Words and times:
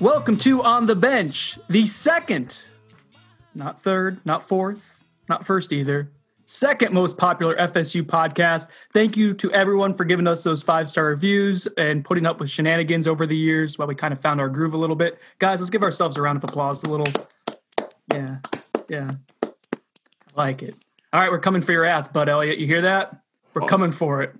Welcome 0.00 0.38
to 0.38 0.62
On 0.62 0.86
the 0.86 0.94
Bench, 0.94 1.58
the 1.68 1.84
second, 1.84 2.62
not 3.52 3.82
third, 3.82 4.24
not 4.24 4.46
fourth, 4.46 5.02
not 5.28 5.44
first 5.44 5.72
either, 5.72 6.12
second 6.46 6.94
most 6.94 7.18
popular 7.18 7.56
FSU 7.56 8.04
podcast. 8.04 8.68
Thank 8.94 9.16
you 9.16 9.34
to 9.34 9.50
everyone 9.50 9.94
for 9.94 10.04
giving 10.04 10.28
us 10.28 10.44
those 10.44 10.62
five 10.62 10.88
star 10.88 11.06
reviews 11.06 11.66
and 11.76 12.04
putting 12.04 12.26
up 12.26 12.38
with 12.38 12.48
shenanigans 12.48 13.08
over 13.08 13.26
the 13.26 13.36
years 13.36 13.76
while 13.76 13.88
we 13.88 13.96
kind 13.96 14.12
of 14.12 14.20
found 14.20 14.40
our 14.40 14.48
groove 14.48 14.72
a 14.72 14.76
little 14.76 14.94
bit. 14.94 15.18
Guys, 15.40 15.58
let's 15.58 15.70
give 15.70 15.82
ourselves 15.82 16.16
a 16.16 16.22
round 16.22 16.36
of 16.36 16.44
applause. 16.44 16.84
A 16.84 16.88
little, 16.88 17.24
yeah, 18.12 18.36
yeah, 18.88 19.10
I 19.42 19.48
like 20.36 20.62
it. 20.62 20.76
All 21.12 21.20
right, 21.20 21.30
we're 21.32 21.40
coming 21.40 21.60
for 21.60 21.72
your 21.72 21.84
ass, 21.84 22.06
Bud 22.06 22.28
Elliott. 22.28 22.58
You 22.58 22.68
hear 22.68 22.82
that? 22.82 23.20
We're 23.52 23.66
coming 23.66 23.90
for 23.90 24.22
it. 24.22 24.36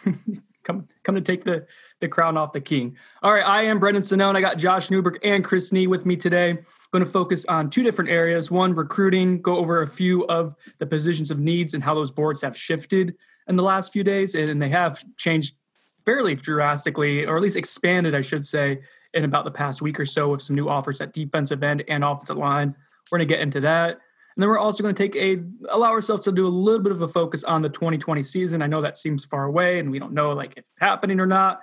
come, 0.62 0.88
come 1.02 1.16
to 1.16 1.20
take 1.20 1.44
the 1.44 1.66
the 2.00 2.08
crown 2.08 2.36
off 2.36 2.52
the 2.52 2.60
king. 2.60 2.96
All 3.22 3.32
right, 3.32 3.46
I 3.46 3.62
am 3.64 3.78
Brendan 3.78 4.02
Sonnone. 4.02 4.36
I 4.36 4.40
got 4.40 4.58
Josh 4.58 4.90
Newberg 4.90 5.18
and 5.22 5.44
Chris 5.44 5.72
Nee 5.72 5.86
with 5.86 6.04
me 6.06 6.16
today. 6.16 6.58
Going 6.92 7.04
to 7.04 7.10
focus 7.10 7.44
on 7.46 7.70
two 7.70 7.82
different 7.82 8.10
areas. 8.10 8.50
One, 8.50 8.74
recruiting, 8.74 9.40
go 9.40 9.56
over 9.56 9.82
a 9.82 9.86
few 9.86 10.26
of 10.26 10.54
the 10.78 10.86
positions 10.86 11.30
of 11.30 11.38
needs 11.38 11.74
and 11.74 11.82
how 11.82 11.94
those 11.94 12.10
boards 12.10 12.42
have 12.42 12.56
shifted 12.56 13.16
in 13.48 13.56
the 13.56 13.62
last 13.62 13.92
few 13.92 14.04
days. 14.04 14.34
And 14.34 14.60
they 14.60 14.68
have 14.68 15.02
changed 15.16 15.56
fairly 16.04 16.34
drastically, 16.34 17.24
or 17.24 17.36
at 17.36 17.42
least 17.42 17.56
expanded, 17.56 18.14
I 18.14 18.20
should 18.20 18.46
say, 18.46 18.80
in 19.14 19.24
about 19.24 19.44
the 19.44 19.50
past 19.50 19.82
week 19.82 19.98
or 19.98 20.06
so 20.06 20.28
with 20.28 20.42
some 20.42 20.54
new 20.54 20.68
offers 20.68 21.00
at 21.00 21.12
defensive 21.12 21.62
end 21.62 21.82
and 21.88 22.04
offensive 22.04 22.36
line. 22.36 22.74
We're 23.10 23.18
going 23.18 23.28
to 23.28 23.34
get 23.34 23.42
into 23.42 23.60
that. 23.60 24.00
And 24.36 24.42
then 24.42 24.50
we're 24.50 24.58
also 24.58 24.82
going 24.82 24.94
to 24.94 25.02
take 25.02 25.16
a 25.16 25.42
allow 25.70 25.92
ourselves 25.92 26.22
to 26.24 26.32
do 26.32 26.46
a 26.46 26.48
little 26.48 26.82
bit 26.82 26.92
of 26.92 27.00
a 27.00 27.08
focus 27.08 27.42
on 27.42 27.62
the 27.62 27.70
2020 27.70 28.22
season. 28.22 28.60
I 28.60 28.66
know 28.66 28.82
that 28.82 28.98
seems 28.98 29.24
far 29.24 29.44
away 29.44 29.78
and 29.78 29.90
we 29.90 29.98
don't 29.98 30.12
know 30.12 30.32
like 30.32 30.52
if 30.52 30.58
it's 30.58 30.80
happening 30.80 31.20
or 31.20 31.26
not. 31.26 31.60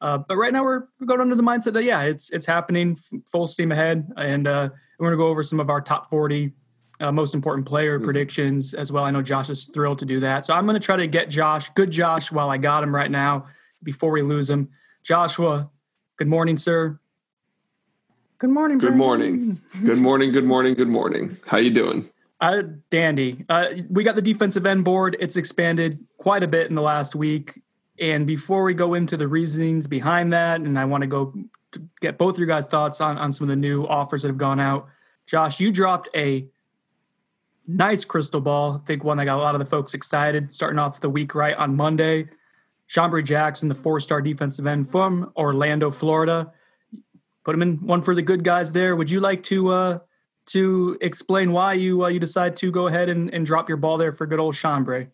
Uh, 0.00 0.18
but 0.18 0.36
right 0.36 0.52
now 0.52 0.62
we're, 0.62 0.84
going 1.04 1.20
under 1.20 1.34
the 1.34 1.42
mindset 1.42 1.72
that 1.72 1.84
yeah, 1.84 2.02
it's 2.02 2.30
it's 2.30 2.46
happening, 2.46 2.96
full 3.30 3.46
steam 3.46 3.72
ahead, 3.72 4.10
and 4.16 4.46
uh, 4.46 4.68
we're 4.98 5.08
going 5.08 5.18
to 5.18 5.22
go 5.22 5.28
over 5.28 5.42
some 5.42 5.60
of 5.60 5.70
our 5.70 5.80
top 5.80 6.10
40 6.10 6.52
uh, 7.00 7.12
most 7.12 7.34
important 7.34 7.66
player 7.66 7.96
mm-hmm. 7.96 8.04
predictions 8.04 8.74
as 8.74 8.92
well. 8.92 9.04
I 9.04 9.10
know 9.10 9.22
Josh 9.22 9.50
is 9.50 9.64
thrilled 9.66 9.98
to 10.00 10.04
do 10.04 10.20
that, 10.20 10.44
so 10.44 10.54
I'm 10.54 10.66
going 10.66 10.80
to 10.80 10.84
try 10.84 10.96
to 10.96 11.06
get 11.06 11.28
Josh, 11.28 11.70
good 11.70 11.90
Josh, 11.90 12.30
while 12.30 12.50
I 12.50 12.58
got 12.58 12.82
him 12.82 12.94
right 12.94 13.10
now 13.10 13.46
before 13.82 14.10
we 14.10 14.22
lose 14.22 14.48
him. 14.50 14.70
Joshua, 15.02 15.70
good 16.16 16.28
morning, 16.28 16.58
sir. 16.58 16.98
Good 18.38 18.50
morning. 18.50 18.78
Good 18.78 18.96
morning. 18.96 19.60
good 19.84 19.98
morning. 19.98 20.32
Good 20.32 20.44
morning. 20.44 20.74
Good 20.74 20.88
morning. 20.88 21.36
How 21.46 21.58
you 21.58 21.70
doing? 21.70 22.10
Uh, 22.40 22.62
dandy. 22.90 23.44
Uh, 23.48 23.66
we 23.88 24.04
got 24.04 24.16
the 24.16 24.22
defensive 24.22 24.66
end 24.66 24.84
board. 24.84 25.16
It's 25.20 25.36
expanded 25.36 26.04
quite 26.18 26.42
a 26.42 26.48
bit 26.48 26.68
in 26.68 26.74
the 26.74 26.82
last 26.82 27.14
week. 27.14 27.60
And 28.00 28.26
before 28.26 28.64
we 28.64 28.74
go 28.74 28.94
into 28.94 29.16
the 29.16 29.28
reasonings 29.28 29.86
behind 29.86 30.32
that, 30.32 30.60
and 30.60 30.78
I 30.78 30.84
want 30.84 31.02
to 31.02 31.06
go 31.06 31.32
to 31.72 31.88
get 32.00 32.18
both 32.18 32.38
your 32.38 32.46
guys' 32.46 32.66
thoughts 32.66 33.00
on, 33.00 33.18
on 33.18 33.32
some 33.32 33.44
of 33.44 33.48
the 33.48 33.56
new 33.56 33.84
offers 33.84 34.22
that 34.22 34.28
have 34.28 34.38
gone 34.38 34.60
out. 34.60 34.88
Josh, 35.26 35.60
you 35.60 35.70
dropped 35.70 36.08
a 36.14 36.46
nice 37.66 38.04
crystal 38.04 38.40
ball. 38.40 38.80
I 38.82 38.86
think 38.86 39.04
one 39.04 39.16
that 39.18 39.24
got 39.24 39.38
a 39.38 39.42
lot 39.42 39.54
of 39.54 39.60
the 39.60 39.66
folks 39.66 39.94
excited, 39.94 40.54
starting 40.54 40.78
off 40.78 41.00
the 41.00 41.10
week 41.10 41.34
right 41.34 41.56
on 41.56 41.76
Monday. 41.76 42.28
Shambre 42.88 43.24
Jackson, 43.24 43.68
the 43.68 43.74
four 43.74 44.00
star 44.00 44.20
defensive 44.20 44.66
end 44.66 44.90
from 44.90 45.32
Orlando, 45.36 45.90
Florida. 45.90 46.52
Put 47.44 47.54
him 47.54 47.62
in 47.62 47.86
one 47.86 48.02
for 48.02 48.14
the 48.14 48.22
good 48.22 48.44
guys 48.44 48.72
there. 48.72 48.96
Would 48.96 49.10
you 49.10 49.20
like 49.20 49.42
to 49.44 49.68
uh, 49.68 49.98
to 50.46 50.98
explain 51.00 51.52
why 51.52 51.74
you 51.74 52.04
uh, 52.04 52.08
you 52.08 52.20
decide 52.20 52.56
to 52.56 52.70
go 52.70 52.86
ahead 52.86 53.08
and, 53.08 53.32
and 53.32 53.46
drop 53.46 53.68
your 53.68 53.78
ball 53.78 53.98
there 53.98 54.12
for 54.12 54.26
good 54.26 54.38
old 54.38 54.54
Shambre? 54.54 55.08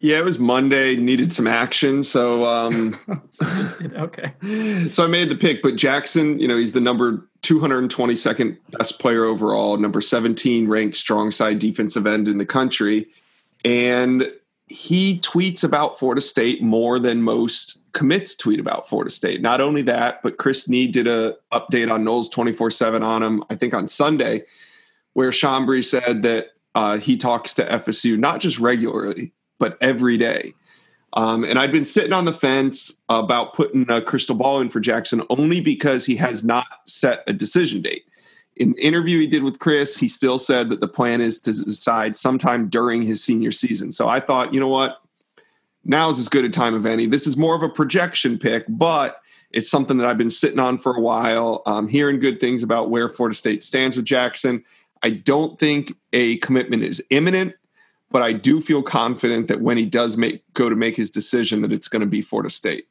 Yeah, 0.00 0.18
it 0.18 0.24
was 0.24 0.38
Monday. 0.38 0.94
Needed 0.94 1.32
some 1.32 1.48
action, 1.48 2.04
so 2.04 2.44
um, 2.44 2.98
so 3.30 3.46
did, 3.78 3.94
okay. 3.94 4.32
So 4.90 5.04
I 5.04 5.08
made 5.08 5.28
the 5.28 5.36
pick, 5.36 5.60
but 5.60 5.76
Jackson, 5.76 6.38
you 6.38 6.46
know, 6.46 6.56
he's 6.56 6.72
the 6.72 6.80
number 6.80 7.28
222nd 7.42 8.56
best 8.70 9.00
player 9.00 9.24
overall, 9.24 9.76
number 9.76 10.00
17 10.00 10.68
ranked 10.68 10.96
strong 10.96 11.30
side 11.30 11.58
defensive 11.58 12.06
end 12.06 12.28
in 12.28 12.38
the 12.38 12.46
country, 12.46 13.08
and 13.64 14.30
he 14.68 15.18
tweets 15.20 15.64
about 15.64 15.98
Florida 15.98 16.20
State 16.20 16.62
more 16.62 16.98
than 16.98 17.22
most 17.22 17.78
commits 17.92 18.36
tweet 18.36 18.60
about 18.60 18.88
Florida 18.88 19.10
State. 19.10 19.40
Not 19.40 19.60
only 19.60 19.82
that, 19.82 20.22
but 20.22 20.36
Chris 20.36 20.68
Nee 20.68 20.86
did 20.86 21.08
a 21.08 21.36
update 21.52 21.90
on 21.92 22.04
Noles 22.04 22.30
24/7 22.30 23.02
on 23.02 23.22
him. 23.22 23.42
I 23.50 23.56
think 23.56 23.74
on 23.74 23.88
Sunday, 23.88 24.44
where 25.14 25.30
Shambre 25.30 25.84
said 25.84 26.22
that 26.22 26.50
uh, 26.76 26.98
he 26.98 27.16
talks 27.16 27.54
to 27.54 27.64
FSU 27.64 28.16
not 28.16 28.40
just 28.40 28.60
regularly 28.60 29.32
but 29.58 29.78
every 29.80 30.16
day. 30.16 30.54
Um, 31.14 31.44
and 31.44 31.58
I'd 31.58 31.72
been 31.72 31.84
sitting 31.84 32.12
on 32.12 32.26
the 32.26 32.32
fence 32.32 32.92
about 33.08 33.54
putting 33.54 33.90
a 33.90 34.02
crystal 34.02 34.34
ball 34.34 34.60
in 34.60 34.68
for 34.68 34.80
Jackson 34.80 35.22
only 35.30 35.60
because 35.60 36.04
he 36.04 36.16
has 36.16 36.44
not 36.44 36.66
set 36.86 37.24
a 37.26 37.32
decision 37.32 37.80
date. 37.80 38.04
In 38.56 38.72
the 38.72 38.84
interview 38.84 39.18
he 39.18 39.26
did 39.26 39.42
with 39.42 39.58
Chris, 39.58 39.96
he 39.96 40.08
still 40.08 40.38
said 40.38 40.68
that 40.70 40.80
the 40.80 40.88
plan 40.88 41.20
is 41.20 41.38
to 41.40 41.52
decide 41.52 42.16
sometime 42.16 42.68
during 42.68 43.02
his 43.02 43.22
senior 43.22 43.52
season. 43.52 43.92
So 43.92 44.08
I 44.08 44.20
thought, 44.20 44.52
you 44.52 44.60
know 44.60 44.68
what? 44.68 45.00
Now's 45.84 46.18
as 46.18 46.28
good 46.28 46.44
a 46.44 46.50
time 46.50 46.74
of 46.74 46.84
any. 46.84 47.06
This 47.06 47.26
is 47.26 47.36
more 47.36 47.54
of 47.54 47.62
a 47.62 47.68
projection 47.68 48.38
pick, 48.38 48.64
but 48.68 49.22
it's 49.52 49.70
something 49.70 49.96
that 49.96 50.06
I've 50.06 50.18
been 50.18 50.28
sitting 50.28 50.58
on 50.58 50.76
for 50.76 50.94
a 50.94 51.00
while, 51.00 51.62
um, 51.64 51.88
hearing 51.88 52.18
good 52.18 52.40
things 52.40 52.62
about 52.62 52.90
where 52.90 53.08
Florida 53.08 53.34
State 53.34 53.62
stands 53.62 53.96
with 53.96 54.04
Jackson. 54.04 54.62
I 55.02 55.10
don't 55.10 55.58
think 55.58 55.92
a 56.12 56.36
commitment 56.38 56.82
is 56.82 57.02
imminent 57.10 57.54
but 58.10 58.22
I 58.22 58.32
do 58.32 58.60
feel 58.60 58.82
confident 58.82 59.48
that 59.48 59.60
when 59.60 59.76
he 59.76 59.86
does 59.86 60.16
make 60.16 60.42
go 60.54 60.68
to 60.68 60.76
make 60.76 60.96
his 60.96 61.10
decision, 61.10 61.62
that 61.62 61.72
it's 61.72 61.88
going 61.88 62.00
to 62.00 62.06
be 62.06 62.22
Florida 62.22 62.50
State. 62.50 62.88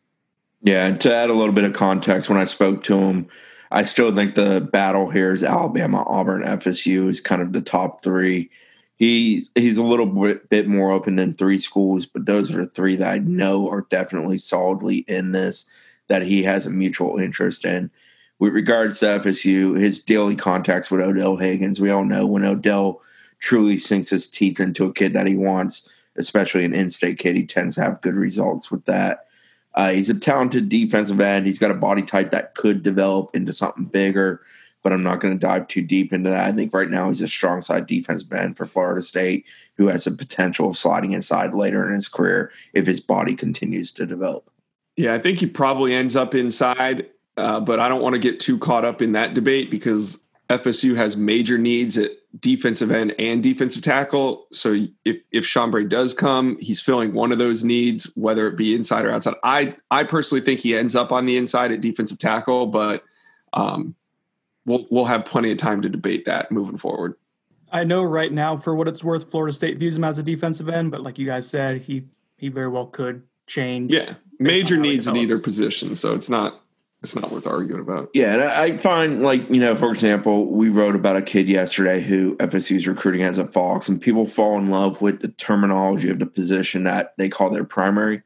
Yeah, 0.62 0.86
and 0.86 1.00
to 1.02 1.14
add 1.14 1.30
a 1.30 1.34
little 1.34 1.54
bit 1.54 1.64
of 1.64 1.74
context, 1.74 2.30
when 2.30 2.40
I 2.40 2.46
spoke 2.46 2.84
to 2.84 3.00
him, 3.00 3.28
I 3.72 3.84
still 3.84 4.16
think 4.16 4.36
the 4.36 4.62
battle 4.62 5.10
here 5.10 5.34
is 5.34 5.44
Alabama, 5.44 6.04
Auburn, 6.08 6.44
FSU 6.44 7.10
is 7.10 7.22
kind 7.22 7.42
of 7.42 7.54
the 7.54 7.62
top 7.62 8.02
three. 8.02 8.50
He's 8.96 9.52
he's 9.56 9.78
a 9.78 9.84
little 9.84 10.08
bit, 10.08 10.50
bit 10.50 10.68
more 10.68 10.92
open 10.92 11.16
than 11.16 11.34
three 11.34 11.60
schools, 11.60 12.06
but 12.06 12.26
those 12.26 12.56
are 12.56 12.66
three 12.66 12.96
that 12.96 13.14
I 13.14 13.20
know 13.20 13.70
are 13.70 13.86
definitely 13.90 14.40
solidly 14.40 14.98
in 15.08 15.32
this 15.32 15.70
that 16.08 16.24
he 16.24 16.44
has 16.44 16.66
a 16.66 16.70
mutual 16.70 17.18
interest 17.18 17.66
in. 17.66 17.92
With 18.40 18.54
regards 18.54 19.00
to 19.00 19.06
FSU, 19.06 19.80
his 19.80 20.00
daily 20.00 20.36
contacts 20.36 20.90
with 20.90 21.02
Odell 21.02 21.38
Haggins, 21.38 21.82
we 21.82 21.90
all 21.90 22.06
know 22.06 22.26
when 22.28 22.46
Odell– 22.46 23.02
truly 23.40 23.78
sinks 23.78 24.10
his 24.10 24.28
teeth 24.28 24.60
into 24.60 24.86
a 24.86 24.94
kid 24.94 25.14
that 25.14 25.28
he 25.28 25.36
wants, 25.36 25.88
especially 26.16 26.66
an 26.66 26.74
in-state 26.74 27.20
kid, 27.20 27.36
he 27.36 27.46
tends 27.46 27.76
to 27.76 27.82
have 27.82 28.02
good 28.02 28.16
results 28.16 28.72
with 28.72 28.86
that. 28.86 29.26
Uh, 29.76 29.92
he's 29.92 30.10
a 30.10 30.14
talented 30.16 30.70
defensive 30.70 31.22
end. 31.22 31.46
He's 31.46 31.60
got 31.60 31.70
a 31.70 31.76
body 31.76 32.02
type 32.02 32.32
that 32.32 32.56
could 32.56 32.82
develop 32.82 33.36
into 33.36 33.54
something 33.54 33.86
bigger, 33.86 34.42
but 34.82 34.92
I'm 34.92 35.04
not 35.04 35.20
going 35.20 35.34
to 35.34 35.40
dive 35.40 35.68
too 35.68 35.84
deep 35.84 36.12
into 36.12 36.32
that. 36.32 36.48
I 36.48 36.52
think 36.52 36.74
right 36.74 36.90
now 36.90 37.10
he's 37.10 37.22
a 37.22 37.28
strong 37.28 37.62
side 37.62 37.86
defensive 37.86 38.34
end 38.34 38.58
for 38.58 38.66
Florida 38.66 39.04
State 39.04 39.46
who 39.76 39.88
has 39.88 40.06
the 40.06 40.12
potential 40.12 40.70
of 40.70 40.78
sliding 40.78 41.12
inside 41.12 41.54
later 41.54 41.88
in 41.88 41.94
his 41.94 42.08
career 42.08 42.52
if 42.74 42.88
his 42.88 43.00
body 43.00 43.36
continues 43.36 43.92
to 43.92 44.08
develop. 44.08 44.50
Yeah, 44.96 45.14
I 45.14 45.20
think 45.20 45.38
he 45.38 45.46
probably 45.46 45.94
ends 45.94 46.16
up 46.16 46.34
inside, 46.34 47.06
uh, 47.38 47.60
but 47.60 47.80
I 47.80 47.88
don't 47.88 48.02
want 48.02 48.14
to 48.14 48.20
get 48.20 48.40
too 48.40 48.58
caught 48.58 48.84
up 48.84 49.00
in 49.00 49.12
that 49.12 49.36
debate 49.36 49.70
because 49.70 50.20
FSU 50.50 50.96
has 50.96 51.18
major 51.18 51.58
needs 51.58 51.98
at 51.98 52.12
defensive 52.40 52.92
end 52.92 53.14
and 53.20 53.44
defensive 53.44 53.82
tackle. 53.82 54.48
So 54.54 54.86
if 55.04 55.18
if 55.32 55.44
Shambre 55.44 55.88
does 55.88 56.14
come, 56.14 56.58
he's 56.60 56.80
filling 56.80 57.14
one 57.14 57.32
of 57.32 57.38
those 57.38 57.64
needs, 57.64 58.06
whether 58.16 58.48
it 58.48 58.56
be 58.56 58.74
inside 58.74 59.06
or 59.06 59.12
outside. 59.12 59.36
I 59.44 59.76
I 59.92 60.04
personally 60.04 60.44
think 60.44 60.60
he 60.60 60.76
ends 60.76 60.96
up 60.96 61.12
on 61.12 61.26
the 61.26 61.38
inside 61.38 61.72
at 61.72 61.82
defensive 61.82 62.20
tackle, 62.20 62.68
but 62.68 63.04
um, 63.54 63.96
we'll 64.66 64.88
we'll 64.90 65.06
have 65.06 65.26
plenty 65.26 65.52
of 65.52 65.58
time 65.58 65.82
to 65.82 65.90
debate 65.90 66.26
that 66.26 66.52
moving 66.52 66.78
forward. 66.78 67.16
I 67.70 67.84
know 67.84 68.04
right 68.04 68.32
now, 68.32 68.56
for 68.56 68.74
what 68.74 68.88
it's 68.88 69.04
worth, 69.04 69.30
Florida 69.30 69.54
State 69.54 69.78
views 69.78 69.98
him 69.98 70.06
as 70.06 70.18
a 70.18 70.24
defensive 70.24 70.70
end, 70.70 70.92
but 70.92 71.02
like 71.02 71.20
you 71.20 71.26
guys 71.26 71.50
said, 71.50 71.82
he 71.82 72.06
he 72.38 72.48
very 72.48 72.70
well 72.70 72.86
could 72.86 73.24
change. 73.48 73.92
Yeah, 73.92 74.14
major 74.40 74.78
needs 74.78 75.08
at 75.08 75.18
either 75.18 75.40
position, 75.40 75.96
so 75.96 76.14
it's 76.14 76.30
not 76.30 76.62
it's 77.04 77.16
not 77.16 77.32
worth 77.32 77.46
arguing 77.46 77.82
about. 77.82 78.10
Yeah, 78.14 78.34
and 78.34 78.44
I 78.44 78.76
find 78.76 79.22
like 79.22 79.48
you 79.50 79.60
know, 79.60 79.76
for 79.76 79.90
example, 79.90 80.48
we 80.48 80.70
wrote 80.70 80.96
about 80.96 81.16
a 81.16 81.22
kid 81.22 81.48
yesterday 81.48 82.02
who 82.02 82.36
FSU 82.38 82.76
is 82.76 82.88
recruiting 82.88 83.24
as 83.24 83.38
a 83.38 83.46
Fox, 83.46 83.88
and 83.88 84.02
people 84.02 84.28
fall 84.28 84.58
in 84.58 84.68
love 84.68 85.02
with 85.02 85.22
the 85.22 85.28
terminology 85.28 86.10
of 86.10 86.20
the 86.20 86.26
position 86.26 86.84
that 86.86 87.14
they 87.18 87.30
call 87.30 87.50
their 87.50 87.64
primary. 87.64 88.24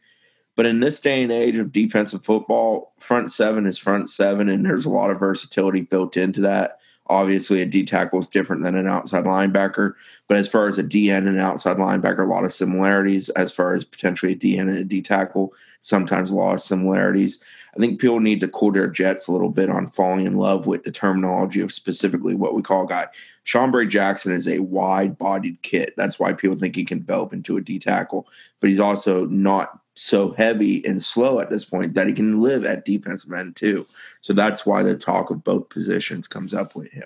But 0.55 0.65
in 0.65 0.79
this 0.79 0.99
day 0.99 1.21
and 1.23 1.31
age 1.31 1.57
of 1.57 1.71
defensive 1.71 2.23
football, 2.23 2.93
front 2.97 3.31
seven 3.31 3.65
is 3.65 3.77
front 3.77 4.09
seven, 4.09 4.47
and 4.47 4.65
there's 4.65 4.85
a 4.85 4.89
lot 4.89 5.09
of 5.09 5.19
versatility 5.19 5.81
built 5.81 6.15
into 6.15 6.41
that. 6.41 6.79
Obviously, 7.07 7.61
a 7.61 7.65
D 7.65 7.83
tackle 7.83 8.19
is 8.19 8.29
different 8.29 8.63
than 8.63 8.75
an 8.75 8.87
outside 8.87 9.25
linebacker, 9.25 9.95
but 10.27 10.37
as 10.37 10.47
far 10.47 10.69
as 10.69 10.77
a 10.77 10.83
DN 10.83 11.17
and 11.17 11.29
an 11.29 11.39
outside 11.39 11.77
linebacker, 11.77 12.25
a 12.25 12.29
lot 12.29 12.45
of 12.45 12.53
similarities. 12.53 13.27
As 13.29 13.51
far 13.51 13.73
as 13.73 13.83
potentially 13.83 14.31
a 14.31 14.35
DN 14.35 14.61
and 14.61 14.77
a 14.77 14.83
D 14.83 15.01
tackle, 15.01 15.53
sometimes 15.81 16.31
a 16.31 16.35
lot 16.35 16.53
of 16.53 16.61
similarities. 16.61 17.43
I 17.75 17.79
think 17.79 17.99
people 17.99 18.19
need 18.19 18.39
to 18.41 18.47
cool 18.47 18.71
their 18.71 18.87
jets 18.87 19.27
a 19.27 19.31
little 19.31 19.49
bit 19.49 19.69
on 19.69 19.87
falling 19.87 20.25
in 20.25 20.35
love 20.35 20.67
with 20.67 20.83
the 20.83 20.91
terminology 20.91 21.59
of 21.59 21.73
specifically 21.73 22.35
what 22.35 22.53
we 22.53 22.61
call 22.61 22.85
a 22.85 22.87
guy. 22.87 23.07
Shambre 23.45 23.89
Jackson 23.89 24.31
is 24.31 24.47
a 24.47 24.59
wide 24.59 25.17
bodied 25.17 25.61
kid. 25.63 25.93
That's 25.97 26.19
why 26.19 26.33
people 26.33 26.57
think 26.57 26.75
he 26.75 26.85
can 26.85 26.99
develop 26.99 27.33
into 27.33 27.57
a 27.57 27.61
D 27.61 27.77
tackle, 27.77 28.27
but 28.59 28.69
he's 28.69 28.79
also 28.79 29.25
not 29.25 29.80
so 29.95 30.31
heavy 30.31 30.85
and 30.85 31.01
slow 31.01 31.39
at 31.39 31.49
this 31.49 31.65
point 31.65 31.93
that 31.93 32.07
he 32.07 32.13
can 32.13 32.39
live 32.39 32.65
at 32.65 32.85
defensive 32.85 33.31
end 33.31 33.55
too. 33.55 33.85
So 34.21 34.33
that's 34.33 34.65
why 34.65 34.83
the 34.83 34.95
talk 34.95 35.29
of 35.29 35.43
both 35.43 35.69
positions 35.69 36.27
comes 36.27 36.53
up 36.53 36.75
with 36.75 36.91
him. 36.91 37.05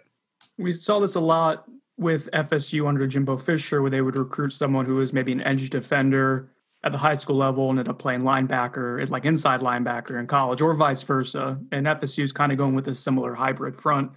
We 0.58 0.74
saw 0.74 1.00
this 1.00 1.16
a 1.16 1.20
lot 1.20 1.66
with 1.98 2.30
FSU 2.32 2.88
under 2.88 3.08
Jimbo 3.08 3.38
Fisher, 3.38 3.82
where 3.82 3.92
they 3.92 4.02
would 4.02 4.18
recruit 4.18 4.52
someone 4.52 4.86
who 4.86 4.96
was 4.96 5.14
maybe 5.14 5.32
an 5.32 5.42
edge 5.42 5.70
defender 5.70 6.50
at 6.84 6.92
the 6.92 6.98
high 6.98 7.16
school 7.16 7.36
level 7.36 7.70
and 7.70 7.80
ended 7.80 7.90
up 7.90 8.00
playing 8.00 8.22
linebacker, 8.22 9.10
like 9.10 9.26
inside 9.26 9.62
linebacker 9.62 10.20
in 10.20 10.28
college, 10.28 10.62
or 10.62 10.74
vice 10.76 11.02
versa. 11.04 11.60
And 11.72 11.88
FSU 11.88 12.24
is 12.24 12.31
kind 12.31 12.52
of 12.52 12.58
going 12.58 12.76
with 12.76 12.88
a 12.88 12.96
similar 12.96 13.34
hybrid 13.34 13.81
front 13.81 14.12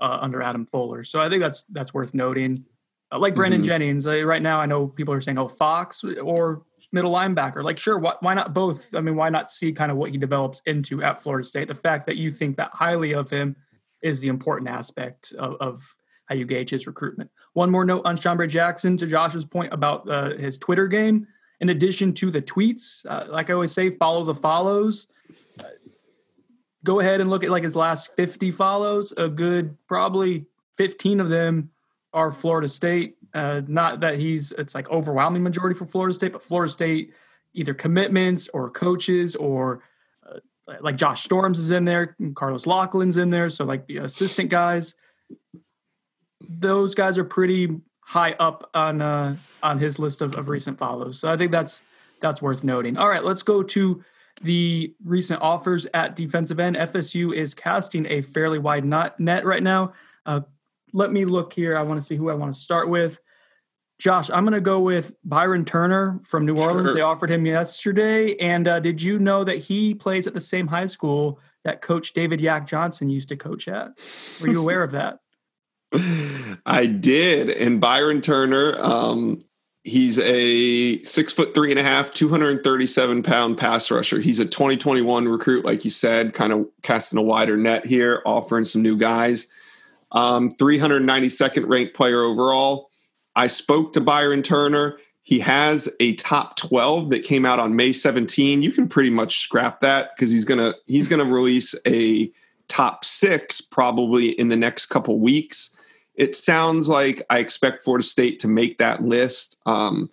uh, 0.00 0.18
under 0.20 0.40
Adam 0.40 0.66
Fuller. 0.66 1.02
So 1.02 1.20
I 1.20 1.28
think 1.28 1.42
that's 1.42 1.64
that's 1.64 1.92
worth 1.92 2.14
noting. 2.14 2.64
Uh, 3.10 3.18
like 3.18 3.34
Brandon 3.34 3.60
mm-hmm. 3.60 3.66
Jennings, 3.66 4.06
uh, 4.06 4.24
right 4.24 4.42
now 4.42 4.60
I 4.60 4.66
know 4.66 4.86
people 4.86 5.12
are 5.12 5.20
saying, 5.20 5.38
"Oh, 5.38 5.48
Fox," 5.48 6.04
or 6.04 6.62
middle 6.94 7.12
linebacker. 7.12 7.62
Like, 7.62 7.78
sure, 7.78 7.98
why, 7.98 8.14
why 8.20 8.32
not 8.32 8.54
both? 8.54 8.94
I 8.94 9.00
mean, 9.00 9.16
why 9.16 9.28
not 9.28 9.50
see 9.50 9.72
kind 9.72 9.90
of 9.90 9.98
what 9.98 10.12
he 10.12 10.16
develops 10.16 10.62
into 10.64 11.02
at 11.02 11.20
Florida 11.20 11.46
State? 11.46 11.68
The 11.68 11.74
fact 11.74 12.06
that 12.06 12.16
you 12.16 12.30
think 12.30 12.56
that 12.56 12.70
highly 12.72 13.12
of 13.12 13.28
him 13.28 13.56
is 14.00 14.20
the 14.20 14.28
important 14.28 14.70
aspect 14.70 15.32
of, 15.32 15.56
of 15.60 15.96
how 16.26 16.36
you 16.36 16.46
gauge 16.46 16.70
his 16.70 16.86
recruitment. 16.86 17.30
One 17.52 17.70
more 17.70 17.84
note 17.84 18.06
on 18.06 18.16
Shambre 18.16 18.48
Jackson 18.48 18.96
to 18.98 19.06
Josh's 19.06 19.44
point 19.44 19.74
about 19.74 20.08
uh, 20.08 20.36
his 20.36 20.56
Twitter 20.56 20.86
game. 20.86 21.26
In 21.60 21.68
addition 21.68 22.12
to 22.14 22.30
the 22.30 22.40
tweets, 22.40 23.04
uh, 23.08 23.26
like 23.28 23.50
I 23.50 23.54
always 23.54 23.72
say, 23.72 23.90
follow 23.90 24.24
the 24.24 24.34
follows. 24.34 25.08
Uh, 25.58 25.64
go 26.84 27.00
ahead 27.00 27.20
and 27.20 27.28
look 27.28 27.44
at 27.44 27.50
like 27.50 27.62
his 27.64 27.76
last 27.76 28.14
50 28.16 28.52
follows. 28.52 29.12
A 29.16 29.28
good 29.28 29.76
probably 29.88 30.46
15 30.76 31.20
of 31.20 31.28
them 31.28 31.70
are 32.12 32.30
Florida 32.30 32.68
State. 32.68 33.16
Uh, 33.34 33.62
not 33.66 34.00
that 34.00 34.18
he's 34.18 34.52
it's 34.52 34.74
like 34.74 34.88
overwhelming 34.90 35.42
majority 35.42 35.76
for 35.76 35.86
Florida 35.86 36.14
State, 36.14 36.32
but 36.32 36.42
Florida 36.42 36.72
State 36.72 37.12
either 37.52 37.74
commitments 37.74 38.48
or 38.48 38.70
coaches 38.70 39.34
or 39.34 39.82
uh, 40.24 40.38
like 40.80 40.96
Josh 40.96 41.24
Storms 41.24 41.58
is 41.58 41.70
in 41.70 41.84
there, 41.84 42.16
Carlos 42.34 42.66
Laughlin's 42.66 43.16
in 43.16 43.30
there, 43.30 43.48
so 43.48 43.64
like 43.64 43.86
the 43.86 43.98
assistant 43.98 44.50
guys. 44.50 44.94
Those 46.48 46.94
guys 46.94 47.18
are 47.18 47.24
pretty 47.24 47.80
high 48.00 48.32
up 48.32 48.70
on 48.74 49.02
uh, 49.02 49.36
on 49.62 49.78
his 49.78 49.98
list 49.98 50.22
of, 50.22 50.36
of 50.36 50.48
recent 50.48 50.78
follows. 50.78 51.18
So 51.18 51.28
I 51.28 51.36
think 51.36 51.50
that's 51.50 51.82
that's 52.20 52.40
worth 52.40 52.62
noting. 52.62 52.96
All 52.96 53.08
right, 53.08 53.24
let's 53.24 53.42
go 53.42 53.62
to 53.62 54.02
the 54.42 54.94
recent 55.04 55.42
offers 55.42 55.86
at 55.94 56.16
defensive 56.16 56.60
end. 56.60 56.76
FSU 56.76 57.34
is 57.34 57.54
casting 57.54 58.06
a 58.06 58.22
fairly 58.22 58.58
wide 58.58 58.84
net 58.84 59.44
right 59.44 59.62
now. 59.62 59.92
Uh, 60.26 60.40
let 60.92 61.12
me 61.12 61.24
look 61.24 61.52
here. 61.52 61.76
I 61.76 61.82
want 61.82 62.00
to 62.00 62.06
see 62.06 62.16
who 62.16 62.30
I 62.30 62.34
want 62.34 62.54
to 62.54 62.58
start 62.58 62.88
with. 62.88 63.20
Josh, 64.04 64.28
I'm 64.28 64.44
going 64.44 64.52
to 64.52 64.60
go 64.60 64.80
with 64.80 65.14
Byron 65.24 65.64
Turner 65.64 66.20
from 66.24 66.44
New 66.44 66.58
Orleans. 66.58 66.90
Sure. 66.90 66.94
They 66.94 67.00
offered 67.00 67.30
him 67.30 67.46
yesterday. 67.46 68.36
And 68.36 68.68
uh, 68.68 68.78
did 68.78 69.00
you 69.00 69.18
know 69.18 69.44
that 69.44 69.56
he 69.56 69.94
plays 69.94 70.26
at 70.26 70.34
the 70.34 70.42
same 70.42 70.66
high 70.66 70.84
school 70.84 71.40
that 71.64 71.80
Coach 71.80 72.12
David 72.12 72.38
Yak 72.38 72.66
Johnson 72.66 73.08
used 73.08 73.30
to 73.30 73.36
coach 73.36 73.66
at? 73.66 73.98
Were 74.42 74.48
you 74.48 74.60
aware 74.60 74.82
of 74.82 74.90
that? 74.90 75.20
I 76.66 76.84
did. 76.84 77.48
And 77.48 77.80
Byron 77.80 78.20
Turner, 78.20 78.76
um, 78.78 79.38
he's 79.84 80.18
a 80.18 81.02
six 81.04 81.32
foot 81.32 81.54
three 81.54 81.70
and 81.70 81.80
a 81.80 81.82
half, 81.82 82.10
237 82.10 83.22
pound 83.22 83.56
pass 83.56 83.90
rusher. 83.90 84.20
He's 84.20 84.38
a 84.38 84.44
2021 84.44 85.26
recruit, 85.28 85.64
like 85.64 85.82
you 85.82 85.90
said, 85.90 86.34
kind 86.34 86.52
of 86.52 86.66
casting 86.82 87.18
a 87.18 87.22
wider 87.22 87.56
net 87.56 87.86
here, 87.86 88.20
offering 88.26 88.66
some 88.66 88.82
new 88.82 88.98
guys. 88.98 89.46
Um, 90.12 90.50
392nd 90.56 91.66
ranked 91.66 91.94
player 91.94 92.22
overall. 92.22 92.90
I 93.36 93.46
spoke 93.46 93.92
to 93.94 94.00
Byron 94.00 94.42
Turner. 94.42 94.98
He 95.22 95.38
has 95.40 95.88
a 96.00 96.14
top 96.16 96.56
12 96.56 97.10
that 97.10 97.24
came 97.24 97.46
out 97.46 97.58
on 97.58 97.76
May 97.76 97.92
17. 97.92 98.62
You 98.62 98.70
can 98.70 98.88
pretty 98.88 99.10
much 99.10 99.40
scrap 99.40 99.80
that 99.80 100.10
because 100.14 100.30
he's 100.30 100.44
gonna 100.44 100.74
he's 100.86 101.08
gonna 101.08 101.24
release 101.24 101.74
a 101.86 102.30
top 102.68 103.04
six 103.04 103.60
probably 103.60 104.30
in 104.38 104.48
the 104.48 104.56
next 104.56 104.86
couple 104.86 105.18
weeks. 105.18 105.70
It 106.14 106.36
sounds 106.36 106.88
like 106.88 107.22
I 107.30 107.38
expect 107.38 107.82
Florida 107.82 108.04
State 108.04 108.38
to 108.40 108.48
make 108.48 108.78
that 108.78 109.02
list. 109.02 109.56
Um, 109.66 110.10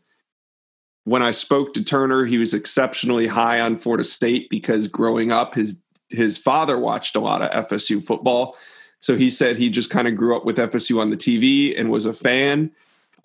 when 1.03 1.21
I 1.21 1.31
spoke 1.31 1.73
to 1.73 1.83
Turner, 1.83 2.25
he 2.25 2.37
was 2.37 2.53
exceptionally 2.53 3.27
high 3.27 3.59
on 3.59 3.77
Florida 3.77 4.03
State 4.03 4.49
because 4.49 4.87
growing 4.87 5.31
up, 5.31 5.55
his 5.55 5.77
his 6.09 6.37
father 6.37 6.77
watched 6.77 7.15
a 7.15 7.19
lot 7.19 7.41
of 7.41 7.67
FSU 7.67 8.03
football. 8.03 8.55
So 8.99 9.15
he 9.17 9.29
said 9.29 9.57
he 9.57 9.69
just 9.69 9.89
kind 9.89 10.07
of 10.07 10.15
grew 10.15 10.35
up 10.35 10.45
with 10.45 10.57
FSU 10.57 10.99
on 10.99 11.09
the 11.09 11.17
TV 11.17 11.77
and 11.77 11.89
was 11.89 12.05
a 12.05 12.13
fan. 12.13 12.71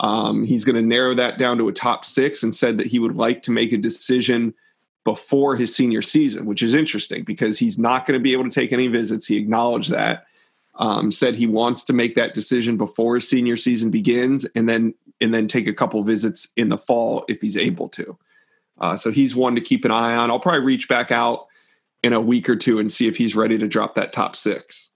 Um, 0.00 0.44
he's 0.44 0.64
going 0.64 0.76
to 0.76 0.82
narrow 0.82 1.14
that 1.14 1.38
down 1.38 1.58
to 1.58 1.68
a 1.68 1.72
top 1.72 2.04
six 2.04 2.42
and 2.42 2.54
said 2.54 2.78
that 2.78 2.86
he 2.86 2.98
would 2.98 3.16
like 3.16 3.42
to 3.42 3.50
make 3.50 3.72
a 3.72 3.78
decision 3.78 4.54
before 5.04 5.56
his 5.56 5.74
senior 5.74 6.02
season, 6.02 6.46
which 6.46 6.62
is 6.62 6.74
interesting 6.74 7.22
because 7.22 7.58
he's 7.58 7.78
not 7.78 8.06
going 8.06 8.18
to 8.18 8.22
be 8.22 8.32
able 8.32 8.44
to 8.44 8.50
take 8.50 8.72
any 8.72 8.88
visits. 8.88 9.26
He 9.26 9.36
acknowledged 9.36 9.90
that. 9.90 10.26
Um, 10.78 11.10
said 11.10 11.34
he 11.34 11.46
wants 11.46 11.84
to 11.84 11.94
make 11.94 12.16
that 12.16 12.34
decision 12.34 12.76
before 12.76 13.14
his 13.14 13.26
senior 13.26 13.56
season 13.56 13.90
begins, 13.90 14.44
and 14.54 14.68
then 14.68 14.92
and 15.22 15.32
then 15.32 15.48
take 15.48 15.66
a 15.66 15.72
couple 15.72 16.02
visits 16.02 16.48
in 16.56 16.68
the 16.68 16.76
fall 16.76 17.24
if 17.28 17.40
he's 17.40 17.56
able 17.56 17.88
to. 17.90 18.18
Uh, 18.78 18.96
so 18.96 19.10
he's 19.10 19.34
one 19.34 19.54
to 19.54 19.62
keep 19.62 19.86
an 19.86 19.90
eye 19.90 20.14
on. 20.14 20.30
I'll 20.30 20.40
probably 20.40 20.60
reach 20.60 20.86
back 20.86 21.10
out 21.10 21.46
in 22.02 22.12
a 22.12 22.20
week 22.20 22.48
or 22.48 22.56
two 22.56 22.78
and 22.78 22.92
see 22.92 23.08
if 23.08 23.16
he's 23.16 23.34
ready 23.34 23.56
to 23.56 23.66
drop 23.66 23.94
that 23.94 24.12
top 24.12 24.36
six. 24.36 24.90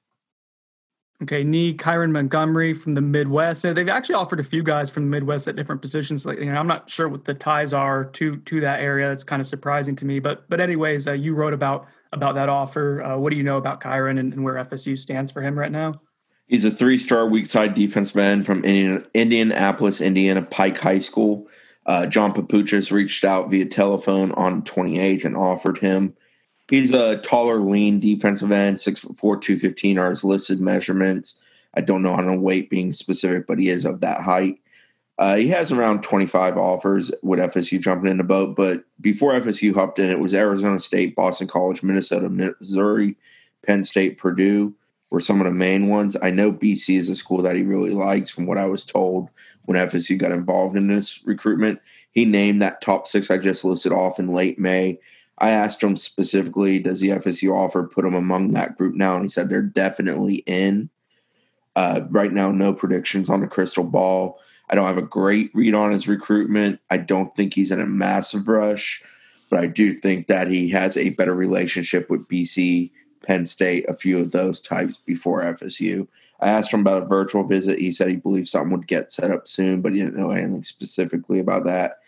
Okay, 1.23 1.45
Nee 1.45 1.75
Kyron 1.75 2.13
Montgomery 2.13 2.73
from 2.73 2.95
the 2.95 3.03
Midwest. 3.03 3.63
They've 3.63 3.89
actually 3.89 4.15
offered 4.15 4.41
a 4.41 4.45
few 4.45 4.63
guys 4.63 4.89
from 4.89 5.05
the 5.05 5.11
Midwest 5.11 5.47
at 5.49 5.57
different 5.57 5.83
positions. 5.83 6.25
Know, 6.25 6.33
I'm 6.33 6.67
not 6.67 6.89
sure 6.89 7.09
what 7.09 7.27
the 7.27 7.35
ties 7.35 7.75
are 7.75 8.05
to 8.05 8.39
to 8.39 8.61
that 8.63 8.81
area. 8.81 9.13
It's 9.13 9.25
kind 9.25 9.41
of 9.41 9.47
surprising 9.47 9.97
to 9.97 10.07
me. 10.07 10.19
But 10.19 10.49
but 10.49 10.61
anyways, 10.61 11.07
uh, 11.07 11.13
you 11.13 11.35
wrote 11.35 11.53
about 11.53 11.87
about 12.13 12.37
that 12.37 12.49
offer. 12.49 13.03
Uh, 13.03 13.19
what 13.19 13.31
do 13.31 13.37
you 13.37 13.43
know 13.43 13.59
about 13.59 13.83
Kyron 13.83 14.19
and, 14.19 14.33
and, 14.33 14.45
where 14.45 14.55
FSU 14.55 14.97
stands 14.97 15.31
for 15.31 15.43
him 15.43 15.59
right 15.59 15.71
now? 15.71 16.01
He's 16.47 16.65
a 16.65 16.71
three 16.71 16.97
star 16.97 17.27
weak 17.27 17.47
side 17.47 17.75
defensive 17.75 18.17
end 18.17 18.47
from 18.47 18.65
Indian, 18.65 19.07
Indianapolis, 19.13 20.01
Indiana 20.01 20.43
Pike 20.43 20.79
High 20.79 20.99
School. 21.01 21.49
Uh, 21.85 22.07
John 22.07 22.33
Papuchis 22.33 22.91
reached 22.91 23.25
out 23.25 23.51
via 23.51 23.67
telephone 23.67 24.33
on 24.33 24.63
28th 24.63 25.25
and 25.25 25.37
offered 25.37 25.79
him 25.79 26.15
He's 26.71 26.93
a 26.93 27.17
taller, 27.19 27.59
lean 27.59 28.01
defensive 28.01 28.53
end, 28.53 28.81
six 28.81 29.01
foot 29.01 29.17
four, 29.17 29.37
two 29.37 29.59
fifteen 29.59 29.99
are 29.99 30.11
his 30.11 30.25
listed 30.25 30.61
measurements. 30.61 31.37
I 31.75 31.81
don't 31.81 32.03
know 32.03 32.15
on 32.15 32.29
a 32.29 32.37
weight 32.37 32.71
being 32.71 32.93
specific, 32.93 33.47
but 33.47 33.59
he 33.59 33.69
is 33.69 33.85
of 33.85 34.01
that 34.01 34.23
height. 34.23 34.61
Uh, 35.19 35.37
he 35.37 35.49
has 35.49 35.71
around 35.71 36.03
25 36.03 36.57
offers 36.57 37.13
with 37.23 37.39
FSU 37.39 37.79
jumping 37.79 38.11
in 38.11 38.17
the 38.17 38.25
boat, 38.25 38.57
but 38.57 38.85
before 39.03 39.33
FSU 39.33 39.75
hopped 39.75 39.99
in, 39.99 40.09
it 40.09 40.19
was 40.19 40.33
Arizona 40.33 40.79
State, 40.79 41.15
Boston 41.15 41.47
College, 41.47 41.83
Minnesota, 41.83 42.31
Missouri, 42.31 43.17
Penn 43.67 43.85
State, 43.85 44.17
Purdue 44.17 44.75
were 45.11 45.21
some 45.21 45.41
of 45.41 45.45
the 45.45 45.53
main 45.53 45.89
ones. 45.89 46.17
I 46.23 46.31
know 46.31 46.53
BC 46.53 46.97
is 46.97 47.11
a 47.11 47.17
school 47.17 47.43
that 47.43 47.57
he 47.57 47.65
really 47.65 47.91
likes 47.91 48.31
from 48.31 48.47
what 48.47 48.59
I 48.59 48.67
was 48.67 48.85
told 48.87 49.29
when 49.67 49.77
FSU 49.77 50.17
got 50.17 50.33
involved 50.33 50.77
in 50.77 50.87
this 50.87 51.21
recruitment. 51.27 51.81
He 52.13 52.25
named 52.25 52.63
that 52.63 52.81
top 52.81 53.07
six 53.07 53.31
I 53.31 53.39
just 53.39 53.65
listed 53.65 53.93
off 53.93 54.19
in 54.19 54.33
late 54.33 54.59
May 54.59 54.99
I 55.41 55.51
asked 55.51 55.83
him 55.83 55.97
specifically, 55.97 56.79
does 56.79 57.01
the 57.01 57.09
FSU 57.09 57.55
offer 57.55 57.85
put 57.85 58.05
him 58.05 58.15
among 58.15 58.53
that 58.53 58.77
group 58.77 58.95
now? 58.95 59.17
And 59.17 59.25
he 59.25 59.31
said 59.31 59.49
they're 59.49 59.63
definitely 59.63 60.37
in. 60.47 60.91
Uh, 61.75 62.03
right 62.11 62.33
now, 62.33 62.51
no 62.51 62.75
predictions 62.75 63.31
on 63.31 63.41
the 63.41 63.47
crystal 63.47 63.85
ball. 63.85 64.39
I 64.69 64.75
don't 64.75 64.87
have 64.87 64.99
a 64.99 65.03
great 65.03 65.51
read 65.55 65.75
on 65.75 65.93
his 65.93 66.09
recruitment. 66.09 66.81
I 66.91 66.99
don't 66.99 67.35
think 67.35 67.55
he's 67.55 67.71
in 67.71 67.81
a 67.81 67.87
massive 67.87 68.49
rush, 68.49 69.03
but 69.49 69.61
I 69.61 69.67
do 69.67 69.93
think 69.93 70.27
that 70.27 70.49
he 70.49 70.69
has 70.71 70.97
a 70.97 71.11
better 71.11 71.35
relationship 71.35 72.11
with 72.11 72.29
BC, 72.29 72.91
Penn 73.25 73.47
State, 73.47 73.89
a 73.89 73.95
few 73.95 74.19
of 74.19 74.33
those 74.33 74.61
types 74.61 74.99
before 74.99 75.43
FSU. 75.43 76.07
I 76.41 76.49
asked 76.49 76.73
him 76.73 76.81
about 76.81 77.05
a 77.05 77.07
virtual 77.07 77.45
visit. 77.45 77.79
He 77.79 77.93
said 77.93 78.09
he 78.09 78.17
believes 78.17 78.51
something 78.51 78.73
would 78.73 78.87
get 78.87 79.13
set 79.13 79.31
up 79.31 79.49
soon, 79.49 79.81
but 79.81 79.93
he 79.93 80.01
didn't 80.01 80.17
know 80.17 80.31
anything 80.31 80.65
specifically 80.65 81.39
about 81.39 81.65
that 81.65 81.99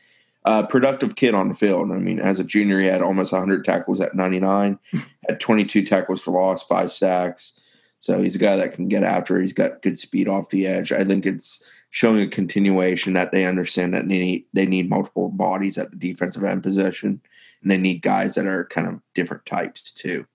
uh, 0.44 0.66
productive 0.66 1.14
kid 1.16 1.34
on 1.34 1.48
the 1.48 1.54
field. 1.54 1.90
I 1.92 1.96
mean, 1.98 2.18
as 2.18 2.38
a 2.40 2.44
junior, 2.44 2.80
he 2.80 2.86
had 2.86 3.02
almost 3.02 3.32
100 3.32 3.64
tackles 3.64 4.00
at 4.00 4.14
99, 4.14 4.78
had 5.28 5.40
22 5.40 5.84
tackles 5.84 6.20
for 6.22 6.32
loss, 6.32 6.64
five 6.64 6.90
sacks. 6.92 7.58
So 7.98 8.20
he's 8.22 8.34
a 8.34 8.40
guy 8.40 8.56
that 8.56 8.74
can 8.74 8.88
get 8.88 9.04
after. 9.04 9.40
He's 9.40 9.52
got 9.52 9.80
good 9.82 9.98
speed 9.98 10.26
off 10.28 10.50
the 10.50 10.66
edge. 10.66 10.90
I 10.90 11.04
think 11.04 11.24
it's 11.24 11.62
showing 11.90 12.20
a 12.22 12.26
continuation 12.26 13.12
that 13.12 13.30
they 13.30 13.44
understand 13.44 13.94
that 13.94 14.08
they 14.08 14.18
need 14.18 14.46
they 14.52 14.66
need 14.66 14.88
multiple 14.88 15.28
bodies 15.28 15.78
at 15.78 15.90
the 15.92 15.96
defensive 15.96 16.42
end 16.42 16.64
position, 16.64 17.20
and 17.62 17.70
they 17.70 17.76
need 17.78 18.02
guys 18.02 18.34
that 18.34 18.46
are 18.46 18.64
kind 18.64 18.88
of 18.88 19.00
different 19.14 19.46
types 19.46 19.92
too. 19.92 20.26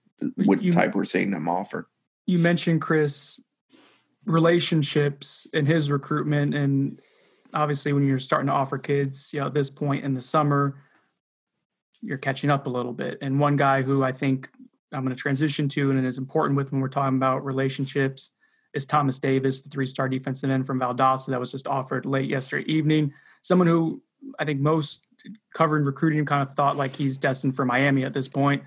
What 0.46 0.62
You- 0.62 0.72
type 0.72 0.96
we're 0.96 1.04
seeing 1.04 1.32
them 1.32 1.50
offer? 1.50 1.90
You 2.26 2.40
mentioned 2.40 2.82
Chris 2.82 3.42
relationships 4.26 5.48
and 5.54 5.68
his 5.68 5.90
recruitment, 5.92 6.54
and 6.54 7.02
obviously 7.58 7.92
when 7.92 8.08
you're 8.08 8.20
starting 8.20 8.48
to 8.48 8.54
offer 8.54 8.78
kids, 8.78 9.32
you 9.34 9.40
know, 9.40 9.48
at 9.48 9.54
this 9.54 9.70
point 9.70 10.06
in 10.06 10.14
the 10.14 10.22
summer, 10.22 10.76
you're 12.02 12.18
catching 12.18 12.52
up 12.52 12.68
a 12.68 12.70
little 12.70 12.94
bit. 12.94 13.18
And 13.22 13.40
one 13.40 13.56
guy 13.56 13.82
who 13.82 14.04
I 14.04 14.12
think 14.12 14.50
I'm 14.94 15.04
going 15.04 15.16
to 15.16 15.20
transition 15.20 15.68
to 15.70 15.90
and 15.90 16.06
is 16.06 16.20
important 16.20 16.56
with 16.56 16.72
when 16.72 16.82
we're 16.82 16.88
talking 16.88 17.18
about 17.18 17.44
relationships 17.44 18.32
is 18.74 18.86
Thomas 18.86 19.18
Davis, 19.18 19.62
the 19.62 19.70
three-star 19.70 20.08
defensive 20.08 20.52
end 20.52 20.68
from 20.68 20.80
Valdosta 20.80 21.28
that 21.28 21.40
was 21.40 21.52
just 21.52 21.68
offered 21.68 22.06
late 22.06 22.30
yesterday 22.30 22.72
evening. 22.72 23.12
Someone 23.42 23.68
who 23.68 24.04
I 24.38 24.46
think 24.46 24.60
most 24.60 25.06
covering 25.54 25.84
recruiting 25.84 26.26
kind 26.26 26.48
of 26.48 26.54
thought 26.54 26.78
like 26.78 26.96
he's 26.96 27.18
destined 27.18 27.56
for 27.56 27.66
Miami 27.66 28.06
at 28.06 28.14
this 28.14 28.28
point. 28.28 28.64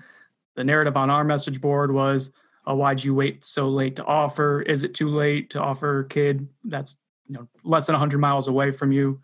The 0.55 0.65
narrative 0.65 0.97
on 0.97 1.09
our 1.09 1.23
message 1.23 1.61
board 1.61 1.93
was, 1.93 2.29
"Oh, 2.67 2.75
why'd 2.75 3.03
you 3.03 3.15
wait 3.15 3.45
so 3.45 3.69
late 3.69 3.95
to 3.95 4.03
offer? 4.03 4.61
Is 4.61 4.83
it 4.83 4.93
too 4.93 5.07
late 5.07 5.49
to 5.51 5.61
offer 5.61 5.99
a 5.99 6.07
kid 6.07 6.49
that's 6.65 6.97
you 7.31 7.37
know 7.37 7.47
less 7.63 7.87
than 7.87 7.93
100 7.93 8.19
miles 8.19 8.47
away 8.47 8.71
from 8.71 8.91
you?" 8.91 9.21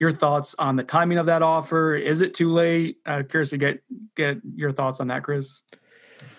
Your 0.00 0.12
thoughts 0.12 0.54
on 0.58 0.76
the 0.76 0.82
timing 0.82 1.18
of 1.18 1.26
that 1.26 1.42
offer? 1.42 1.96
Is 1.96 2.20
it 2.20 2.34
too 2.34 2.52
late? 2.52 2.98
Uh, 3.06 3.22
curious 3.28 3.50
to 3.50 3.58
get 3.58 3.82
get 4.16 4.38
your 4.54 4.72
thoughts 4.72 5.00
on 5.00 5.08
that, 5.08 5.22
Chris. 5.22 5.62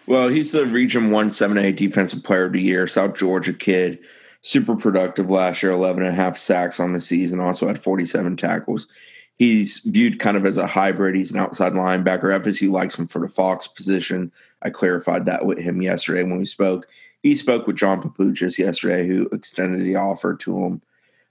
Well, 0.08 0.30
he's 0.30 0.52
the 0.52 0.66
Region 0.66 1.06
178 1.06 1.76
Defensive 1.76 2.24
Player 2.24 2.46
of 2.46 2.54
the 2.54 2.62
Year, 2.62 2.86
South 2.86 3.16
Georgia 3.16 3.54
kid. 3.54 4.00
Super 4.42 4.76
productive 4.76 5.32
last 5.32 5.64
year, 5.64 5.72
11 5.72 6.04
and 6.04 6.12
a 6.12 6.16
half 6.16 6.38
sacks 6.38 6.80
on 6.80 6.94
the 6.94 7.02
season, 7.02 7.40
also 7.40 7.66
had 7.66 7.80
47 7.80 8.38
tackles. 8.38 8.88
He's 9.38 9.80
viewed 9.80 10.20
kind 10.20 10.38
of 10.38 10.46
as 10.46 10.58
a 10.58 10.68
hybrid. 10.68 11.16
He's 11.16 11.32
an 11.32 11.40
outside 11.40 11.74
linebacker. 11.74 12.24
FSU 12.40 12.72
likes 12.72 12.98
him 12.98 13.08
for 13.08 13.20
the 13.20 13.28
Fox 13.28 13.68
position. 13.68 14.32
I 14.62 14.70
clarified 14.70 15.26
that 15.26 15.46
with 15.46 15.58
him 15.58 15.82
yesterday 15.82 16.24
when 16.24 16.38
we 16.38 16.46
spoke. 16.46 16.88
He 17.22 17.36
spoke 17.36 17.68
with 17.68 17.76
John 17.76 18.02
Papuchis 18.02 18.58
yesterday, 18.58 19.08
who 19.08 19.28
extended 19.32 19.84
the 19.86 19.96
offer 19.98 20.36
to 20.36 20.66
him. 20.66 20.82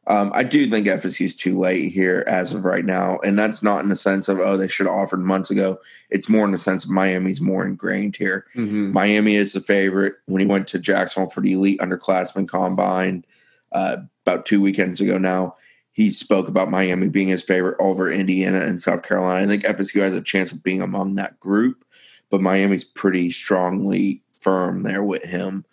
Um, 0.06 0.32
I 0.34 0.42
do 0.42 0.68
think 0.68 0.87
FSU's 0.87 1.34
too 1.34 1.58
late 1.58 1.90
here 1.92 2.25
as 2.26 2.52
of 2.52 2.66
right 2.66 2.84
now, 2.84 3.18
and 3.25 3.38
that's 3.38 3.62
not 3.62 3.82
in 3.82 3.88
the 3.88 3.96
sense 3.96 4.28
of 4.28 4.38
oh 4.38 4.58
they 4.58 4.68
should 4.68 4.84
have 4.84 4.94
offered 4.94 5.20
months 5.20 5.50
ago. 5.50 5.78
It's 6.11 6.28
more 6.28 6.44
in 6.44 6.50
the 6.52 6.58
sense 6.58 6.84
of 6.84 6.90
Miami's 6.90 7.40
more 7.40 7.64
ingrained 7.64 8.16
here. 8.16 8.44
Mhm. 8.54 8.92
Miami 8.92 9.37
is 9.37 9.54
the 9.54 9.62
favorite. 9.62 10.16
When 10.26 10.40
he 10.40 10.46
went 10.46 10.68
to 10.68 10.78
Jacksonville 10.78 11.30
for 11.30 11.40
the 11.40 11.54
elite 11.54 11.80
underclassmen 11.80 12.46
combine 12.49 13.25
uh, 13.73 13.96
about 14.26 14.44
two 14.44 14.61
weekends 14.61 15.00
ago 15.00 15.16
now, 15.16 15.56
he 15.94 16.10
spoke 16.10 16.48
about 16.48 16.70
Miami 16.70 17.08
being 17.08 17.28
his 17.28 17.44
favorite 17.44 17.76
over 17.78 18.10
Indiana 18.10 18.60
and 18.60 18.82
South 18.82 19.04
Carolina. 19.04 19.46
I 19.46 19.48
think 19.48 19.62
FSU 19.62 20.02
has 20.02 20.14
a 20.14 20.20
chance 20.20 20.52
of 20.52 20.62
being 20.62 20.82
among 20.82 21.14
that 21.14 21.38
group, 21.38 21.84
but 22.30 22.42
Miami's 22.42 22.84
pretty 22.84 23.30
strongly 23.30 24.20
firm 24.40 24.82
there 24.82 25.04
with 25.04 25.22
him. 25.22 25.64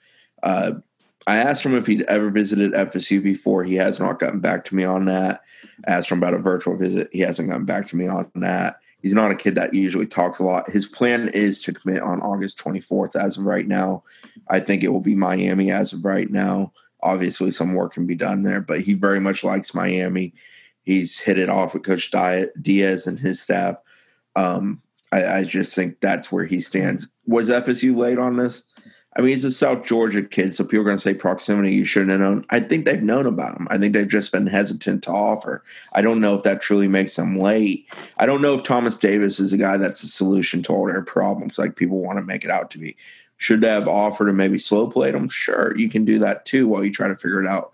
Uh, 0.43 0.73
I 1.25 1.37
asked 1.37 1.65
him 1.65 1.75
if 1.75 1.87
he'd 1.87 2.03
ever 2.03 2.29
visited 2.29 2.71
FSU 2.73 3.21
before. 3.21 3.63
He 3.63 3.75
has 3.75 3.99
not 3.99 4.19
gotten 4.19 4.39
back 4.39 4.63
to 4.65 4.75
me 4.75 4.83
on 4.83 5.05
that. 5.05 5.41
I 5.87 5.91
asked 5.91 6.11
him 6.11 6.19
about 6.19 6.35
a 6.35 6.39
virtual 6.39 6.77
visit. 6.77 7.09
He 7.11 7.19
hasn't 7.19 7.49
gotten 7.49 7.65
back 7.65 7.87
to 7.87 7.95
me 7.95 8.07
on 8.07 8.29
that. 8.35 8.77
He's 9.01 9.13
not 9.13 9.31
a 9.31 9.35
kid 9.35 9.55
that 9.55 9.73
usually 9.73 10.05
talks 10.05 10.37
a 10.37 10.43
lot. 10.43 10.69
His 10.69 10.85
plan 10.85 11.29
is 11.29 11.57
to 11.61 11.73
commit 11.73 12.03
on 12.03 12.21
August 12.21 12.59
24th 12.59 13.15
as 13.15 13.39
of 13.39 13.45
right 13.45 13.67
now. 13.67 14.03
I 14.47 14.59
think 14.59 14.83
it 14.83 14.89
will 14.89 15.01
be 15.01 15.15
Miami 15.15 15.71
as 15.71 15.93
of 15.93 16.05
right 16.05 16.29
now. 16.29 16.73
Obviously, 17.03 17.51
some 17.51 17.74
work 17.74 17.93
can 17.93 18.05
be 18.05 18.15
done 18.15 18.43
there, 18.43 18.62
but 18.62 18.81
he 18.81 18.93
very 18.93 19.20
much 19.20 19.43
likes 19.43 19.74
Miami. 19.74 20.34
He's 20.84 21.20
hit 21.20 21.38
it 21.38 21.50
off 21.50 21.74
with 21.74 21.84
Coach 21.84 22.12
Diaz 22.62 23.08
and 23.08 23.20
his 23.20 23.41
staff. 23.41 23.77
Um, 24.36 24.81
I, 25.12 25.25
I 25.25 25.43
just 25.43 25.75
think 25.75 26.00
that's 26.00 26.31
where 26.31 26.46
he 26.46 26.62
stands. 26.62 27.08
Was 27.25 27.50
FSU 27.50 27.96
late 27.96 28.17
on 28.17 28.38
this? 28.38 28.63
I 29.15 29.20
mean, 29.20 29.29
he's 29.29 29.43
a 29.43 29.51
South 29.51 29.84
Georgia 29.84 30.24
kid, 30.24 30.55
so 30.55 30.63
people 30.63 30.81
are 30.81 30.86
going 30.86 30.96
to 30.98 31.01
say 31.03 31.13
proximity. 31.13 31.74
You 31.74 31.84
shouldn't 31.84 32.12
have 32.12 32.22
known. 32.22 32.46
I 32.50 32.62
think 32.62 32.86
they've 32.86 33.03
known 33.03 33.25
about 33.25 33.58
him. 33.58 33.67
I 33.70 33.77
think 33.77 33.93
they've 33.93 34.08
just 34.08 34.31
been 34.31 34.48
hesitant 34.48 35.03
to 35.03 35.12
offer. 35.12 35.63
I 35.91 36.01
don't 36.01 36.22
know 36.22 36.34
if 36.34 36.43
that 36.43 36.62
truly 36.62 36.88
makes 36.88 37.17
them 37.17 37.38
late. 37.38 37.88
I 38.17 38.25
don't 38.25 38.41
know 38.41 38.55
if 38.55 38.63
Thomas 38.63 38.96
Davis 38.96 39.41
is 39.41 39.51
a 39.51 39.58
guy 39.58 39.75
that's 39.75 40.01
a 40.03 40.08
solution 40.08 40.63
to 40.63 40.74
all 40.74 40.88
their 40.88 41.01
problems, 41.01 41.60
like 41.60 41.75
people 41.75 42.00
want 42.00 42.20
to 42.20 42.24
make 42.24 42.46
it 42.46 42.51
out 42.51 42.72
to 42.72 42.77
be. 42.77 42.96
Should 43.41 43.62
they 43.62 43.69
have 43.69 43.88
offered 43.88 44.27
and 44.27 44.38
maybe 44.38 44.60
slow 44.60 44.88
played 44.88 45.15
them? 45.15 45.27
Sure, 45.27 45.75
you 45.75 45.89
can 45.89 46.05
do 46.05 46.19
that 46.19 46.45
too 46.45 46.67
while 46.67 46.83
you 46.83 46.91
try 46.91 47.07
to 47.07 47.15
figure 47.15 47.43
it 47.43 47.48
out. 47.48 47.71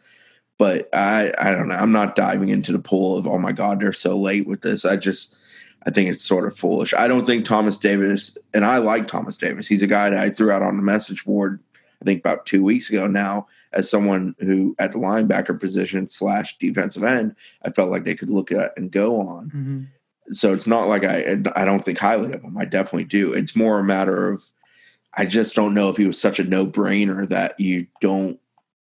But 0.58 0.90
I, 0.94 1.34
I 1.38 1.52
don't 1.52 1.68
know. 1.68 1.76
I'm 1.76 1.92
not 1.92 2.16
diving 2.16 2.50
into 2.50 2.72
the 2.72 2.80
pool 2.80 3.18
of 3.18 3.28
oh 3.28 3.38
my 3.38 3.52
god, 3.52 3.82
they're 3.82 3.92
so 3.92 4.18
late 4.18 4.48
with 4.48 4.62
this. 4.62 4.86
I 4.86 4.96
just 4.96 5.38
I 5.86 5.92
think 5.92 6.10
it's 6.10 6.24
sort 6.24 6.48
of 6.48 6.56
foolish. 6.56 6.94
I 6.94 7.10
don't 7.10 7.26
think 7.26 7.44
Thomas 7.44 7.78
Davis, 7.78 8.38
and 8.54 8.64
I 8.64 8.78
like 8.78 9.08
Thomas 9.08 9.36
Davis. 9.36 9.68
He's 9.68 9.84
a 9.84 9.88
guy 9.88 10.10
that 10.10 10.20
I 10.20 10.30
threw 10.30 10.52
out 10.52 10.64
on 10.64 10.78
the 10.78 10.84
message 10.84 11.26
board, 11.26 11.60
I 12.02 12.06
think 12.06 12.20
about 12.20 12.46
two 12.46 12.64
weeks 12.64 12.90
ago 12.90 13.08
now, 13.08 13.48
as 13.74 13.90
someone 13.90 14.36
who 14.40 14.76
at 14.80 14.92
the 14.92 15.00
linebacker 15.00 15.60
position 15.60 16.08
slash 16.08 16.58
defensive 16.60 17.04
end, 17.04 17.36
I 17.64 17.72
felt 17.72 17.90
like 17.90 18.04
they 18.04 18.16
could 18.16 18.30
look 18.30 18.52
at 18.52 18.74
and 18.78 18.92
go 18.92 19.20
on. 19.20 19.46
Mm-hmm. 19.48 19.84
So 20.32 20.54
it's 20.54 20.68
not 20.68 20.88
like 20.88 21.04
I 21.04 21.38
I 21.56 21.66
don't 21.66 21.84
think 21.84 21.98
highly 21.98 22.34
of 22.34 22.42
him. 22.42 22.58
I 22.58 22.66
definitely 22.66 23.06
do. 23.06 23.34
It's 23.34 23.56
more 23.56 23.80
a 23.80 23.84
matter 23.84 24.30
of 24.30 24.44
I 25.18 25.26
just 25.26 25.56
don't 25.56 25.74
know 25.74 25.90
if 25.90 25.98
he 25.98 26.06
was 26.06 26.20
such 26.22 26.40
a 26.40 26.44
no 26.44 26.66
brainer 26.66 27.28
that 27.30 27.60
you 27.60 27.88
don't 28.02 28.40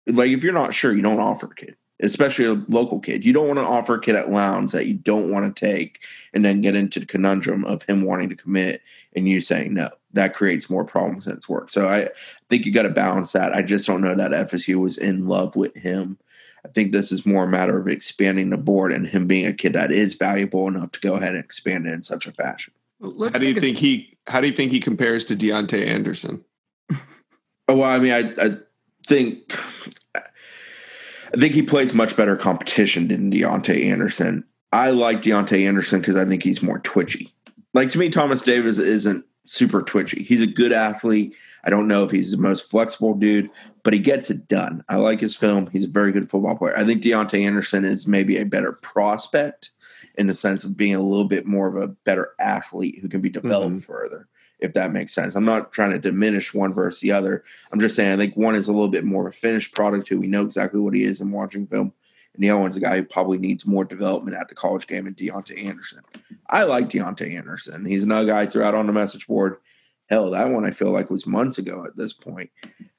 like 0.08 0.32
if 0.32 0.44
you're 0.44 0.54
not 0.54 0.74
sure, 0.74 0.94
you 0.94 1.02
don't 1.02 1.20
offer 1.20 1.48
a 1.48 1.56
kid 1.56 1.76
especially 2.04 2.46
a 2.46 2.62
local 2.68 3.00
kid. 3.00 3.24
You 3.26 3.34
don't 3.34 3.48
want 3.48 3.60
to 3.60 3.64
offer 3.64 3.96
a 3.96 4.02
kid 4.02 4.16
at 4.16 4.30
Lowndes 4.30 4.74
that 4.74 4.88
you 4.88 4.94
don't 4.94 5.32
want 5.32 5.56
to 5.56 5.60
take 5.68 6.00
and 6.34 6.44
then 6.44 6.62
get 6.62 6.76
into 6.76 7.00
the 7.00 7.06
conundrum 7.06 7.64
of 7.66 7.84
him 7.84 8.04
wanting 8.04 8.30
to 8.30 8.36
commit 8.36 8.82
and 9.16 9.28
you 9.28 9.42
saying 9.42 9.74
no. 9.74 9.90
That 10.12 10.36
creates 10.36 10.70
more 10.70 10.84
problems 10.84 11.26
than 11.26 11.36
it's 11.38 11.50
worth. 11.50 11.72
So 11.72 11.88
I 11.90 12.10
think 12.50 12.66
you 12.66 12.72
got 12.74 12.84
to 12.84 12.90
balance 12.90 13.32
that. 13.32 13.54
I 13.54 13.62
just 13.62 13.88
don't 13.88 14.02
know 14.02 14.16
that 14.16 14.32
FSU 14.32 14.76
was 14.76 14.98
in 14.98 15.28
love 15.28 15.56
with 15.56 15.76
him. 15.76 16.18
I 16.66 16.70
think 16.70 16.92
this 16.92 17.12
is 17.12 17.26
more 17.26 17.46
a 17.46 17.48
matter 17.48 17.80
of 17.80 17.88
expanding 17.88 18.50
the 18.50 18.58
board 18.58 18.92
and 18.92 19.08
him 19.08 19.26
being 19.28 19.46
a 19.46 19.54
kid 19.54 19.74
that 19.74 19.92
is 19.92 20.16
valuable 20.16 20.68
enough 20.68 20.92
to 20.92 21.00
go 21.00 21.16
ahead 21.16 21.36
and 21.36 21.44
expand 21.44 21.88
it 21.88 21.94
in 21.94 22.04
such 22.04 22.28
a 22.28 22.32
fashion. 22.32 22.74
Let's 23.00 23.36
How 23.36 23.42
do 23.42 23.48
you 23.48 23.54
take 23.56 23.64
a- 23.64 23.66
think 23.66 23.78
he? 23.78 24.13
How 24.28 24.42
do 24.42 24.48
you 24.48 24.54
think 24.54 24.72
he 24.72 24.80
compares 24.80 25.26
to 25.26 25.36
Deontay 25.36 25.88
Anderson? 25.88 26.44
Oh, 27.70 27.78
well, 27.78 27.90
I 27.90 27.98
mean, 27.98 28.12
I, 28.12 28.34
I 28.44 28.58
think 29.08 29.58
I 30.16 31.40
think 31.40 31.54
he 31.54 31.62
plays 31.62 31.94
much 31.94 32.16
better 32.16 32.36
competition 32.36 33.08
than 33.08 33.32
Deontay 33.32 33.86
Anderson. 33.86 34.44
I 34.74 34.90
like 34.90 35.22
Deontay 35.22 35.66
Anderson 35.66 36.02
because 36.02 36.16
I 36.16 36.26
think 36.26 36.44
he's 36.44 36.62
more 36.62 36.80
twitchy. 36.80 37.34
Like 37.74 37.90
to 37.92 37.98
me, 37.98 38.10
Thomas 38.10 38.42
Davis 38.42 38.80
isn't 38.80 39.26
super 39.46 39.82
twitchy. 39.82 40.24
He's 40.24 40.42
a 40.42 40.48
good 40.48 40.74
athlete. 40.74 41.36
I 41.64 41.70
don't 41.70 41.88
know 41.88 42.04
if 42.04 42.12
he's 42.12 42.32
the 42.32 42.38
most 42.38 42.70
flexible 42.70 43.14
dude, 43.14 43.50
but 43.84 43.94
he 43.94 44.00
gets 44.00 44.30
it 44.30 44.48
done. 44.48 44.84
I 44.90 44.98
like 44.98 45.22
his 45.22 45.36
film. 45.36 45.68
He's 45.72 45.86
a 45.86 45.90
very 45.90 46.12
good 46.12 46.30
football 46.30 46.56
player. 46.56 46.78
I 46.78 46.84
think 46.84 47.02
Deontay 47.02 47.46
Anderson 47.46 47.86
is 47.86 48.08
maybe 48.08 48.38
a 48.38 48.46
better 48.46 48.74
prospect 48.74 49.72
in 50.16 50.28
the 50.28 50.34
sense 50.34 50.64
of 50.64 50.78
being 50.78 50.96
a 50.96 51.02
little 51.02 51.26
bit 51.26 51.46
more 51.46 51.68
of 51.68 51.82
a 51.82 51.88
better 51.88 52.34
athlete 52.40 53.00
who 53.02 53.10
can 53.10 53.22
be 53.22 53.30
mm-hmm. 53.30 53.48
developed 53.48 53.84
further, 53.84 54.28
if 54.60 54.74
that 54.74 54.92
makes 54.92 55.14
sense. 55.14 55.36
I'm 55.36 55.46
not 55.46 55.72
trying 55.72 55.92
to 55.92 56.00
diminish 56.00 56.54
one 56.54 56.74
versus 56.74 57.02
the 57.02 57.12
other. 57.12 57.44
I'm 57.72 57.80
just 57.80 57.96
saying 57.96 58.12
I 58.12 58.18
think 58.18 58.36
one 58.36 58.56
is 58.56 58.68
a 58.68 58.72
little 58.72 58.90
bit 58.90 59.06
more 59.06 59.28
of 59.28 59.34
a 59.34 59.38
finished 59.38 59.74
product 59.74 60.10
who 60.10 60.20
we 60.20 60.28
know 60.28 60.46
exactly 60.46 60.80
what 60.80 60.94
he 60.94 61.04
is 61.04 61.22
in 61.22 61.32
watching 61.32 61.68
film. 61.68 61.94
And 62.34 62.44
the 62.44 62.50
other 62.50 62.60
one's 62.60 62.78
a 62.78 62.80
guy 62.80 62.98
who 62.98 63.04
probably 63.04 63.38
needs 63.38 63.66
more 63.66 63.86
development 63.86 64.38
at 64.38 64.50
the 64.50 64.56
college 64.56 64.88
game 64.88 65.06
and 65.06 65.16
Deontay 65.16 65.66
Anderson. 65.66 66.02
I 66.50 66.64
like 66.64 66.90
Deontay 66.90 67.36
Anderson. 67.36 67.86
He's 67.86 68.04
another 68.04 68.28
guy 68.28 68.42
I 68.42 68.46
threw 68.48 68.64
out 68.64 68.74
on 68.74 68.88
the 68.88 68.94
message 68.94 69.28
board. 69.28 69.58
Hell, 70.10 70.32
that 70.32 70.50
one 70.50 70.66
I 70.66 70.72
feel 70.72 70.90
like 70.92 71.10
was 71.10 71.28
months 71.28 71.58
ago 71.58 71.86
at 71.86 71.96
this 71.96 72.14
point. 72.14 72.50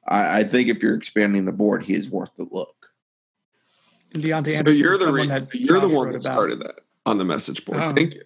I, 0.07 0.41
I 0.41 0.45
think 0.45 0.69
if 0.69 0.83
you're 0.83 0.95
expanding 0.95 1.45
the 1.45 1.53
board, 1.53 1.85
he 1.85 1.95
is 1.95 2.11
worth 2.11 2.35
the 2.37 2.47
look. 2.51 2.91
Deontay 4.15 4.53
So 4.53 4.59
Anderson, 4.59 4.77
you're 4.77 4.99
the 4.99 5.13
re- 5.13 5.27
that 5.27 5.55
you're 5.55 5.81
the 5.81 5.89
one 5.89 6.11
that 6.11 6.25
about. 6.25 6.33
started 6.33 6.61
that 6.61 6.81
on 7.07 7.19
the 7.19 7.25
message 7.25 7.65
board. 7.65 7.81
Oh. 7.83 7.91
Thank 7.91 8.15
you. 8.15 8.23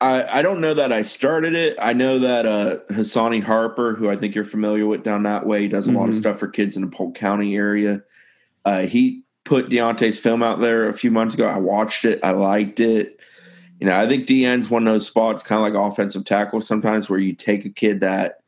I, 0.00 0.38
I 0.40 0.42
don't 0.42 0.60
know 0.60 0.74
that 0.74 0.92
I 0.92 1.02
started 1.02 1.54
it. 1.54 1.76
I 1.80 1.92
know 1.92 2.18
that 2.18 2.44
uh, 2.44 2.78
Hassani 2.90 3.40
Harper, 3.42 3.94
who 3.94 4.10
I 4.10 4.16
think 4.16 4.34
you're 4.34 4.44
familiar 4.44 4.84
with 4.84 5.04
down 5.04 5.22
that 5.22 5.46
way, 5.46 5.62
he 5.62 5.68
does 5.68 5.86
a 5.86 5.92
lot 5.92 6.08
of 6.08 6.14
Mhm. 6.14 6.18
stuff 6.18 6.38
for 6.40 6.48
kids 6.48 6.74
in 6.76 6.82
the 6.82 6.88
Polk 6.88 7.14
County 7.14 7.54
area. 7.54 8.02
Uh, 8.64 8.80
he 8.82 9.22
put 9.44 9.68
Deontay's 9.68 10.18
film 10.18 10.42
out 10.42 10.60
there 10.60 10.88
a 10.88 10.92
few 10.92 11.12
months 11.12 11.34
ago. 11.34 11.46
I 11.46 11.58
watched 11.58 12.04
it. 12.04 12.18
I 12.24 12.32
liked 12.32 12.80
it. 12.80 13.20
You 13.80 13.86
know, 13.86 13.96
I 13.96 14.08
think 14.08 14.26
DN's 14.26 14.68
one 14.70 14.86
of 14.86 14.92
those 14.92 15.06
spots, 15.06 15.42
kind 15.44 15.64
of 15.64 15.72
like 15.72 15.92
offensive 15.92 16.24
tackle, 16.24 16.60
sometimes 16.60 17.08
where 17.08 17.18
you 17.20 17.32
take 17.32 17.64
a 17.64 17.70
kid 17.70 18.00
that 18.00 18.41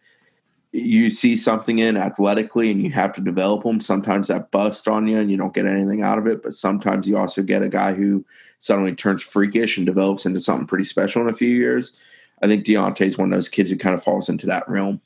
you 0.77 1.09
see 1.09 1.37
something 1.37 1.79
in 1.79 1.97
athletically 1.97 2.69
and 2.69 2.83
you 2.83 2.91
have 2.91 3.13
to 3.13 3.21
develop 3.21 3.63
them. 3.63 3.81
Sometimes 3.81 4.27
that 4.27 4.51
busts 4.51 4.89
on 4.89 5.07
you 5.07 5.19
and 5.19 5.31
you 5.31 5.37
don't 5.37 5.55
get 5.55 5.67
anything 5.67 6.03
out 6.03 6.19
of 6.19 6.27
it. 6.27 6.43
But 6.43 6.53
sometimes 6.53 7.07
you 7.07 7.17
also 7.17 7.43
get 7.43 7.63
a 7.63 7.69
guy 7.69 7.95
who 7.95 8.25
suddenly 8.59 8.93
turns 8.93 9.23
freakish 9.23 9.77
and 9.77 9.87
develops 9.87 10.27
into 10.27 10.41
something 10.41 10.67
pretty 10.67 10.83
special 10.83 11.23
in 11.23 11.29
a 11.29 11.33
few 11.33 11.49
years. 11.49 11.97
I 12.43 12.49
think 12.49 12.67
Deontay's 12.67 13.17
one 13.17 13.33
of 13.33 13.37
those 13.37 13.49
kids 13.49 13.71
who 13.71 13.77
kind 13.77 13.95
of 13.95 14.03
falls 14.03 14.29
into 14.29 14.47
that 14.47 14.69
realm. 14.69 15.01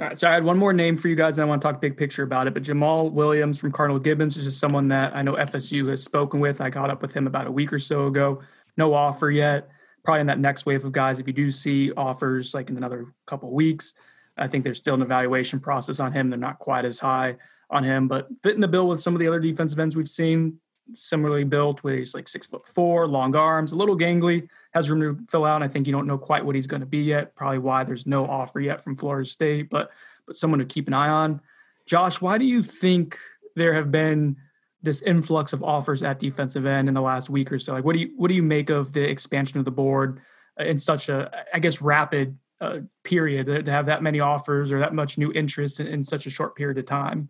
All 0.00 0.06
right, 0.06 0.18
so 0.18 0.28
I 0.28 0.32
had 0.32 0.42
one 0.42 0.58
more 0.58 0.72
name 0.72 0.96
for 0.96 1.06
you 1.06 1.14
guys, 1.14 1.38
and 1.38 1.44
I 1.44 1.48
want 1.48 1.62
to 1.62 1.68
talk 1.68 1.80
big 1.80 1.96
picture 1.96 2.24
about 2.24 2.48
it. 2.48 2.54
But 2.54 2.64
Jamal 2.64 3.10
Williams 3.10 3.58
from 3.58 3.70
Cardinal 3.70 4.00
Gibbons 4.00 4.36
is 4.36 4.44
just 4.44 4.58
someone 4.58 4.88
that 4.88 5.14
I 5.14 5.22
know 5.22 5.34
FSU 5.34 5.88
has 5.90 6.02
spoken 6.02 6.40
with. 6.40 6.60
I 6.60 6.68
got 6.68 6.90
up 6.90 7.00
with 7.00 7.14
him 7.14 7.28
about 7.28 7.46
a 7.46 7.52
week 7.52 7.72
or 7.72 7.78
so 7.78 8.06
ago. 8.06 8.42
No 8.76 8.92
offer 8.92 9.30
yet. 9.30 9.70
Probably 10.08 10.22
in 10.22 10.26
that 10.28 10.38
next 10.38 10.64
wave 10.64 10.86
of 10.86 10.92
guys. 10.92 11.18
If 11.18 11.26
you 11.26 11.34
do 11.34 11.52
see 11.52 11.92
offers 11.92 12.54
like 12.54 12.70
in 12.70 12.78
another 12.78 13.08
couple 13.26 13.52
weeks, 13.52 13.92
I 14.38 14.48
think 14.48 14.64
there's 14.64 14.78
still 14.78 14.94
an 14.94 15.02
evaluation 15.02 15.60
process 15.60 16.00
on 16.00 16.12
him. 16.12 16.30
They're 16.30 16.38
not 16.38 16.58
quite 16.58 16.86
as 16.86 16.98
high 16.98 17.36
on 17.68 17.84
him, 17.84 18.08
but 18.08 18.26
fitting 18.42 18.62
the 18.62 18.68
bill 18.68 18.88
with 18.88 19.02
some 19.02 19.14
of 19.14 19.20
the 19.20 19.28
other 19.28 19.38
defensive 19.38 19.78
ends 19.78 19.96
we've 19.96 20.08
seen 20.08 20.60
similarly 20.94 21.44
built, 21.44 21.84
where 21.84 21.96
he's 21.96 22.14
like 22.14 22.26
six 22.26 22.46
foot 22.46 22.66
four, 22.66 23.06
long 23.06 23.36
arms, 23.36 23.72
a 23.72 23.76
little 23.76 23.98
gangly, 23.98 24.48
has 24.72 24.88
room 24.88 25.02
to 25.02 25.30
fill 25.30 25.44
out. 25.44 25.56
And 25.56 25.64
I 25.64 25.68
think 25.68 25.86
you 25.86 25.92
don't 25.92 26.06
know 26.06 26.16
quite 26.16 26.42
what 26.42 26.54
he's 26.54 26.66
going 26.66 26.80
to 26.80 26.86
be 26.86 27.00
yet. 27.02 27.36
Probably 27.36 27.58
why 27.58 27.84
there's 27.84 28.06
no 28.06 28.24
offer 28.24 28.60
yet 28.60 28.82
from 28.82 28.96
Florida 28.96 29.28
State, 29.28 29.68
but 29.68 29.90
but 30.26 30.38
someone 30.38 30.60
to 30.60 30.64
keep 30.64 30.86
an 30.86 30.94
eye 30.94 31.10
on. 31.10 31.42
Josh, 31.84 32.22
why 32.22 32.38
do 32.38 32.46
you 32.46 32.62
think 32.62 33.18
there 33.56 33.74
have 33.74 33.90
been 33.90 34.38
this 34.82 35.02
influx 35.02 35.52
of 35.52 35.62
offers 35.62 36.02
at 36.02 36.18
defensive 36.18 36.66
end 36.66 36.88
in 36.88 36.94
the 36.94 37.00
last 37.00 37.30
week 37.30 37.50
or 37.50 37.58
so? 37.58 37.72
Like, 37.72 37.84
what 37.84 37.94
do 37.94 38.00
you 38.00 38.10
what 38.16 38.28
do 38.28 38.34
you 38.34 38.42
make 38.42 38.70
of 38.70 38.92
the 38.92 39.08
expansion 39.08 39.58
of 39.58 39.64
the 39.64 39.70
board 39.70 40.20
in 40.58 40.78
such 40.78 41.08
a, 41.08 41.30
I 41.52 41.58
guess, 41.58 41.80
rapid 41.80 42.38
uh, 42.60 42.80
period 43.04 43.64
to 43.64 43.70
have 43.70 43.86
that 43.86 44.02
many 44.02 44.20
offers 44.20 44.72
or 44.72 44.80
that 44.80 44.94
much 44.94 45.18
new 45.18 45.32
interest 45.32 45.80
in, 45.80 45.86
in 45.86 46.04
such 46.04 46.26
a 46.26 46.30
short 46.30 46.56
period 46.56 46.78
of 46.78 46.86
time? 46.86 47.28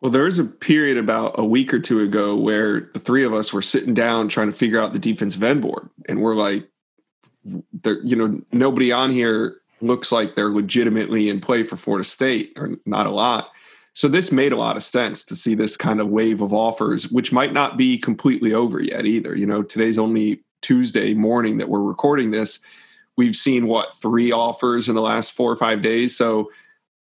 Well, 0.00 0.10
there 0.10 0.24
was 0.24 0.38
a 0.38 0.44
period 0.44 0.96
about 0.96 1.38
a 1.38 1.44
week 1.44 1.72
or 1.72 1.78
two 1.78 2.00
ago 2.00 2.34
where 2.34 2.90
the 2.92 2.98
three 2.98 3.24
of 3.24 3.32
us 3.32 3.52
were 3.52 3.62
sitting 3.62 3.94
down 3.94 4.28
trying 4.28 4.48
to 4.48 4.52
figure 4.52 4.80
out 4.80 4.92
the 4.92 4.98
defensive 4.98 5.42
end 5.42 5.62
board, 5.62 5.88
and 6.08 6.20
we're 6.20 6.34
like, 6.34 6.68
there, 7.72 8.00
you 8.02 8.16
know, 8.16 8.40
nobody 8.52 8.90
on 8.90 9.10
here 9.10 9.56
looks 9.80 10.10
like 10.10 10.34
they're 10.34 10.50
legitimately 10.50 11.28
in 11.28 11.40
play 11.40 11.62
for 11.62 11.76
Florida 11.76 12.04
State, 12.04 12.52
or 12.56 12.76
not 12.84 13.06
a 13.06 13.10
lot. 13.10 13.50
So 13.94 14.08
this 14.08 14.32
made 14.32 14.52
a 14.52 14.56
lot 14.56 14.76
of 14.76 14.82
sense 14.82 15.22
to 15.24 15.36
see 15.36 15.54
this 15.54 15.76
kind 15.76 16.00
of 16.00 16.08
wave 16.08 16.40
of 16.40 16.52
offers, 16.52 17.10
which 17.10 17.32
might 17.32 17.52
not 17.52 17.76
be 17.76 17.98
completely 17.98 18.54
over 18.54 18.82
yet 18.82 19.04
either. 19.04 19.36
You 19.36 19.46
know, 19.46 19.62
today's 19.62 19.98
only 19.98 20.42
Tuesday 20.62 21.12
morning 21.14 21.58
that 21.58 21.68
we're 21.68 21.82
recording 21.82 22.30
this. 22.30 22.60
We've 23.16 23.36
seen 23.36 23.66
what 23.66 23.94
three 23.94 24.32
offers 24.32 24.88
in 24.88 24.94
the 24.94 25.02
last 25.02 25.32
four 25.32 25.52
or 25.52 25.56
five 25.56 25.82
days, 25.82 26.16
so 26.16 26.50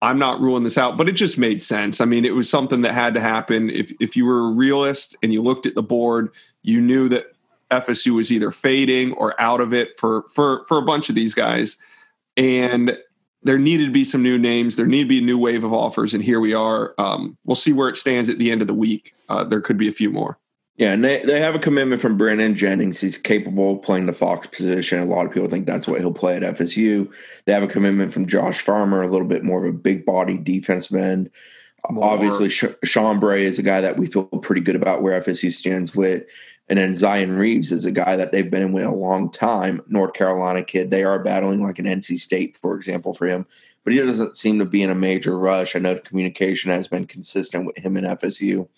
I'm 0.02 0.18
not 0.18 0.40
ruling 0.40 0.64
this 0.64 0.78
out, 0.78 0.96
but 0.96 1.08
it 1.08 1.12
just 1.12 1.38
made 1.38 1.62
sense. 1.62 2.00
I 2.00 2.06
mean, 2.06 2.24
it 2.24 2.34
was 2.34 2.48
something 2.48 2.82
that 2.82 2.94
had 2.94 3.14
to 3.14 3.20
happen. 3.20 3.70
If 3.70 3.92
if 4.00 4.16
you 4.16 4.24
were 4.24 4.48
a 4.48 4.54
realist 4.54 5.14
and 5.22 5.32
you 5.32 5.42
looked 5.42 5.66
at 5.66 5.74
the 5.74 5.82
board, 5.82 6.30
you 6.62 6.80
knew 6.80 7.08
that 7.10 7.26
FSU 7.70 8.14
was 8.14 8.32
either 8.32 8.50
fading 8.50 9.12
or 9.12 9.40
out 9.40 9.60
of 9.60 9.72
it 9.72 9.98
for 9.98 10.24
for 10.34 10.64
for 10.66 10.78
a 10.78 10.82
bunch 10.82 11.08
of 11.10 11.14
these 11.14 11.34
guys, 11.34 11.76
and 12.36 12.98
there 13.42 13.58
needed 13.58 13.86
to 13.86 13.92
be 13.92 14.04
some 14.04 14.22
new 14.22 14.38
names. 14.38 14.76
There 14.76 14.86
needed 14.86 15.04
to 15.04 15.08
be 15.08 15.18
a 15.18 15.22
new 15.22 15.38
wave 15.38 15.64
of 15.64 15.72
offers, 15.72 16.14
and 16.14 16.22
here 16.22 16.40
we 16.40 16.54
are. 16.54 16.94
Um, 16.98 17.36
we'll 17.44 17.54
see 17.54 17.72
where 17.72 17.88
it 17.88 17.96
stands 17.96 18.28
at 18.28 18.38
the 18.38 18.50
end 18.50 18.60
of 18.60 18.66
the 18.66 18.74
week. 18.74 19.14
Uh, 19.28 19.44
there 19.44 19.60
could 19.60 19.78
be 19.78 19.88
a 19.88 19.92
few 19.92 20.10
more. 20.10 20.38
Yeah, 20.76 20.92
and 20.92 21.04
they, 21.04 21.22
they 21.24 21.40
have 21.40 21.54
a 21.54 21.58
commitment 21.58 22.00
from 22.00 22.16
Brandon 22.16 22.54
Jennings. 22.54 23.00
He's 23.00 23.18
capable 23.18 23.72
of 23.72 23.82
playing 23.82 24.06
the 24.06 24.14
Fox 24.14 24.46
position. 24.46 25.00
A 25.00 25.04
lot 25.04 25.26
of 25.26 25.32
people 25.32 25.48
think 25.48 25.66
that's 25.66 25.86
what 25.86 26.00
he'll 26.00 26.10
play 26.10 26.36
at 26.36 26.42
FSU. 26.42 27.10
They 27.44 27.52
have 27.52 27.62
a 27.62 27.68
commitment 27.68 28.14
from 28.14 28.26
Josh 28.26 28.60
Farmer, 28.60 29.02
a 29.02 29.08
little 29.08 29.26
bit 29.26 29.44
more 29.44 29.62
of 29.62 29.74
a 29.74 29.76
big 29.76 30.06
body 30.06 30.38
defensive 30.38 30.96
end. 30.96 31.28
More. 31.90 32.04
Obviously, 32.04 32.48
Shambre 32.48 33.40
is 33.40 33.58
a 33.58 33.62
guy 33.62 33.80
that 33.80 33.98
we 33.98 34.06
feel 34.06 34.24
pretty 34.24 34.60
good 34.62 34.76
about 34.76 35.02
where 35.02 35.20
FSU 35.20 35.52
stands 35.52 35.94
with. 35.94 36.24
And 36.70 36.78
then 36.78 36.94
Zion 36.94 37.32
Reeves 37.32 37.72
is 37.72 37.84
a 37.84 37.90
guy 37.90 38.14
that 38.14 38.30
they've 38.30 38.48
been 38.48 38.62
in 38.62 38.72
with 38.72 38.84
a 38.84 38.94
long 38.94 39.28
time, 39.32 39.82
North 39.88 40.12
Carolina 40.12 40.62
kid. 40.62 40.92
They 40.92 41.02
are 41.02 41.18
battling 41.18 41.60
like 41.60 41.80
an 41.80 41.84
NC 41.84 42.20
State, 42.20 42.56
for 42.56 42.76
example, 42.76 43.12
for 43.12 43.26
him, 43.26 43.44
but 43.82 43.92
he 43.92 43.98
doesn't 43.98 44.36
seem 44.36 44.60
to 44.60 44.64
be 44.64 44.80
in 44.80 44.88
a 44.88 44.94
major 44.94 45.36
rush. 45.36 45.74
I 45.74 45.80
know 45.80 45.94
the 45.94 46.00
communication 46.00 46.70
has 46.70 46.86
been 46.86 47.06
consistent 47.06 47.66
with 47.66 47.76
him 47.76 47.96
and 47.96 48.06
FSU. 48.06 48.68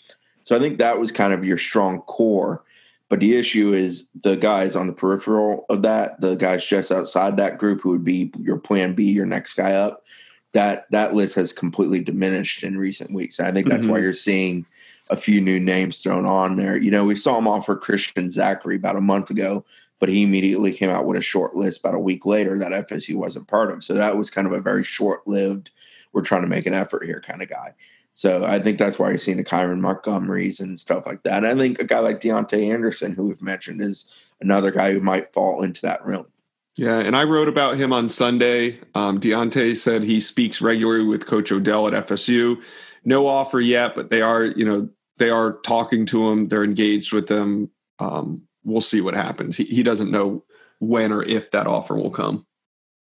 So 0.43 0.57
I 0.57 0.59
think 0.59 0.79
that 0.79 0.99
was 0.99 1.13
kind 1.13 1.35
of 1.35 1.45
your 1.45 1.59
strong 1.59 2.01
core. 2.01 2.65
But 3.11 3.21
the 3.21 3.37
issue 3.37 3.75
is 3.75 4.09
the 4.23 4.37
guys 4.37 4.75
on 4.75 4.87
the 4.87 4.95
peripheral 4.95 5.67
of 5.69 5.83
that, 5.83 6.19
the 6.19 6.35
guys 6.35 6.67
just 6.67 6.91
outside 6.91 7.37
that 7.37 7.59
group 7.59 7.83
who 7.83 7.91
would 7.91 8.05
be 8.05 8.33
your 8.39 8.57
plan 8.57 8.95
B, 8.95 9.13
your 9.13 9.27
next 9.27 9.53
guy 9.53 9.75
up. 9.75 10.07
That 10.53 10.91
that 10.93 11.15
list 11.15 11.35
has 11.35 11.53
completely 11.53 12.01
diminished 12.01 12.63
in 12.63 12.79
recent 12.79 13.13
weeks. 13.13 13.39
And 13.39 13.49
I 13.49 13.53
think 13.53 13.69
that's 13.69 13.85
mm-hmm. 13.85 13.93
why 13.93 13.99
you're 13.99 14.15
seeing 14.15 14.65
a 15.13 15.17
few 15.17 15.43
new 15.43 15.61
names 15.61 16.01
thrown 16.01 16.25
on 16.25 16.57
there. 16.57 16.77
You 16.77 16.91
know, 16.91 17.05
we 17.05 17.17
saw 17.17 17.37
him 17.37 17.47
offer 17.47 17.77
Christian 17.77 18.31
Zachary 18.31 18.77
about 18.77 18.97
a 18.97 19.01
month 19.01 19.29
ago, 19.29 19.63
but 19.99 20.09
he 20.09 20.23
immediately 20.23 20.73
came 20.73 20.89
out 20.89 21.05
with 21.05 21.19
a 21.19 21.23
short 21.23 21.55
list 21.55 21.81
about 21.81 21.95
a 21.95 21.99
week 21.99 22.25
later 22.25 22.59
that 22.59 22.89
FSU 22.89 23.17
wasn't 23.17 23.47
part 23.47 23.71
of. 23.71 23.85
So 23.85 23.93
that 23.93 24.17
was 24.17 24.31
kind 24.31 24.47
of 24.47 24.55
a 24.55 24.61
very 24.61 24.83
short 24.83 25.29
lived, 25.29 25.71
we're 26.13 26.23
trying 26.23 26.43
to 26.43 26.49
make 26.49 26.67
an 26.67 26.75
effort 26.75 27.05
here 27.05 27.21
kind 27.21 27.43
of 27.43 27.51
guy. 27.51 27.75
So 28.15 28.45
I 28.45 28.59
think 28.59 28.79
that's 28.79 28.99
why 28.99 29.11
you're 29.11 29.19
seeing 29.19 29.37
the 29.37 29.45
Kyron 29.45 29.81
Montgomerys 29.81 30.61
and 30.61 30.81
stuff 30.81 31.07
like 31.07 31.23
that. 31.25 31.45
And 31.45 31.47
I 31.47 31.55
think 31.55 31.79
a 31.79 31.85
guy 31.85 31.99
like 31.99 32.21
Deontay 32.21 32.73
Anderson, 32.73 33.15
who 33.15 33.25
we've 33.25 33.43
mentioned, 33.43 33.83
is 33.83 34.07
another 34.41 34.71
guy 34.71 34.93
who 34.93 35.01
might 35.01 35.33
fall 35.33 35.63
into 35.63 35.83
that 35.83 36.05
realm. 36.05 36.27
Yeah, 36.75 37.01
and 37.01 37.15
I 37.15 37.25
wrote 37.25 37.49
about 37.49 37.77
him 37.77 37.93
on 37.93 38.09
Sunday. 38.09 38.81
Um, 38.95 39.21
Deontay 39.21 39.77
said 39.77 40.03
he 40.03 40.21
speaks 40.21 40.63
regularly 40.63 41.05
with 41.05 41.27
Coach 41.27 41.53
Odell 41.53 41.87
at 41.87 42.07
FSU. 42.07 42.63
No 43.05 43.27
offer 43.27 43.61
yet, 43.61 43.95
but 43.95 44.11
they 44.11 44.23
are, 44.23 44.45
you 44.45 44.65
know, 44.65 44.89
they 45.19 45.31
are 45.31 45.59
talking 45.65 46.07
to 46.07 46.31
him. 46.31 46.49
They're 46.49 46.65
engaged 46.65 47.13
with 47.13 47.29
them. 47.29 47.71
Um, 47.99 48.43
we'll 48.65 48.81
see 48.81 49.01
what 49.01 49.15
happens. 49.15 49.57
He, 49.57 49.65
he 49.65 49.83
doesn't 49.83 50.11
know 50.11 50.45
when 50.79 51.13
or 51.13 51.23
if 51.23 51.51
that 51.53 51.67
offer 51.67 51.95
will 51.95 52.11
come. 52.11 52.47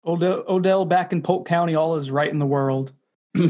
Odell, 0.06 0.44
Odell 0.48 0.86
back 0.86 1.12
in 1.12 1.22
Polk 1.22 1.48
County, 1.48 1.76
all 1.76 1.96
is 1.96 2.12
right 2.12 2.32
in 2.32 2.40
the 2.40 2.46
world. 2.46 2.94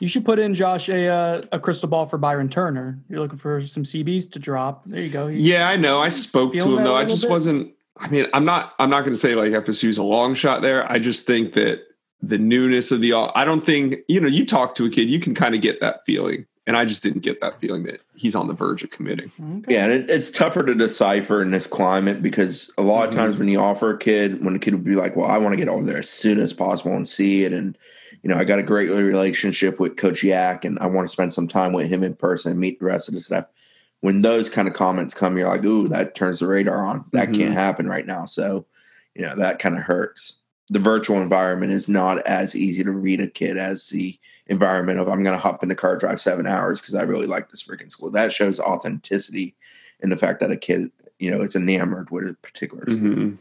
You 0.00 0.08
should 0.08 0.26
put 0.26 0.38
in 0.38 0.52
Josh 0.52 0.88
a 0.90 1.08
uh, 1.08 1.42
a 1.52 1.58
crystal 1.58 1.88
ball 1.88 2.04
for 2.04 2.18
Byron 2.18 2.50
Turner. 2.50 3.02
You're 3.08 3.20
looking 3.20 3.38
for 3.38 3.62
some 3.62 3.82
CBs 3.82 4.30
to 4.32 4.38
drop. 4.38 4.84
There 4.84 5.00
you 5.00 5.08
go. 5.08 5.26
yeah, 5.28 5.68
I 5.68 5.76
know. 5.76 6.00
I 6.00 6.10
spoke 6.10 6.52
to 6.52 6.76
him 6.76 6.84
though. 6.84 6.94
I 6.94 7.06
just 7.06 7.22
bit? 7.22 7.30
wasn't. 7.30 7.72
I 7.96 8.08
mean, 8.08 8.26
I'm 8.34 8.44
not. 8.44 8.74
I'm 8.78 8.90
not 8.90 9.00
going 9.00 9.12
to 9.12 9.18
say 9.18 9.34
like 9.34 9.52
FSU's 9.52 9.96
a 9.96 10.02
long 10.02 10.34
shot 10.34 10.60
there. 10.60 10.90
I 10.90 10.98
just 10.98 11.26
think 11.26 11.54
that 11.54 11.80
the 12.20 12.36
newness 12.36 12.92
of 12.92 13.00
the. 13.00 13.14
I 13.14 13.46
don't 13.46 13.64
think 13.64 13.96
you 14.06 14.20
know. 14.20 14.28
You 14.28 14.44
talk 14.44 14.74
to 14.74 14.84
a 14.84 14.90
kid, 14.90 15.08
you 15.08 15.18
can 15.18 15.34
kind 15.34 15.54
of 15.54 15.62
get 15.62 15.80
that 15.80 16.04
feeling, 16.04 16.46
and 16.66 16.76
I 16.76 16.84
just 16.84 17.02
didn't 17.02 17.22
get 17.22 17.40
that 17.40 17.60
feeling 17.60 17.84
that 17.84 18.00
he's 18.14 18.34
on 18.34 18.48
the 18.48 18.54
verge 18.54 18.82
of 18.82 18.90
committing. 18.90 19.30
Okay. 19.40 19.74
Yeah, 19.74 19.84
and 19.84 19.92
it, 19.92 20.10
it's 20.10 20.30
tougher 20.30 20.64
to 20.64 20.74
decipher 20.74 21.40
in 21.40 21.52
this 21.52 21.66
climate 21.66 22.22
because 22.22 22.72
a 22.76 22.82
lot 22.82 23.04
of 23.04 23.10
mm-hmm. 23.10 23.20
times 23.20 23.38
when 23.38 23.48
you 23.48 23.60
offer 23.60 23.94
a 23.94 23.98
kid, 23.98 24.44
when 24.44 24.56
a 24.56 24.58
kid 24.58 24.74
would 24.74 24.84
be 24.84 24.96
like, 24.96 25.14
"Well, 25.14 25.30
I 25.30 25.38
want 25.38 25.52
to 25.52 25.56
get 25.56 25.68
over 25.68 25.84
there 25.84 25.98
as 25.98 26.10
soon 26.10 26.40
as 26.40 26.52
possible 26.52 26.94
and 26.94 27.08
see 27.08 27.44
it," 27.44 27.52
and 27.52 27.78
you 28.22 28.30
know, 28.30 28.36
I 28.36 28.44
got 28.44 28.58
a 28.58 28.64
great 28.64 28.90
relationship 28.90 29.78
with 29.78 29.96
Coach 29.96 30.24
Yak, 30.24 30.64
and 30.64 30.78
I 30.80 30.86
want 30.86 31.06
to 31.06 31.12
spend 31.12 31.32
some 31.32 31.46
time 31.46 31.72
with 31.72 31.88
him 31.88 32.02
in 32.02 32.14
person 32.14 32.50
and 32.50 32.60
meet 32.60 32.80
the 32.80 32.86
rest 32.86 33.08
of 33.08 33.14
the 33.14 33.20
staff. 33.20 33.46
When 34.00 34.22
those 34.22 34.50
kind 34.50 34.66
of 34.66 34.74
comments 34.74 35.14
come, 35.14 35.38
you're 35.38 35.48
like, 35.48 35.64
"Ooh, 35.64 35.88
that 35.88 36.14
turns 36.16 36.40
the 36.40 36.48
radar 36.48 36.84
on. 36.84 37.04
That 37.12 37.28
mm-hmm. 37.28 37.40
can't 37.40 37.54
happen 37.54 37.86
right 37.86 38.06
now." 38.06 38.26
So, 38.26 38.66
you 39.14 39.22
know, 39.22 39.36
that 39.36 39.60
kind 39.60 39.76
of 39.76 39.82
hurts. 39.82 40.40
The 40.68 40.78
virtual 40.78 41.22
environment 41.22 41.72
is 41.72 41.88
not 41.88 42.18
as 42.26 42.56
easy 42.56 42.82
to 42.82 42.90
read 42.90 43.20
a 43.20 43.28
kid 43.28 43.56
as 43.56 43.88
the 43.88 44.18
environment 44.46 44.98
of 44.98 45.08
I'm 45.08 45.22
going 45.22 45.36
to 45.36 45.42
hop 45.42 45.62
in 45.62 45.68
the 45.68 45.74
car, 45.74 45.96
drive 45.96 46.20
seven 46.20 46.46
hours 46.46 46.80
because 46.80 46.94
I 46.94 47.02
really 47.02 47.26
like 47.26 47.50
this 47.50 47.62
freaking 47.62 47.90
school. 47.90 48.10
That 48.10 48.32
shows 48.32 48.58
authenticity 48.58 49.54
in 50.00 50.10
the 50.10 50.16
fact 50.16 50.40
that 50.40 50.50
a 50.50 50.56
kid, 50.56 50.90
you 51.18 51.30
know, 51.30 51.40
is 51.40 51.54
enamored 51.54 52.10
with 52.10 52.28
a 52.28 52.34
particular 52.34 52.84
school. 52.84 52.96
Mm-hmm. 52.96 53.34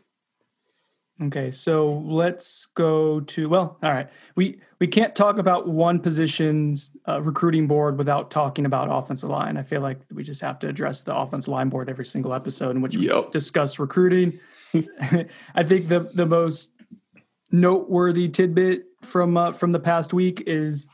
Okay, 1.23 1.49
so 1.49 2.03
let's 2.05 2.65
go 2.65 3.21
to 3.21 3.47
well, 3.47 3.77
all 3.81 3.91
right. 3.91 4.09
We 4.35 4.59
we 4.79 4.88
can't 4.88 5.15
talk 5.15 5.38
about 5.38 5.65
one 5.65 5.99
position's 5.99 6.89
uh, 7.07 7.21
recruiting 7.21 7.67
board 7.67 7.97
without 7.97 8.31
talking 8.31 8.65
about 8.65 8.89
offensive 8.91 9.29
line. 9.29 9.55
I 9.55 9.63
feel 9.63 9.79
like 9.79 9.99
we 10.13 10.23
just 10.23 10.41
have 10.41 10.59
to 10.59 10.67
address 10.67 11.03
the 11.03 11.15
offensive 11.15 11.53
line 11.53 11.69
board 11.69 11.89
every 11.89 12.03
single 12.03 12.33
episode 12.33 12.75
in 12.75 12.81
which 12.81 12.97
yep. 12.97 13.25
we 13.25 13.31
discuss 13.31 13.79
recruiting. 13.79 14.39
I 15.55 15.63
think 15.63 15.88
the 15.88 16.01
the 16.13 16.25
most 16.25 16.71
noteworthy 17.51 18.29
tidbit 18.29 18.84
from 19.01 19.38
uh, 19.38 19.51
from 19.51 19.71
the 19.71 19.79
past 19.79 20.13
week 20.13 20.43
is 20.47 20.88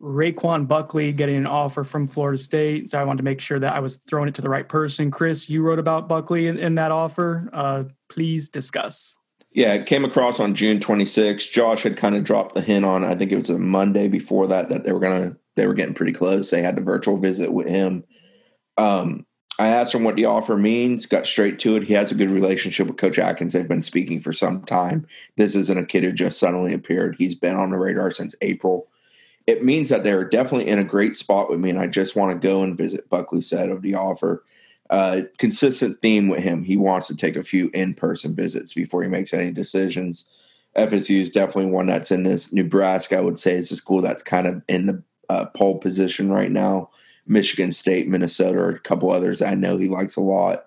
Raquan 0.00 0.68
Buckley 0.68 1.12
getting 1.12 1.36
an 1.36 1.46
offer 1.46 1.82
from 1.84 2.06
Florida 2.06 2.38
State. 2.38 2.90
So 2.90 2.98
I 2.98 3.04
wanted 3.04 3.18
to 3.18 3.24
make 3.24 3.40
sure 3.40 3.58
that 3.58 3.74
I 3.74 3.80
was 3.80 4.00
throwing 4.08 4.28
it 4.28 4.34
to 4.36 4.42
the 4.42 4.50
right 4.50 4.68
person. 4.68 5.10
Chris, 5.10 5.48
you 5.48 5.62
wrote 5.62 5.78
about 5.78 6.08
Buckley 6.08 6.48
in, 6.48 6.58
in 6.58 6.74
that 6.74 6.92
offer. 6.92 7.48
Uh, 7.52 7.84
please 8.10 8.48
discuss. 8.48 9.16
Yeah, 9.52 9.72
it 9.72 9.86
came 9.86 10.04
across 10.04 10.38
on 10.38 10.54
June 10.54 10.80
26th. 10.80 11.50
Josh 11.50 11.84
had 11.84 11.96
kind 11.96 12.14
of 12.14 12.24
dropped 12.24 12.54
the 12.54 12.60
hint 12.60 12.84
on. 12.84 13.04
I 13.04 13.14
think 13.14 13.32
it 13.32 13.36
was 13.36 13.48
a 13.48 13.58
Monday 13.58 14.06
before 14.06 14.46
that 14.48 14.68
that 14.68 14.84
they 14.84 14.92
were 14.92 15.00
gonna 15.00 15.36
they 15.54 15.66
were 15.66 15.74
getting 15.74 15.94
pretty 15.94 16.12
close. 16.12 16.50
They 16.50 16.60
had 16.60 16.76
the 16.76 16.82
virtual 16.82 17.16
visit 17.16 17.50
with 17.50 17.66
him. 17.66 18.04
Um, 18.76 19.24
I 19.58 19.68
asked 19.68 19.94
him 19.94 20.04
what 20.04 20.16
the 20.16 20.26
offer 20.26 20.56
means. 20.56 21.06
Got 21.06 21.26
straight 21.26 21.58
to 21.60 21.76
it. 21.76 21.84
He 21.84 21.94
has 21.94 22.12
a 22.12 22.14
good 22.14 22.30
relationship 22.30 22.88
with 22.88 22.98
Coach 22.98 23.18
Atkins. 23.18 23.54
They've 23.54 23.66
been 23.66 23.80
speaking 23.80 24.20
for 24.20 24.32
some 24.32 24.62
time. 24.64 25.06
This 25.36 25.56
isn't 25.56 25.78
a 25.78 25.86
kid 25.86 26.04
who 26.04 26.12
just 26.12 26.38
suddenly 26.38 26.74
appeared. 26.74 27.16
He's 27.16 27.34
been 27.34 27.56
on 27.56 27.70
the 27.70 27.78
radar 27.78 28.10
since 28.10 28.34
April 28.42 28.88
it 29.46 29.64
means 29.64 29.88
that 29.90 30.02
they're 30.02 30.24
definitely 30.24 30.68
in 30.68 30.78
a 30.78 30.84
great 30.84 31.16
spot 31.16 31.48
with 31.48 31.60
me, 31.60 31.70
and 31.70 31.78
I 31.78 31.86
just 31.86 32.16
want 32.16 32.32
to 32.32 32.46
go 32.46 32.62
and 32.62 32.76
visit. 32.76 33.08
Buckley 33.08 33.40
said 33.40 33.70
of 33.70 33.82
the 33.82 33.94
offer. 33.94 34.44
Uh, 34.88 35.22
consistent 35.38 36.00
theme 36.00 36.28
with 36.28 36.42
him. 36.42 36.62
He 36.62 36.76
wants 36.76 37.08
to 37.08 37.16
take 37.16 37.34
a 37.34 37.42
few 37.42 37.70
in 37.74 37.94
person 37.94 38.36
visits 38.36 38.72
before 38.72 39.02
he 39.02 39.08
makes 39.08 39.34
any 39.34 39.50
decisions. 39.50 40.26
FSU 40.76 41.18
is 41.18 41.30
definitely 41.30 41.72
one 41.72 41.86
that's 41.86 42.12
in 42.12 42.22
this. 42.22 42.52
Nebraska, 42.52 43.18
I 43.18 43.20
would 43.20 43.38
say, 43.38 43.54
is 43.54 43.72
a 43.72 43.76
school 43.76 44.00
that's 44.00 44.22
kind 44.22 44.46
of 44.46 44.62
in 44.68 44.86
the 44.86 45.02
uh, 45.28 45.46
pole 45.46 45.78
position 45.78 46.30
right 46.30 46.50
now. 46.50 46.90
Michigan 47.26 47.72
State, 47.72 48.08
Minnesota, 48.08 48.58
or 48.58 48.70
a 48.70 48.78
couple 48.78 49.10
others 49.10 49.42
I 49.42 49.54
know 49.54 49.76
he 49.76 49.88
likes 49.88 50.16
a 50.16 50.20
lot. 50.20 50.66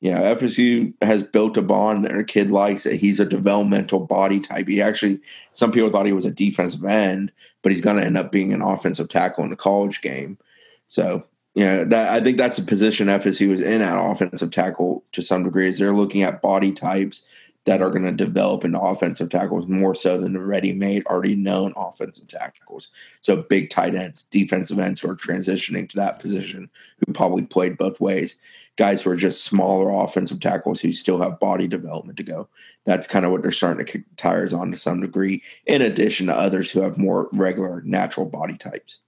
You 0.00 0.12
know, 0.12 0.22
FSU 0.34 0.94
has 1.02 1.22
built 1.22 1.58
a 1.58 1.62
bond 1.62 2.06
that 2.06 2.16
a 2.16 2.24
kid 2.24 2.50
likes 2.50 2.86
it. 2.86 3.00
He's 3.00 3.20
a 3.20 3.26
developmental 3.26 4.00
body 4.00 4.40
type. 4.40 4.66
He 4.66 4.80
actually, 4.80 5.20
some 5.52 5.72
people 5.72 5.90
thought 5.90 6.06
he 6.06 6.12
was 6.12 6.24
a 6.24 6.30
defensive 6.30 6.84
end, 6.84 7.32
but 7.62 7.70
he's 7.70 7.82
going 7.82 7.98
to 7.98 8.04
end 8.04 8.16
up 8.16 8.32
being 8.32 8.54
an 8.54 8.62
offensive 8.62 9.10
tackle 9.10 9.44
in 9.44 9.50
the 9.50 9.56
college 9.56 10.00
game. 10.00 10.38
So, 10.86 11.24
you 11.54 11.66
know, 11.66 11.84
that, 11.84 12.12
I 12.12 12.24
think 12.24 12.38
that's 12.38 12.56
a 12.56 12.62
position 12.62 13.08
FSU 13.08 13.52
is 13.52 13.60
in 13.60 13.82
at 13.82 13.98
offensive 13.98 14.50
tackle 14.50 15.04
to 15.12 15.20
some 15.20 15.44
degree. 15.44 15.68
Is 15.68 15.78
they're 15.78 15.92
looking 15.92 16.22
at 16.22 16.40
body 16.40 16.72
types 16.72 17.22
that 17.66 17.82
are 17.82 17.90
going 17.90 18.04
to 18.04 18.12
develop 18.12 18.64
into 18.64 18.80
offensive 18.80 19.28
tackles 19.28 19.66
more 19.66 19.94
so 19.94 20.18
than 20.18 20.32
the 20.32 20.40
ready-made, 20.40 21.06
already 21.06 21.36
known 21.36 21.74
offensive 21.76 22.26
tackles. 22.26 22.88
So 23.20 23.36
big 23.36 23.68
tight 23.68 23.94
ends, 23.94 24.22
defensive 24.24 24.78
ends 24.78 25.00
who 25.00 25.10
are 25.10 25.16
transitioning 25.16 25.88
to 25.90 25.96
that 25.96 26.18
position, 26.18 26.70
who 26.98 27.12
probably 27.12 27.44
played 27.44 27.76
both 27.76 28.00
ways. 28.00 28.38
Guys 28.76 29.02
who 29.02 29.10
are 29.10 29.16
just 29.16 29.44
smaller 29.44 29.90
offensive 29.90 30.40
tackles 30.40 30.80
who 30.80 30.90
still 30.90 31.20
have 31.20 31.38
body 31.38 31.68
development 31.68 32.16
to 32.16 32.24
go. 32.24 32.48
That's 32.86 33.06
kind 33.06 33.26
of 33.26 33.30
what 33.30 33.42
they're 33.42 33.50
starting 33.50 33.84
to 33.84 33.92
kick 33.92 34.04
tires 34.16 34.54
on 34.54 34.70
to 34.70 34.78
some 34.78 35.02
degree, 35.02 35.42
in 35.66 35.82
addition 35.82 36.28
to 36.28 36.34
others 36.34 36.70
who 36.70 36.80
have 36.80 36.96
more 36.96 37.28
regular, 37.32 37.82
natural 37.82 38.24
body 38.24 38.56
types. 38.56 39.00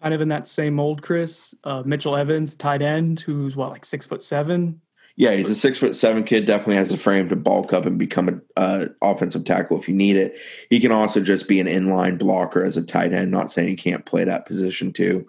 Kind 0.00 0.14
of 0.14 0.20
in 0.20 0.28
that 0.28 0.46
same 0.46 0.74
mold, 0.74 1.02
Chris. 1.02 1.54
Uh, 1.64 1.82
Mitchell 1.84 2.14
Evans, 2.14 2.54
tight 2.54 2.82
end, 2.82 3.18
who's 3.18 3.56
what, 3.56 3.70
like 3.70 3.84
six 3.84 4.06
foot 4.06 4.22
seven, 4.22 4.80
yeah, 5.16 5.32
he's 5.32 5.48
a 5.48 5.54
six 5.54 5.78
foot 5.78 5.96
seven 5.96 6.24
kid. 6.24 6.44
Definitely 6.44 6.76
has 6.76 6.90
the 6.90 6.98
frame 6.98 7.30
to 7.30 7.36
bulk 7.36 7.72
up 7.72 7.86
and 7.86 7.98
become 7.98 8.28
an 8.28 8.42
uh, 8.54 8.86
offensive 9.00 9.44
tackle 9.44 9.78
if 9.78 9.88
you 9.88 9.94
need 9.94 10.16
it. 10.16 10.36
He 10.68 10.78
can 10.78 10.92
also 10.92 11.20
just 11.22 11.48
be 11.48 11.58
an 11.58 11.66
inline 11.66 12.18
blocker 12.18 12.62
as 12.62 12.76
a 12.76 12.82
tight 12.82 13.14
end. 13.14 13.30
Not 13.30 13.50
saying 13.50 13.68
he 13.68 13.76
can't 13.76 14.04
play 14.04 14.24
that 14.24 14.44
position 14.44 14.92
too. 14.92 15.26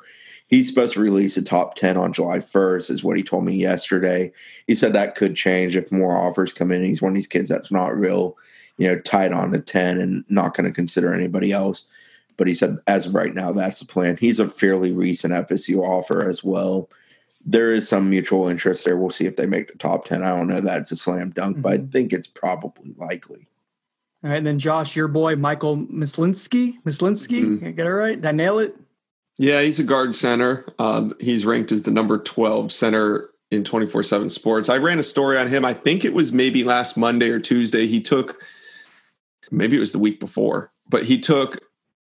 He's 0.48 0.68
supposed 0.68 0.94
to 0.96 1.02
release 1.02 1.38
a 1.38 1.42
top 1.42 1.76
ten 1.76 1.96
on 1.96 2.12
July 2.12 2.42
first, 2.42 2.90
is 2.90 3.04
what 3.04 3.16
he 3.16 3.24
told 3.24 3.46
me 3.46 3.56
yesterday. 3.56 4.34
He 4.66 4.76
said 4.76 4.92
that 4.92 5.16
could 5.16 5.36
change 5.36 5.78
if 5.78 5.90
more 5.90 6.18
offers 6.18 6.52
come 6.52 6.72
in. 6.74 6.84
He's 6.84 7.02
one 7.02 7.14
of 7.14 7.16
these 7.16 7.28
kids 7.28 7.48
that's 7.48 7.72
not 7.72 7.98
real, 7.98 8.38
you 8.78 8.90
know, 8.90 9.00
tied 9.00 9.32
on 9.32 9.54
to 9.54 9.60
ten 9.60 10.00
and 10.00 10.26
not 10.28 10.54
going 10.54 10.66
to 10.66 10.76
consider 10.76 11.14
anybody 11.14 11.54
else. 11.54 11.86
But 12.36 12.48
he 12.48 12.54
said 12.54 12.80
as 12.88 13.08
of 13.08 13.16
right 13.16 13.34
now, 13.34 13.54
that's 13.54 13.80
the 13.80 13.86
plan. 13.86 14.18
He's 14.18 14.42
a 14.42 14.50
fairly 14.50 14.92
recent 14.92 15.34
FSU 15.34 15.82
offer 15.82 16.28
as 16.30 16.44
well 16.44 16.90
there 17.48 17.74
is 17.74 17.88
some 17.88 18.10
mutual 18.10 18.50
interest 18.50 18.84
there. 18.84 18.98
We'll 18.98 19.10
see 19.10 19.26
if 19.26 19.38
they 19.38 19.46
make 19.46 19.72
the 19.72 19.78
top 19.78 20.06
10. 20.06 20.22
I 20.22 20.36
don't 20.36 20.48
know 20.48 20.60
that 20.60 20.82
it's 20.82 20.92
a 20.92 20.98
slam 20.98 21.32
dunk, 21.32 21.56
mm-hmm. 21.56 21.62
but 21.62 21.72
I 21.72 21.78
mm-hmm. 21.78 21.90
think 21.90 22.14
it's 22.14 22.28
probably 22.28 22.94
likely. 22.98 23.48
All 24.24 24.30
right. 24.30 24.38
And 24.38 24.46
then 24.46 24.60
Josh, 24.60 24.98
your 24.98 25.08
boy, 25.08 25.38
Michael 25.38 25.78
Myslinski. 25.78 26.84
Myslinski, 26.84 27.44
mm-hmm. 27.44 27.72
get 27.72 27.88
it 27.88 27.92
right? 27.92 28.20
Did 28.20 28.26
I 28.26 28.32
nail 28.34 28.60
it? 28.60 28.76
Yeah, 29.38 29.62
he's 29.62 29.80
a 29.80 29.84
guard 29.84 30.14
center. 30.16 30.66
Um, 30.78 31.16
he's 31.22 31.46
ranked 31.46 31.72
as 31.72 31.84
the 31.84 31.92
number 31.92 32.18
12 32.18 32.72
center 32.72 33.30
in 33.50 33.64
24 33.64 34.04
7 34.04 34.30
sports. 34.30 34.68
I 34.68 34.78
ran 34.78 35.00
a 35.00 35.04
story 35.04 35.38
on 35.38 35.48
him. 35.48 35.64
I 35.64 35.74
think 35.74 36.04
it 36.04 36.14
was 36.14 36.34
maybe 36.34 36.66
last 36.66 36.98
Monday 36.98 37.30
or 37.30 37.40
Tuesday. 37.40 37.88
He 37.88 38.02
took, 38.02 38.42
maybe 39.52 39.78
it 39.78 39.80
was 39.80 39.94
the 39.94 40.00
week 40.00 40.20
before, 40.20 40.74
but 40.90 41.06
he 41.06 41.18
took 41.18 41.60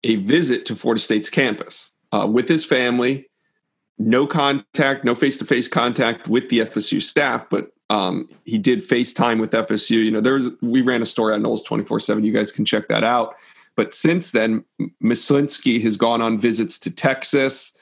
a 0.04 0.16
visit 0.16 0.66
to 0.66 0.76
Florida 0.76 1.00
State's 1.00 1.30
campus 1.30 1.92
uh, 2.12 2.26
with 2.30 2.48
his 2.48 2.66
family 2.66 3.29
no 4.00 4.26
contact, 4.26 5.04
no 5.04 5.14
face 5.14 5.36
to 5.38 5.44
face 5.44 5.68
contact 5.68 6.26
with 6.26 6.48
the 6.48 6.60
FSU 6.60 7.02
staff, 7.02 7.46
but 7.50 7.70
um, 7.90 8.28
he 8.44 8.56
did 8.56 8.80
FaceTime 8.80 9.38
with 9.38 9.50
FSU. 9.50 10.02
You 10.02 10.10
know, 10.10 10.20
there 10.20 10.34
was 10.34 10.50
we 10.62 10.80
ran 10.80 11.02
a 11.02 11.06
story 11.06 11.34
on 11.34 11.42
Noles 11.42 11.64
twenty 11.64 11.84
four 11.84 12.00
seven. 12.00 12.24
You 12.24 12.32
guys 12.32 12.50
can 12.50 12.64
check 12.64 12.88
that 12.88 13.04
out. 13.04 13.34
But 13.76 13.92
since 13.94 14.30
then, 14.30 14.64
Myslinski 15.02 15.82
has 15.82 15.96
gone 15.96 16.22
on 16.22 16.40
visits 16.40 16.78
to 16.80 16.90
Texas, 16.90 17.76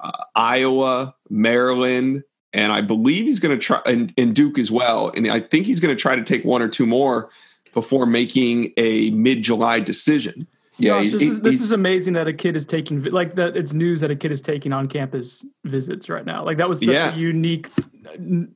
uh, 0.00 0.24
Iowa, 0.34 1.14
Maryland, 1.28 2.22
and 2.52 2.72
I 2.72 2.80
believe 2.80 3.26
he's 3.26 3.40
going 3.40 3.58
to 3.58 3.62
try 3.62 3.80
and, 3.84 4.14
and 4.16 4.34
Duke 4.34 4.58
as 4.58 4.70
well. 4.70 5.10
And 5.10 5.28
I 5.28 5.40
think 5.40 5.66
he's 5.66 5.80
going 5.80 5.94
to 5.94 6.00
try 6.00 6.14
to 6.14 6.22
take 6.22 6.44
one 6.44 6.62
or 6.62 6.68
two 6.68 6.86
more 6.86 7.30
before 7.72 8.06
making 8.06 8.72
a 8.76 9.10
mid 9.10 9.42
July 9.42 9.80
decision. 9.80 10.46
Yeah, 10.76 11.02
Gosh, 11.02 11.12
this, 11.12 11.22
is, 11.22 11.40
this 11.40 11.60
is 11.60 11.70
amazing 11.70 12.14
that 12.14 12.26
a 12.26 12.32
kid 12.32 12.56
is 12.56 12.64
taking 12.64 13.02
like 13.04 13.36
that. 13.36 13.56
It's 13.56 13.72
news 13.72 14.00
that 14.00 14.10
a 14.10 14.16
kid 14.16 14.32
is 14.32 14.42
taking 14.42 14.72
on 14.72 14.88
campus 14.88 15.46
visits 15.64 16.08
right 16.08 16.24
now. 16.24 16.44
Like 16.44 16.58
that 16.58 16.68
was 16.68 16.80
such 16.80 16.88
yeah. 16.88 17.14
a 17.14 17.16
unique 17.16 17.70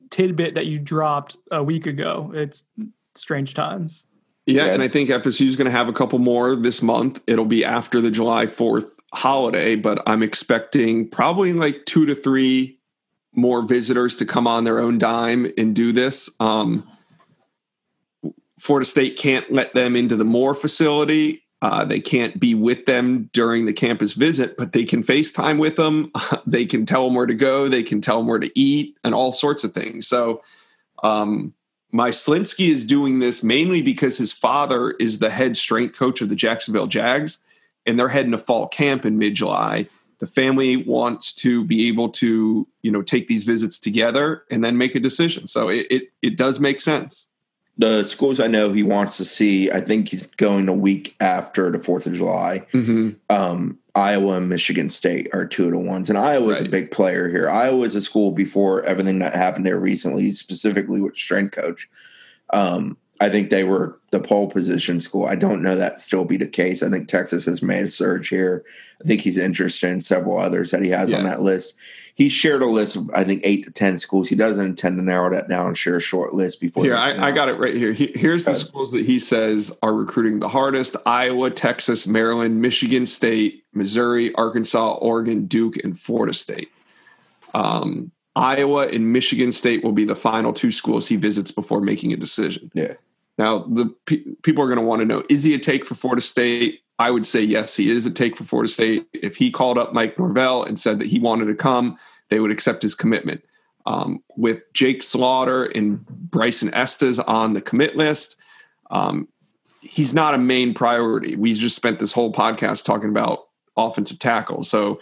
tidbit 0.09 0.55
that 0.55 0.65
you 0.65 0.79
dropped 0.79 1.37
a 1.49 1.63
week 1.63 1.87
ago. 1.87 2.31
It's 2.35 2.65
strange 3.15 3.53
times. 3.53 4.05
Yeah, 4.45 4.65
yeah. 4.65 4.73
and 4.73 4.83
I 4.83 4.89
think 4.89 5.09
FSU 5.09 5.47
is 5.47 5.55
going 5.55 5.65
to 5.65 5.71
have 5.71 5.87
a 5.87 5.93
couple 5.93 6.19
more 6.19 6.55
this 6.55 6.81
month. 6.81 7.21
It'll 7.25 7.45
be 7.45 7.63
after 7.63 8.01
the 8.01 8.11
July 8.11 8.47
Fourth 8.47 8.93
holiday, 9.13 9.75
but 9.75 10.01
I'm 10.05 10.21
expecting 10.21 11.09
probably 11.09 11.53
like 11.53 11.85
two 11.85 12.05
to 12.05 12.15
three 12.15 12.79
more 13.33 13.61
visitors 13.61 14.17
to 14.17 14.25
come 14.25 14.45
on 14.45 14.65
their 14.65 14.79
own 14.79 14.97
dime 14.97 15.51
and 15.57 15.75
do 15.75 15.93
this. 15.93 16.29
Um, 16.39 16.89
Florida 18.59 18.85
State 18.85 19.17
can't 19.17 19.49
let 19.51 19.73
them 19.73 19.95
into 19.95 20.17
the 20.17 20.25
Moore 20.25 20.53
facility 20.53 21.43
uh, 21.61 21.83
they 21.83 21.99
can't 21.99 22.39
be 22.39 22.55
with 22.55 22.85
them 22.85 23.29
during 23.33 23.65
the 23.65 23.73
campus 23.73 24.13
visit, 24.13 24.55
but 24.57 24.71
they 24.71 24.85
can 24.85 25.03
FaceTime 25.03 25.59
with 25.59 25.75
them. 25.75 26.11
they 26.47 26.65
can 26.65 26.85
tell 26.85 27.05
them 27.05 27.15
where 27.15 27.25
to 27.25 27.33
go. 27.33 27.67
They 27.67 27.83
can 27.83 27.99
tell 27.99 28.17
them 28.19 28.27
where 28.27 28.39
to 28.39 28.59
eat 28.59 28.97
and 29.03 29.13
all 29.13 29.31
sorts 29.31 29.63
of 29.63 29.73
things. 29.73 30.07
So, 30.07 30.41
um, 31.03 31.53
Myslinski 31.93 32.69
is 32.69 32.83
doing 32.83 33.17
this 33.19 33.43
mainly 33.43 33.81
because 33.81 34.15
his 34.17 34.31
father 34.31 34.91
is 34.99 35.19
the 35.19 35.29
head 35.29 35.57
strength 35.57 35.97
coach 35.97 36.21
of 36.21 36.29
the 36.29 36.35
Jacksonville 36.35 36.85
Jags, 36.85 37.39
and 37.85 37.99
they're 37.99 38.07
heading 38.07 38.31
to 38.31 38.37
fall 38.37 38.67
camp 38.67 39.05
in 39.05 39.17
mid 39.17 39.33
July. 39.33 39.87
The 40.19 40.27
family 40.27 40.77
wants 40.77 41.33
to 41.35 41.63
be 41.63 41.87
able 41.87 42.09
to, 42.09 42.67
you 42.83 42.91
know, 42.91 43.01
take 43.01 43.27
these 43.27 43.43
visits 43.43 43.79
together 43.79 44.43
and 44.51 44.63
then 44.63 44.77
make 44.77 44.93
a 44.93 44.99
decision. 44.99 45.47
So 45.47 45.69
it, 45.69 45.87
it, 45.89 46.03
it 46.21 46.37
does 46.37 46.59
make 46.59 46.79
sense 46.81 47.28
the 47.79 48.03
schools 48.03 48.41
I 48.41 48.47
know 48.47 48.73
he 48.73 48.83
wants 48.83 49.15
to 49.17 49.25
see, 49.25 49.71
I 49.71 49.79
think 49.79 50.09
he's 50.09 50.27
going 50.27 50.67
a 50.67 50.73
week 50.73 51.15
after 51.21 51.71
the 51.71 51.79
Fourth 51.79 52.05
of 52.05 52.13
July. 52.13 52.65
Mm-hmm. 52.73 53.11
Um, 53.29 53.79
Iowa 53.95 54.33
and 54.33 54.49
Michigan 54.49 54.89
State 54.89 55.29
are 55.31 55.45
two 55.45 55.63
of 55.63 55.71
the 55.71 55.77
ones, 55.77 56.09
and 56.09 56.19
Iowa 56.19 56.49
is 56.49 56.59
right. 56.59 56.67
a 56.67 56.71
big 56.71 56.91
player 56.91 57.29
here. 57.29 57.49
Iowa 57.49 57.85
is 57.85 57.95
a 57.95 58.01
school 58.01 58.31
before 58.31 58.83
everything 58.83 59.19
that 59.19 59.33
happened 59.33 59.65
there 59.65 59.79
recently, 59.79 60.33
specifically 60.33 60.99
with 60.99 61.15
strength 61.15 61.55
coach. 61.55 61.89
Um, 62.51 62.97
I 63.21 63.29
think 63.29 63.49
they 63.49 63.63
were 63.63 63.99
the 64.11 64.19
pole 64.19 64.49
position 64.49 65.01
school. 65.01 65.25
I 65.25 65.35
don't 65.35 65.61
know 65.61 65.75
that 65.75 65.99
still 65.99 66.23
be 66.23 66.37
the 66.37 66.47
case. 66.47 66.81
I 66.81 66.89
think 66.89 67.07
Texas 67.07 67.45
has 67.45 67.61
made 67.61 67.85
a 67.85 67.89
surge 67.89 68.29
here. 68.29 68.63
I 69.03 69.07
think 69.07 69.21
he's 69.21 69.37
interested 69.37 69.89
in 69.89 70.01
several 70.01 70.39
others 70.39 70.71
that 70.71 70.81
he 70.81 70.89
has 70.89 71.11
yeah. 71.11 71.17
on 71.17 71.25
that 71.25 71.41
list 71.41 71.73
he 72.19 72.27
shared 72.27 72.61
a 72.61 72.67
list 72.67 72.97
of 72.97 73.09
I 73.13 73.23
think 73.23 73.39
eight 73.45 73.63
to 73.63 73.71
ten 73.71 73.97
schools. 73.97 74.27
He 74.27 74.35
doesn't 74.35 74.63
intend 74.63 74.97
to 74.97 75.03
narrow 75.03 75.31
that 75.31 75.47
down 75.47 75.67
and 75.67 75.77
share 75.77 75.95
a 75.95 76.01
short 76.01 76.33
list 76.33 76.59
before. 76.59 76.83
Here, 76.83 76.97
I, 76.97 77.27
I, 77.27 77.31
got 77.31 77.47
it 77.47 77.53
right 77.53 77.73
here. 77.73 77.93
He, 77.93 78.11
here's 78.13 78.43
the 78.43 78.55
schools 78.55 78.91
that 78.91 79.05
he 79.05 79.19
says 79.19 79.71
are 79.81 79.93
recruiting 79.93 80.39
the 80.39 80.49
hardest: 80.49 80.97
Iowa, 81.05 81.49
Texas, 81.49 82.07
Maryland, 82.07 82.61
Michigan 82.61 83.05
State, 83.05 83.63
Missouri, 83.73 84.35
Arkansas, 84.35 84.95
Oregon, 84.95 85.45
Duke, 85.45 85.77
and 85.81 85.97
Florida 85.97 86.33
State. 86.33 86.69
Um, 87.53 88.11
Iowa 88.35 88.87
and 88.87 89.13
Michigan 89.13 89.53
State 89.53 89.81
will 89.81 89.93
be 89.93 90.03
the 90.03 90.15
final 90.15 90.51
two 90.51 90.71
schools 90.71 91.07
he 91.07 91.15
visits 91.15 91.51
before 91.51 91.79
making 91.79 92.11
a 92.11 92.17
decision. 92.17 92.69
Yeah. 92.73 92.95
Now, 93.39 93.59
the 93.59 93.95
pe- 94.05 94.35
people 94.43 94.61
are 94.63 94.67
going 94.67 94.79
to 94.79 94.85
want 94.85 94.99
to 94.99 95.05
know: 95.05 95.23
Is 95.29 95.43
he 95.43 95.53
a 95.53 95.59
take 95.59 95.85
for 95.85 95.95
Florida 95.95 96.21
State? 96.21 96.81
I 96.99 97.09
would 97.09 97.25
say 97.25 97.41
yes, 97.41 97.77
he 97.77 97.89
is 97.89 98.05
a 98.05 98.11
take 98.11 98.35
for 98.35 98.43
Florida 98.43 98.69
State. 98.69 99.07
If 99.13 99.37
he 99.37 99.49
called 99.49 99.77
up 99.77 99.93
Mike 99.93 100.19
Norvell 100.19 100.63
and 100.63 100.77
said 100.77 100.99
that 100.99 101.07
he 101.07 101.19
wanted 101.19 101.45
to 101.45 101.55
come, 101.55 101.97
they 102.27 102.41
would 102.41 102.51
accept 102.51 102.83
his 102.83 102.93
commitment. 102.93 103.41
Um, 103.85 104.21
with 104.35 104.61
Jake 104.73 105.01
Slaughter 105.01 105.63
and 105.63 106.05
Bryson 106.05 106.71
Estes 106.73 107.17
on 107.17 107.53
the 107.53 107.61
commit 107.61 107.95
list, 107.95 108.35
um, 108.91 109.29
he's 109.79 110.13
not 110.13 110.33
a 110.33 110.37
main 110.37 110.73
priority. 110.73 111.37
We 111.37 111.53
just 111.53 111.77
spent 111.77 111.99
this 111.99 112.11
whole 112.11 112.33
podcast 112.33 112.83
talking 112.83 113.09
about 113.09 113.47
offensive 113.77 114.19
tackle. 114.19 114.63
So 114.63 114.99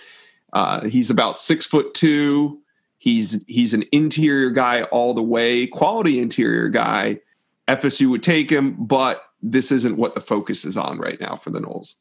uh, 0.54 0.86
he's 0.86 1.10
about 1.10 1.40
six 1.40 1.66
foot 1.66 1.96
two. 1.96 2.62
He's 3.00 3.44
he's 3.48 3.74
an 3.74 3.86
interior 3.92 4.52
guy 4.52 4.84
all 4.84 5.16
the 5.16 5.24
way, 5.24 5.66
quality 5.66 6.20
interior 6.20 6.70
guy. 6.70 7.20
FSU 7.68 8.10
would 8.10 8.24
take 8.24 8.50
him, 8.50 8.76
but 8.80 9.24
this 9.42 9.72
isn't 9.72 9.98
what 9.98 10.14
the 10.14 10.22
focus 10.22 10.66
is 10.66 10.78
on 10.78 10.98
right 10.98 11.20
now 11.20 11.36
for 11.36 11.50
the 11.50 11.60
Noles. 11.60 11.96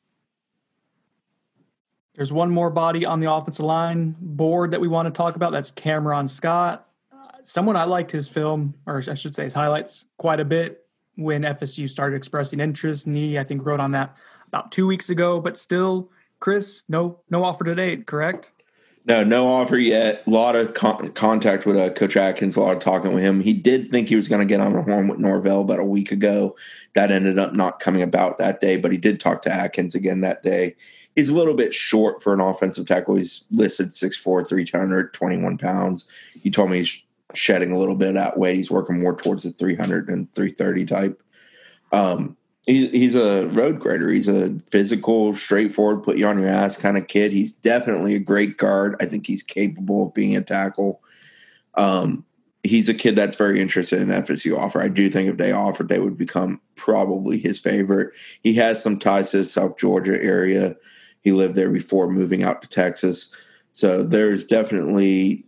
There's 2.14 2.33
one 2.33 2.50
more 2.50 2.70
body 2.70 3.05
on 3.05 3.20
the 3.20 3.31
offensive 3.31 3.66
line 3.66 4.16
board 4.20 4.70
that 4.70 4.81
we 4.81 4.88
want 4.88 5.07
to 5.07 5.16
talk 5.16 5.37
about. 5.37 5.52
That's 5.52 5.70
Cameron 5.70 6.29
Scott. 6.29 6.88
someone 7.42 7.76
I 7.76 7.85
liked 7.85 8.11
his 8.11 8.26
film, 8.26 8.74
or 8.87 9.02
I 9.07 9.14
should 9.14 9.35
say 9.35 9.44
his 9.44 9.55
highlights, 9.55 10.07
quite 10.16 10.40
a 10.40 10.44
bit 10.44 10.87
when 11.16 11.42
FSU 11.42 11.88
started 11.88 12.16
expressing 12.16 12.59
interest. 12.59 13.07
And 13.07 13.16
he, 13.16 13.38
I 13.38 13.44
think, 13.44 13.66
wrote 13.66 13.81
on 13.81 13.90
that 13.92 14.16
about 14.46 14.72
two 14.72 14.87
weeks 14.87 15.11
ago. 15.11 15.40
But 15.40 15.59
still, 15.59 16.11
Chris, 16.40 16.85
no 16.88 17.20
no 17.29 17.44
offer 17.44 17.64
to 17.64 17.74
date, 17.74 18.07
correct? 18.07 18.52
No, 19.07 19.23
no 19.23 19.47
offer 19.47 19.79
yet. 19.79 20.25
A 20.27 20.31
lot 20.31 20.57
of 20.57 20.75
con- 20.75 21.12
contact 21.12 21.64
with 21.64 21.77
uh, 21.77 21.90
Coach 21.90 22.16
Atkins, 22.16 22.57
a 22.57 22.61
lot 22.61 22.77
of 22.77 22.83
talking 22.83 23.12
with 23.12 23.23
him. 23.23 23.40
He 23.40 23.53
did 23.53 23.88
think 23.88 24.09
he 24.09 24.16
was 24.16 24.27
going 24.27 24.40
to 24.40 24.47
get 24.47 24.61
on 24.61 24.73
the 24.73 24.83
horn 24.83 25.07
with 25.07 25.21
Norvell 25.21 25.61
about 25.61 25.79
a 25.79 25.85
week 25.85 26.11
ago. 26.11 26.57
That 26.95 27.12
ended 27.12 27.38
up 27.38 27.55
not 27.55 27.79
coming 27.79 28.03
about 28.03 28.38
that 28.38 28.61
day, 28.61 28.77
but 28.77 28.90
he 28.90 28.99
did 28.99 29.21
talk 29.21 29.42
to 29.42 29.53
Atkins 29.53 29.95
again 29.95 30.23
that 30.23 30.42
day. 30.42 30.75
He's 31.14 31.29
a 31.29 31.37
little 31.37 31.55
bit 31.55 31.73
short 31.73 32.21
for 32.21 32.35
an 32.35 32.40
offensive 32.40 32.88
tackle. 32.88 33.14
He's 33.14 33.45
listed 33.53 33.90
6'4, 33.90 34.47
321 34.47 35.57
pounds. 35.57 36.05
He 36.42 36.51
told 36.51 36.71
me 36.71 36.79
he's 36.79 37.05
shedding 37.33 37.71
a 37.71 37.79
little 37.79 37.95
bit 37.95 38.09
of 38.09 38.14
that 38.14 38.38
weight. 38.38 38.57
He's 38.57 38.73
working 38.73 39.01
more 39.01 39.14
towards 39.14 39.45
the 39.45 39.51
300 39.51 40.09
and 40.09 40.33
330 40.35 40.85
type. 40.85 41.23
Um, 41.92 42.37
he, 42.66 42.88
he's 42.88 43.14
a 43.14 43.46
road 43.46 43.79
grader. 43.79 44.11
He's 44.11 44.29
a 44.29 44.59
physical, 44.68 45.35
straightforward, 45.35 46.02
put 46.02 46.18
you 46.18 46.26
on 46.26 46.38
your 46.38 46.48
ass 46.48 46.76
kind 46.76 46.98
of 46.98 47.07
kid. 47.07 47.33
He's 47.33 47.52
definitely 47.52 48.16
a 48.16 48.20
great 48.20 48.59
guard. 48.59 48.96
I 49.00 49.07
think 49.07 49.26
he's 49.26 49.42
capable 49.42 50.09
of 50.09 50.14
being 50.14 50.37
a 50.37 50.42
tackle. 50.42 51.00
Um, 51.74 52.24
he's 52.64 52.88
a 52.88 52.94
kid 52.94 53.14
that's 53.14 53.37
very 53.37 53.61
interested 53.61 54.00
in 54.00 54.09
FSU 54.09 54.59
offer. 54.59 54.83
I 54.83 54.88
do 54.88 55.09
think 55.09 55.31
if 55.31 55.37
they 55.37 55.52
offered, 55.52 55.88
they 55.88 56.00
would 56.00 56.18
become 56.18 56.61
probably 56.74 57.38
his 57.38 57.61
favorite. 57.61 58.12
He 58.42 58.55
has 58.55 58.83
some 58.83 58.98
ties 58.98 59.31
to 59.31 59.38
the 59.38 59.46
South 59.46 59.79
Georgia 59.79 60.20
area. 60.20 60.74
He 61.20 61.31
lived 61.31 61.55
there 61.55 61.70
before 61.70 62.11
moving 62.11 62.42
out 62.42 62.62
to 62.62 62.68
Texas. 62.68 63.33
So 63.74 64.02
there's 64.02 64.44
definitely 64.44 65.44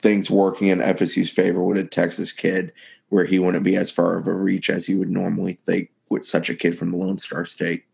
things 0.00 0.28
working 0.28 0.68
in 0.68 0.80
FSU's 0.80 1.30
favor 1.30 1.62
with 1.62 1.78
a 1.78 1.84
Texas 1.84 2.32
kid 2.32 2.72
where 3.08 3.24
he 3.24 3.38
wouldn't 3.38 3.64
be 3.64 3.76
as 3.76 3.90
far 3.90 4.18
of 4.18 4.26
a 4.26 4.34
reach 4.34 4.68
as 4.68 4.88
you 4.88 4.98
would 4.98 5.10
normally 5.10 5.54
think 5.54 5.91
with 6.12 6.24
such 6.24 6.48
a 6.50 6.54
kid 6.54 6.76
from 6.78 6.90
the 6.92 6.96
Lone 6.96 7.18
Star 7.18 7.44
State. 7.44 7.84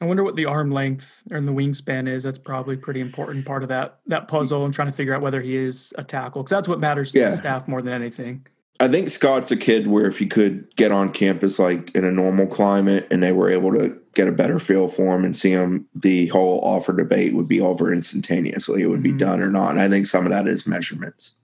I 0.00 0.04
wonder 0.06 0.22
what 0.22 0.36
the 0.36 0.44
arm 0.44 0.70
length 0.70 1.22
and 1.30 1.46
the 1.48 1.52
wingspan 1.52 2.08
is. 2.08 2.22
That's 2.24 2.38
probably 2.38 2.74
a 2.74 2.78
pretty 2.78 3.00
important 3.00 3.46
part 3.46 3.62
of 3.62 3.68
that 3.70 3.98
that 4.06 4.28
puzzle 4.28 4.64
and 4.64 4.74
trying 4.74 4.88
to 4.88 4.92
figure 4.96 5.14
out 5.14 5.22
whether 5.22 5.40
he 5.40 5.56
is 5.56 5.92
a 5.96 6.04
tackle 6.04 6.42
because 6.42 6.50
that's 6.50 6.68
what 6.68 6.80
matters 6.80 7.12
to 7.12 7.20
Yeah. 7.20 7.30
the 7.30 7.36
staff 7.36 7.66
more 7.66 7.80
than 7.80 7.92
anything. 7.94 8.46
I 8.80 8.88
think 8.88 9.08
Scott's 9.08 9.52
a 9.52 9.56
kid 9.56 9.86
where 9.86 10.06
if 10.06 10.18
he 10.18 10.26
could 10.26 10.66
get 10.74 10.90
on 10.90 11.12
campus 11.12 11.60
like 11.60 11.92
in 11.94 12.04
a 12.04 12.10
normal 12.10 12.48
climate 12.48 13.06
and 13.10 13.22
they 13.22 13.30
were 13.30 13.48
able 13.48 13.72
to 13.74 13.96
get 14.14 14.26
a 14.26 14.32
better 14.32 14.58
feel 14.58 14.88
for 14.88 15.14
him 15.14 15.24
and 15.24 15.36
see 15.36 15.50
him, 15.52 15.86
the 15.94 16.26
whole 16.26 16.58
offer 16.64 16.92
debate 16.92 17.34
would 17.34 17.46
be 17.46 17.60
over 17.60 17.92
instantaneously. 17.92 18.82
It 18.82 18.88
would 18.88 19.02
be 19.02 19.12
Mhm. 19.12 19.18
done 19.18 19.40
or 19.42 19.50
not. 19.50 19.70
And 19.70 19.80
I 19.80 19.88
think 19.88 20.06
some 20.06 20.26
of 20.26 20.32
that 20.32 20.48
is 20.48 20.66
measurements. 20.66 21.36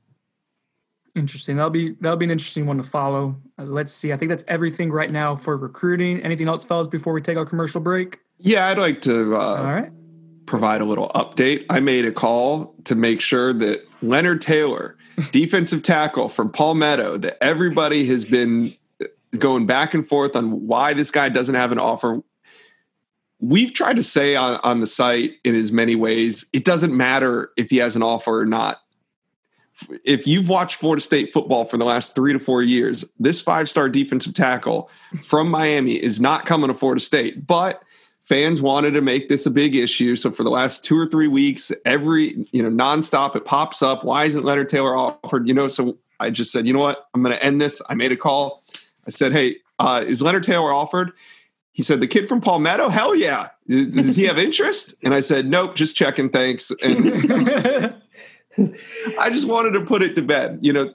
Interesting. 1.17 1.57
That'll 1.57 1.71
be 1.71 1.91
that'll 2.01 2.17
be 2.17 2.25
an 2.25 2.31
interesting 2.31 2.67
one 2.67 2.77
to 2.77 2.83
follow. 2.83 3.35
Uh, 3.59 3.65
let's 3.65 3.93
see. 3.93 4.13
I 4.13 4.17
think 4.17 4.29
that's 4.29 4.45
everything 4.47 4.91
right 4.93 5.11
now 5.11 5.35
for 5.35 5.57
recruiting. 5.57 6.21
Anything 6.23 6.47
else, 6.49 6.65
fellas, 6.65 6.87
before 6.87 7.13
we 7.13 7.21
take 7.21 7.37
our 7.37 7.47
commercial 7.47 7.81
break? 7.81 8.19
Yeah, 8.39 8.69
I'd 8.69 8.79
like 8.79 9.01
to 9.03 9.37
uh, 9.37 9.39
All 9.39 9.65
right. 9.65 9.91
provide 10.47 10.81
a 10.81 10.85
little 10.85 11.11
update. 11.15 11.67
I 11.69 11.81
made 11.81 12.05
a 12.05 12.13
call 12.13 12.75
to 12.85 12.95
make 12.95 13.21
sure 13.21 13.53
that 13.55 13.87
Leonard 14.03 14.41
Taylor, 14.41 14.97
defensive 15.33 15.83
tackle 15.83 16.29
from 16.29 16.51
Palmetto, 16.51 17.19
that 17.19 17.43
everybody 17.43 18.07
has 18.07 18.25
been 18.25 18.75
going 19.39 19.67
back 19.67 19.95
and 19.95 20.09
forth 20.09 20.37
on 20.37 20.67
why 20.67 20.95
this 20.95 21.11
guy 21.11 21.29
doesn't 21.29 21.55
have 21.55 21.73
an 21.73 21.79
offer. 21.79 22.21
We've 23.41 23.73
tried 23.73 23.97
to 23.97 24.03
say 24.03 24.37
on, 24.37 24.61
on 24.63 24.81
the 24.81 24.87
site 24.87 25.35
in 25.45 25.55
as 25.55 25.73
many 25.73 25.97
ways, 25.97 26.47
it 26.53 26.65
doesn't 26.65 26.97
matter 26.97 27.51
if 27.57 27.71
he 27.71 27.79
has 27.79 27.97
an 27.97 28.03
offer 28.03 28.41
or 28.41 28.47
not. 28.47 28.81
If 30.05 30.27
you've 30.27 30.49
watched 30.49 30.77
Florida 30.77 31.01
State 31.01 31.33
football 31.33 31.65
for 31.65 31.77
the 31.77 31.85
last 31.85 32.15
three 32.15 32.33
to 32.33 32.39
four 32.39 32.63
years, 32.63 33.05
this 33.19 33.41
five 33.41 33.69
star 33.69 33.89
defensive 33.89 34.35
tackle 34.35 34.91
from 35.23 35.51
Miami 35.51 35.95
is 35.95 36.21
not 36.21 36.47
coming 36.47 36.69
to 36.69 36.75
Florida 36.75 37.01
State. 37.01 37.47
But 37.47 37.83
fans 38.23 38.63
wanted 38.63 38.93
to 38.93 39.01
make 39.01 39.29
this 39.29 39.45
a 39.47 39.51
big 39.51 39.75
issue. 39.75 40.15
So 40.15 40.31
for 40.31 40.45
the 40.45 40.51
last 40.51 40.85
two 40.85 40.97
or 40.97 41.07
three 41.07 41.29
weeks, 41.29 41.73
every, 41.85 42.47
you 42.53 42.63
know, 42.63 42.71
nonstop, 42.71 43.35
it 43.35 43.45
pops 43.45 43.83
up. 43.83 44.05
Why 44.05 44.27
isn't 44.27 44.45
Leonard 44.45 44.69
Taylor 44.69 44.97
offered? 44.97 45.49
You 45.49 45.55
know, 45.55 45.67
so 45.67 45.99
I 46.21 46.31
just 46.31 46.53
said, 46.53 46.67
you 46.67 46.73
know 46.73 46.79
what? 46.79 47.09
I'm 47.13 47.23
going 47.23 47.35
to 47.35 47.45
end 47.45 47.61
this. 47.61 47.83
I 47.89 47.95
made 47.95 48.13
a 48.13 48.17
call. 48.17 48.63
I 49.07 49.11
said, 49.11 49.33
hey, 49.33 49.57
uh, 49.81 50.05
is 50.07 50.23
Leonard 50.23 50.45
Taylor 50.45 50.73
offered? 50.73 51.13
He 51.73 51.83
said, 51.83 52.01
the 52.01 52.07
kid 52.07 52.29
from 52.29 52.41
Palmetto? 52.41 52.89
Hell 52.89 53.15
yeah. 53.15 53.49
Does 53.69 54.15
he 54.15 54.25
have 54.25 54.39
interest? 54.39 54.95
And 55.03 55.15
I 55.15 55.21
said, 55.21 55.47
nope, 55.47 55.75
just 55.75 55.97
checking. 55.97 56.29
Thanks. 56.29 56.71
And 56.83 57.95
I 59.19 59.31
just 59.31 59.49
wanted 59.49 59.73
to 59.73 59.85
put 59.85 60.03
it 60.03 60.15
to 60.17 60.23
bed. 60.23 60.59
You 60.61 60.73
know, 60.73 60.93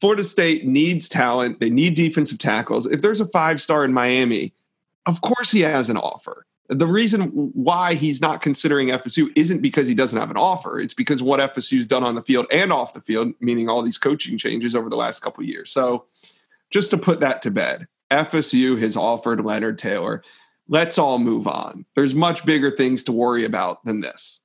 Florida 0.00 0.24
State 0.24 0.66
needs 0.66 1.08
talent. 1.08 1.60
They 1.60 1.70
need 1.70 1.94
defensive 1.94 2.38
tackles. 2.38 2.86
If 2.86 3.02
there's 3.02 3.20
a 3.20 3.26
five 3.26 3.60
star 3.60 3.84
in 3.84 3.92
Miami, 3.92 4.52
of 5.06 5.20
course 5.20 5.50
he 5.50 5.60
has 5.60 5.88
an 5.88 5.96
offer. 5.96 6.44
The 6.68 6.86
reason 6.86 7.28
why 7.54 7.94
he's 7.94 8.20
not 8.20 8.42
considering 8.42 8.88
FSU 8.88 9.30
isn't 9.34 9.62
because 9.62 9.88
he 9.88 9.94
doesn't 9.94 10.18
have 10.18 10.30
an 10.30 10.36
offer. 10.36 10.78
It's 10.78 10.92
because 10.92 11.22
what 11.22 11.40
FSU's 11.40 11.86
done 11.86 12.04
on 12.04 12.14
the 12.14 12.22
field 12.22 12.46
and 12.52 12.70
off 12.70 12.92
the 12.92 13.00
field, 13.00 13.32
meaning 13.40 13.70
all 13.70 13.80
these 13.80 13.96
coaching 13.96 14.36
changes 14.36 14.74
over 14.74 14.90
the 14.90 14.96
last 14.96 15.20
couple 15.20 15.42
of 15.42 15.48
years. 15.48 15.70
So, 15.70 16.04
just 16.70 16.90
to 16.90 16.98
put 16.98 17.20
that 17.20 17.40
to 17.42 17.50
bed, 17.50 17.88
FSU 18.10 18.78
has 18.82 18.98
offered 18.98 19.42
Leonard 19.42 19.78
Taylor. 19.78 20.22
Let's 20.68 20.98
all 20.98 21.18
move 21.18 21.48
on. 21.48 21.86
There's 21.94 22.14
much 22.14 22.44
bigger 22.44 22.70
things 22.70 23.02
to 23.04 23.12
worry 23.12 23.44
about 23.44 23.82
than 23.86 24.00
this. 24.00 24.42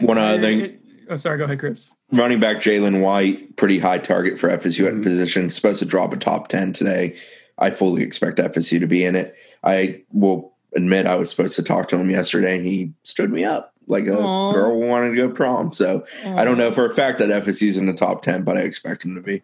One 0.00 0.16
other 0.16 0.40
thing. 0.40 0.78
Oh, 1.08 1.16
sorry. 1.16 1.38
Go 1.38 1.44
ahead, 1.44 1.58
Chris. 1.60 1.92
Running 2.12 2.40
back 2.40 2.58
Jalen 2.58 3.00
White, 3.00 3.56
pretty 3.56 3.78
high 3.78 3.98
target 3.98 4.38
for 4.38 4.48
FSU 4.50 4.86
at 4.86 4.94
Mhm. 4.94 5.02
position. 5.02 5.50
Supposed 5.50 5.78
to 5.80 5.84
drop 5.84 6.12
a 6.12 6.16
top 6.16 6.48
10 6.48 6.72
today. 6.72 7.16
I 7.58 7.70
fully 7.70 8.02
expect 8.02 8.38
FSU 8.38 8.78
to 8.80 8.86
be 8.86 9.04
in 9.04 9.16
it. 9.16 9.34
I 9.64 10.02
will 10.12 10.52
admit 10.74 11.06
I 11.06 11.16
was 11.16 11.30
supposed 11.30 11.56
to 11.56 11.62
talk 11.62 11.88
to 11.88 11.96
him 11.96 12.10
yesterday 12.10 12.56
and 12.56 12.64
he 12.66 12.92
stood 13.02 13.32
me 13.32 13.44
up 13.44 13.72
like 13.86 14.06
a 14.08 14.18
Aw. 14.18 14.52
girl 14.52 14.78
wanting 14.80 15.14
to 15.14 15.16
go 15.16 15.28
prom. 15.28 15.72
So 15.72 16.04
I 16.26 16.44
don't 16.44 16.58
know 16.58 16.70
for 16.72 16.84
a 16.84 16.90
fact 16.90 17.18
that 17.20 17.30
FSU's 17.30 17.76
in 17.76 17.86
the 17.86 17.92
top 17.94 18.22
10, 18.22 18.42
but 18.42 18.56
I 18.56 18.60
expect 18.62 19.04
him 19.04 19.14
to 19.14 19.20
be. 19.20 19.42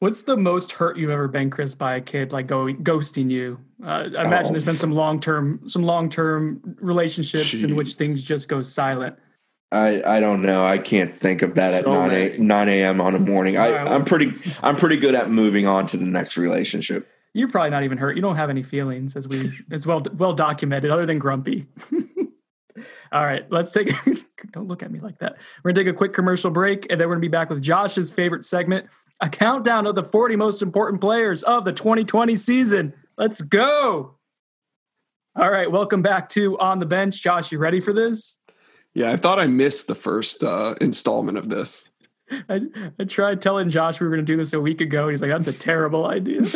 What's 0.00 0.24
the 0.24 0.36
most 0.36 0.72
hurt 0.72 0.98
you've 0.98 1.08
ever 1.10 1.28
been, 1.28 1.48
Chris, 1.48 1.74
by 1.74 1.94
a 1.94 2.00
kid 2.00 2.32
like 2.32 2.46
going 2.46 2.82
ghosting 2.84 3.30
you? 3.30 3.58
Uh, 3.82 3.86
I 4.18 4.24
imagine 4.24 4.46
Oh. 4.46 4.50
there's 4.50 4.64
been 4.64 4.76
some 4.76 4.92
long 4.92 5.20
term, 5.20 5.60
some 5.66 5.82
long 5.84 6.10
term 6.10 6.60
relationships 6.80 7.62
in 7.62 7.74
which 7.76 7.94
things 7.94 8.22
just 8.22 8.48
go 8.48 8.60
silent. 8.60 9.16
I, 9.74 10.16
I 10.16 10.20
don't 10.20 10.42
know. 10.42 10.64
I 10.64 10.78
can't 10.78 11.18
think 11.18 11.42
of 11.42 11.54
that 11.56 11.74
at 11.74 11.84
So 11.84 11.92
9 11.92 12.08
many. 12.08 12.36
a, 12.36 12.38
9 12.38 12.68
a.m. 12.68 13.00
on 13.00 13.14
a 13.14 13.18
morning. 13.18 13.56
I, 13.58 13.66
All 13.66 13.72
right, 13.74 13.84
well- 13.84 13.92
I'm 13.94 14.04
pretty 14.04 14.32
I'm 14.62 14.76
pretty 14.76 14.96
good 14.96 15.14
at 15.14 15.30
moving 15.30 15.66
on 15.66 15.86
to 15.88 15.96
the 15.96 16.04
next 16.04 16.36
relationship. 16.36 17.08
You're 17.32 17.48
probably 17.48 17.70
not 17.70 17.82
even 17.82 17.98
hurt. 17.98 18.14
You 18.14 18.22
don't 18.22 18.36
have 18.36 18.48
any 18.50 18.62
feelings, 18.62 19.16
as 19.16 19.26
we 19.26 19.52
it's 19.70 19.86
well 19.86 20.02
well 20.16 20.32
documented, 20.34 20.90
other 20.90 21.04
than 21.06 21.18
grumpy. 21.18 21.66
All 23.12 23.24
right, 23.24 23.44
let's 23.50 23.70
take. 23.70 23.92
don't 24.52 24.66
look 24.68 24.82
at 24.82 24.90
me 24.90 24.98
like 25.00 25.18
that. 25.18 25.36
We're 25.62 25.72
gonna 25.72 25.84
take 25.84 25.92
a 25.92 25.96
quick 25.96 26.12
commercial 26.12 26.50
break, 26.50 26.86
and 26.90 27.00
then 27.00 27.08
we're 27.08 27.14
gonna 27.14 27.20
be 27.22 27.28
back 27.28 27.50
with 27.50 27.60
Josh's 27.62 28.12
favorite 28.12 28.44
segment, 28.44 28.86
a 29.20 29.28
countdown 29.28 29.86
of 29.86 29.94
the 29.96 30.02
40 30.04 30.36
most 30.36 30.62
important 30.62 31.00
players 31.00 31.42
of 31.42 31.64
the 31.64 31.72
2020 31.72 32.36
season. 32.36 32.92
Let's 33.18 33.40
go. 33.40 34.16
All 35.36 35.50
right, 35.50 35.70
welcome 35.70 36.02
back 36.02 36.28
to 36.30 36.56
On 36.58 36.78
the 36.78 36.86
Bench. 36.86 37.20
Josh, 37.22 37.50
you 37.50 37.58
ready 37.58 37.80
for 37.80 37.92
this? 37.92 38.38
Yeah, 38.94 39.10
I 39.10 39.16
thought 39.16 39.38
I 39.40 39.46
missed 39.46 39.86
the 39.88 39.94
first 39.94 40.42
uh, 40.44 40.74
installment 40.80 41.36
of 41.38 41.48
this. 41.48 41.88
I, 42.48 42.60
I 42.98 43.04
tried 43.04 43.42
telling 43.42 43.68
Josh 43.70 44.00
we 44.00 44.06
were 44.06 44.14
going 44.14 44.24
to 44.24 44.32
do 44.32 44.36
this 44.36 44.52
a 44.52 44.60
week 44.60 44.80
ago. 44.80 45.02
And 45.02 45.10
he's 45.10 45.20
like, 45.22 45.30
that's 45.30 45.48
a 45.48 45.52
terrible 45.52 46.06
idea. 46.06 46.42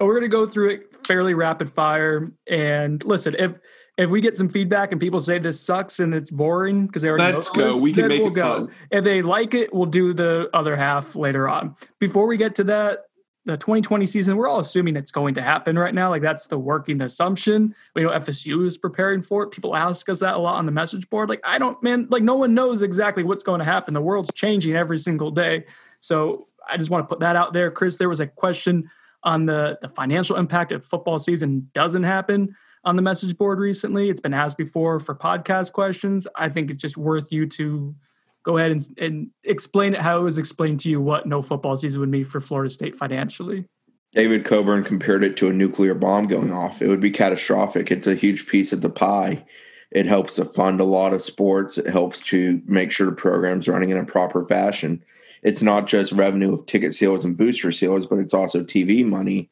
We're 0.00 0.14
going 0.14 0.22
to 0.22 0.28
go 0.28 0.46
through 0.46 0.70
it 0.70 1.06
fairly 1.06 1.34
rapid 1.34 1.70
fire. 1.70 2.30
And 2.48 3.04
listen, 3.04 3.36
if 3.38 3.52
if 3.98 4.08
we 4.08 4.20
get 4.22 4.34
some 4.36 4.48
feedback 4.48 4.92
and 4.92 5.00
people 5.00 5.20
say 5.20 5.38
this 5.38 5.60
sucks 5.60 6.00
and 6.00 6.14
it's 6.14 6.30
boring 6.30 6.86
because 6.86 7.02
they 7.02 7.08
already 7.08 7.34
Let's 7.34 7.54
know 7.54 7.64
go. 7.64 7.72
this, 7.74 7.82
We 7.82 7.92
can 7.92 8.08
make 8.08 8.20
we'll 8.22 8.30
it 8.30 8.34
go. 8.34 8.54
fun. 8.66 8.70
If 8.90 9.04
they 9.04 9.20
like 9.20 9.52
it, 9.52 9.74
we'll 9.74 9.86
do 9.86 10.14
the 10.14 10.48
other 10.54 10.74
half 10.74 11.16
later 11.16 11.48
on. 11.48 11.74
Before 11.98 12.26
we 12.26 12.38
get 12.38 12.54
to 12.56 12.64
that, 12.64 13.00
the 13.46 13.56
2020 13.56 14.04
season, 14.06 14.36
we're 14.36 14.48
all 14.48 14.60
assuming 14.60 14.96
it's 14.96 15.10
going 15.10 15.34
to 15.34 15.42
happen 15.42 15.78
right 15.78 15.94
now. 15.94 16.10
Like 16.10 16.22
that's 16.22 16.46
the 16.46 16.58
working 16.58 17.00
assumption. 17.00 17.74
We 17.94 18.02
know 18.02 18.10
FSU 18.10 18.66
is 18.66 18.76
preparing 18.76 19.22
for 19.22 19.42
it. 19.42 19.50
People 19.50 19.74
ask 19.74 20.08
us 20.08 20.20
that 20.20 20.34
a 20.34 20.38
lot 20.38 20.58
on 20.58 20.66
the 20.66 20.72
message 20.72 21.08
board. 21.08 21.28
Like, 21.28 21.40
I 21.42 21.58
don't, 21.58 21.82
man, 21.82 22.06
like 22.10 22.22
no 22.22 22.34
one 22.34 22.54
knows 22.54 22.82
exactly 22.82 23.22
what's 23.22 23.42
going 23.42 23.60
to 23.60 23.64
happen. 23.64 23.94
The 23.94 24.02
world's 24.02 24.32
changing 24.34 24.76
every 24.76 24.98
single 24.98 25.30
day. 25.30 25.64
So 26.00 26.48
I 26.68 26.76
just 26.76 26.90
want 26.90 27.04
to 27.04 27.08
put 27.08 27.20
that 27.20 27.34
out 27.34 27.52
there. 27.52 27.70
Chris, 27.70 27.96
there 27.96 28.08
was 28.08 28.20
a 28.20 28.26
question 28.26 28.90
on 29.22 29.46
the, 29.46 29.78
the 29.80 29.88
financial 29.88 30.36
impact 30.36 30.72
if 30.72 30.84
football 30.84 31.18
season 31.18 31.70
doesn't 31.74 32.04
happen 32.04 32.54
on 32.84 32.96
the 32.96 33.02
message 33.02 33.36
board 33.36 33.58
recently. 33.58 34.10
It's 34.10 34.20
been 34.20 34.34
asked 34.34 34.58
before 34.58 35.00
for 35.00 35.14
podcast 35.14 35.72
questions. 35.72 36.26
I 36.36 36.48
think 36.48 36.70
it's 36.70 36.80
just 36.80 36.96
worth 36.96 37.32
you 37.32 37.46
to 37.46 37.94
go 38.42 38.56
ahead 38.56 38.70
and, 38.70 38.82
and 38.98 39.30
explain 39.44 39.94
it 39.94 40.00
how 40.00 40.18
it 40.18 40.22
was 40.22 40.38
explained 40.38 40.80
to 40.80 40.90
you 40.90 41.00
what 41.00 41.26
no 41.26 41.42
football 41.42 41.76
season 41.76 42.00
would 42.00 42.08
mean 42.08 42.24
for 42.24 42.40
Florida 42.40 42.70
State 42.70 42.94
financially. 42.94 43.66
David 44.12 44.44
Coburn 44.44 44.82
compared 44.82 45.22
it 45.22 45.36
to 45.36 45.48
a 45.48 45.52
nuclear 45.52 45.94
bomb 45.94 46.26
going 46.26 46.52
off. 46.52 46.82
It 46.82 46.88
would 46.88 47.00
be 47.00 47.10
catastrophic. 47.10 47.90
It's 47.90 48.08
a 48.08 48.14
huge 48.14 48.46
piece 48.46 48.72
of 48.72 48.80
the 48.80 48.90
pie. 48.90 49.44
It 49.90 50.06
helps 50.06 50.36
to 50.36 50.44
fund 50.44 50.80
a 50.80 50.84
lot 50.84 51.12
of 51.12 51.22
sports. 51.22 51.78
It 51.78 51.86
helps 51.86 52.22
to 52.24 52.60
make 52.66 52.90
sure 52.90 53.06
the 53.06 53.12
program's 53.12 53.68
running 53.68 53.90
in 53.90 53.96
a 53.96 54.04
proper 54.04 54.44
fashion. 54.44 55.02
It's 55.42 55.62
not 55.62 55.86
just 55.86 56.12
revenue 56.12 56.52
of 56.52 56.66
ticket 56.66 56.92
sales 56.92 57.24
and 57.24 57.36
booster 57.36 57.72
sales, 57.72 58.06
but 58.06 58.18
it's 58.18 58.34
also 58.34 58.62
TV 58.62 59.04
money. 59.04 59.48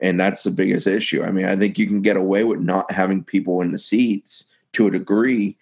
And 0.00 0.20
that's 0.20 0.42
the 0.42 0.50
biggest 0.50 0.86
issue. 0.86 1.22
I 1.22 1.30
mean, 1.30 1.46
I 1.46 1.56
think 1.56 1.78
you 1.78 1.86
can 1.86 2.02
get 2.02 2.16
away 2.16 2.44
with 2.44 2.60
not 2.60 2.90
having 2.90 3.24
people 3.24 3.60
in 3.60 3.72
the 3.72 3.78
seats 3.78 4.52
to 4.72 4.86
a 4.86 4.90
degree 4.90 5.56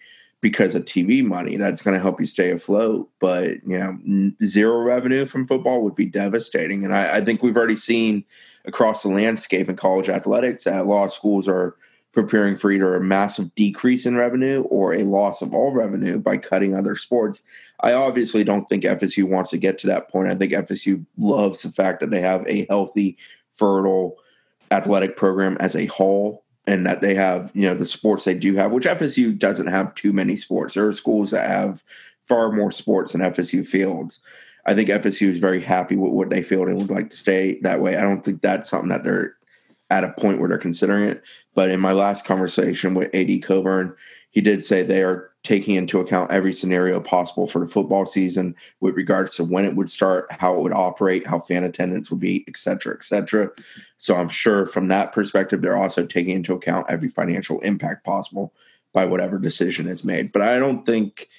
because 0.45 0.75
of 0.75 0.85
TV 0.85 1.25
money. 1.25 1.57
That's 1.57 1.81
going 1.81 1.95
to 1.95 1.99
help 1.99 2.19
you 2.19 2.27
stay 2.27 2.51
afloat. 2.51 3.09
But 3.19 3.63
you 3.65 3.79
know, 3.79 4.31
zero 4.43 4.77
revenue 4.77 5.25
from 5.25 5.47
football 5.47 5.81
would 5.81 5.95
be 5.95 6.05
devastating. 6.05 6.85
And 6.85 6.93
I, 6.93 7.15
I 7.15 7.21
think 7.21 7.41
we've 7.41 7.57
already 7.57 7.75
seen 7.75 8.23
across 8.63 9.01
the 9.01 9.09
landscape 9.09 9.67
in 9.69 9.75
college 9.75 10.07
athletics 10.07 10.65
that 10.65 10.85
law 10.85 11.07
schools 11.07 11.47
are 11.47 11.75
preparing 12.11 12.55
for 12.55 12.69
either 12.69 12.95
a 12.95 13.01
massive 13.01 13.55
decrease 13.55 14.05
in 14.05 14.17
revenue 14.17 14.61
or 14.69 14.93
a 14.93 15.01
loss 15.01 15.41
of 15.41 15.51
all 15.51 15.71
revenue 15.71 16.19
by 16.19 16.37
cutting 16.37 16.75
other 16.75 16.95
sports. 16.95 17.41
I 17.79 17.93
obviously 17.93 18.43
don't 18.43 18.65
think 18.65 18.83
FSU 18.83 19.23
wants 19.23 19.49
to 19.49 19.57
get 19.57 19.79
to 19.79 19.87
that 19.87 20.11
point. 20.11 20.29
I 20.29 20.35
think 20.35 20.53
FSU 20.53 21.07
loves 21.17 21.63
the 21.63 21.71
fact 21.71 22.01
that 22.01 22.11
they 22.11 22.21
have 22.21 22.45
a 22.45 22.67
healthy, 22.69 23.17
fertile 23.49 24.17
athletic 24.69 25.17
program 25.17 25.57
as 25.59 25.75
a 25.75 25.87
whole 25.87 26.44
and 26.67 26.85
that 26.85 27.01
they 27.01 27.13
have, 27.13 27.51
you 27.53 27.67
know, 27.67 27.75
the 27.75 27.85
sports 27.85 28.23
they 28.23 28.33
do 28.33 28.55
have, 28.55 28.71
which 28.71 28.85
FSU 28.85 29.37
doesn't 29.37 29.67
have 29.67 29.93
too 29.95 30.11
many 30.11 30.35
sports. 30.35 30.73
There 30.73 30.87
are 30.87 30.93
schools 30.93 31.31
that 31.31 31.47
have 31.47 31.83
far 32.21 32.51
more 32.51 32.71
sports 32.71 33.11
than 33.11 33.21
FSU 33.21 33.65
fields. 33.65 34.19
I 34.65 34.73
think 34.73 34.89
FSU 34.89 35.29
is 35.29 35.37
very 35.37 35.61
happy 35.61 35.95
with 35.95 36.11
what 36.11 36.29
they 36.29 36.41
field 36.41 36.67
and 36.67 36.77
would 36.77 36.89
like 36.89 37.11
to 37.11 37.15
stay 37.15 37.59
that 37.61 37.81
way. 37.81 37.97
I 37.97 38.01
don't 38.01 38.25
think 38.25 38.41
that's 38.41 38.69
something 38.69 38.89
that 38.89 39.03
they're 39.03 39.35
at 39.91 40.03
a 40.03 40.13
point 40.13 40.39
where 40.39 40.49
they're 40.49 40.57
considering 40.57 41.07
it. 41.07 41.23
But 41.53 41.69
in 41.69 41.79
my 41.79 41.91
last 41.91 42.25
conversation 42.25 42.95
with 42.95 43.13
AD 43.13 43.43
Coburn, 43.43 43.95
he 44.35 44.41
did 44.41 44.63
say 44.63 44.83
they 44.83 45.01
are 45.01 45.31
taking 45.43 45.75
into 45.75 46.01
account 46.01 46.29
every 46.29 46.51
scenario 46.51 46.99
possible 46.99 47.47
for 47.47 47.59
the 47.59 47.65
football 47.65 48.05
season 48.05 48.53
with 48.81 48.95
regards 48.95 49.33
to 49.35 49.45
when 49.45 49.63
it 49.63 49.77
would 49.77 49.89
start, 49.89 50.27
how 50.29 50.53
it 50.53 50.61
would 50.61 50.73
operate, 50.73 51.25
how 51.25 51.39
fan 51.39 51.63
attendance 51.63 52.11
would 52.11 52.19
be, 52.19 52.43
et 52.49 52.57
cetera, 52.57 52.93
et 52.93 53.05
cetera. 53.05 53.49
So 53.97 54.17
I'm 54.17 54.27
sure 54.27 54.65
from 54.65 54.89
that 54.89 55.13
perspective, 55.13 55.61
they're 55.61 55.77
also 55.77 56.05
taking 56.05 56.35
into 56.35 56.53
account 56.53 56.87
every 56.89 57.07
financial 57.07 57.61
impact 57.61 58.03
possible 58.03 58.53
by 58.91 59.05
whatever 59.05 59.39
decision 59.39 59.87
is 59.87 60.03
made. 60.03 60.33
But 60.33 60.41
I 60.41 60.59
don't 60.59 60.85
think 60.85 61.29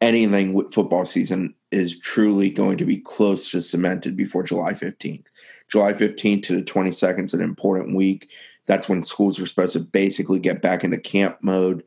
anything 0.00 0.52
with 0.52 0.72
football 0.72 1.04
season 1.04 1.54
is 1.72 1.98
truly 1.98 2.50
going 2.50 2.78
to 2.78 2.84
be 2.84 2.98
close 2.98 3.50
to 3.50 3.60
cemented 3.60 4.16
before 4.16 4.44
July 4.44 4.74
15th. 4.74 5.26
July 5.68 5.92
15th 5.92 6.44
to 6.44 6.56
the 6.56 6.62
22nd 6.62 7.24
is 7.24 7.34
an 7.34 7.40
important 7.40 7.96
week. 7.96 8.30
That's 8.66 8.88
when 8.88 9.02
schools 9.02 9.40
are 9.40 9.46
supposed 9.46 9.72
to 9.72 9.80
basically 9.80 10.38
get 10.38 10.62
back 10.62 10.84
into 10.84 10.98
camp 10.98 11.38
mode. 11.40 11.82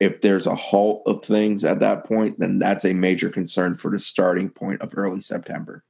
If 0.00 0.22
there's 0.22 0.46
a 0.46 0.54
halt 0.54 1.02
of 1.06 1.22
things 1.22 1.64
at 1.64 1.80
that 1.80 2.04
point, 2.04 2.38
then 2.38 2.58
that's 2.58 2.84
a 2.84 2.94
major 2.94 3.28
concern 3.28 3.74
for 3.74 3.90
the 3.90 3.98
starting 3.98 4.48
point 4.48 4.80
of 4.80 4.94
early 4.96 5.20
September. 5.20 5.84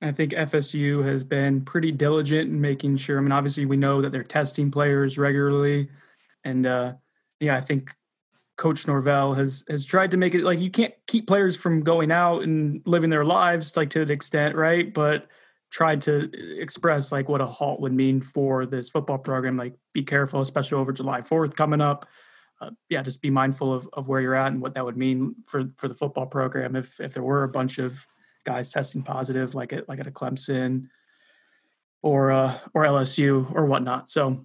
I 0.00 0.12
think 0.12 0.32
FSU 0.32 1.04
has 1.04 1.24
been 1.24 1.62
pretty 1.64 1.90
diligent 1.90 2.50
in 2.50 2.60
making 2.60 2.98
sure. 2.98 3.18
I 3.18 3.20
mean, 3.20 3.32
obviously, 3.32 3.64
we 3.66 3.76
know 3.76 4.02
that 4.02 4.12
they're 4.12 4.22
testing 4.22 4.70
players 4.70 5.18
regularly, 5.18 5.88
and 6.44 6.66
uh, 6.66 6.92
yeah, 7.40 7.56
I 7.56 7.60
think 7.60 7.90
Coach 8.56 8.86
Norvell 8.86 9.34
has 9.34 9.64
has 9.68 9.84
tried 9.84 10.12
to 10.12 10.16
make 10.16 10.34
it 10.34 10.42
like 10.44 10.60
you 10.60 10.70
can't 10.70 10.94
keep 11.06 11.26
players 11.26 11.56
from 11.56 11.82
going 11.82 12.12
out 12.12 12.42
and 12.42 12.80
living 12.84 13.10
their 13.10 13.24
lives 13.24 13.76
like 13.76 13.90
to 13.90 14.02
an 14.02 14.10
extent, 14.10 14.54
right? 14.54 14.92
But 14.92 15.26
tried 15.70 16.02
to 16.02 16.30
express 16.60 17.12
like 17.12 17.28
what 17.28 17.40
a 17.40 17.46
halt 17.46 17.80
would 17.80 17.92
mean 17.92 18.20
for 18.20 18.66
this 18.66 18.88
football 18.88 19.18
program. 19.18 19.56
Like, 19.56 19.74
be 19.92 20.02
careful, 20.02 20.40
especially 20.40 20.78
over 20.78 20.92
July 20.92 21.20
4th 21.20 21.54
coming 21.54 21.80
up. 21.80 22.06
Uh, 22.60 22.70
yeah, 22.88 23.02
just 23.02 23.22
be 23.22 23.30
mindful 23.30 23.72
of, 23.72 23.88
of 23.92 24.08
where 24.08 24.20
you're 24.20 24.34
at 24.34 24.50
and 24.50 24.60
what 24.60 24.74
that 24.74 24.84
would 24.84 24.96
mean 24.96 25.34
for 25.46 25.70
for 25.76 25.86
the 25.86 25.94
football 25.94 26.26
program 26.26 26.74
if 26.74 27.00
if 27.00 27.14
there 27.14 27.22
were 27.22 27.44
a 27.44 27.48
bunch 27.48 27.78
of 27.78 28.06
guys 28.44 28.70
testing 28.70 29.02
positive, 29.02 29.54
like 29.54 29.72
at 29.72 29.88
like 29.88 30.00
at 30.00 30.06
a 30.06 30.10
Clemson 30.10 30.88
or 32.02 32.30
uh, 32.30 32.58
or 32.74 32.84
LSU 32.84 33.54
or 33.54 33.66
whatnot. 33.66 34.10
So, 34.10 34.44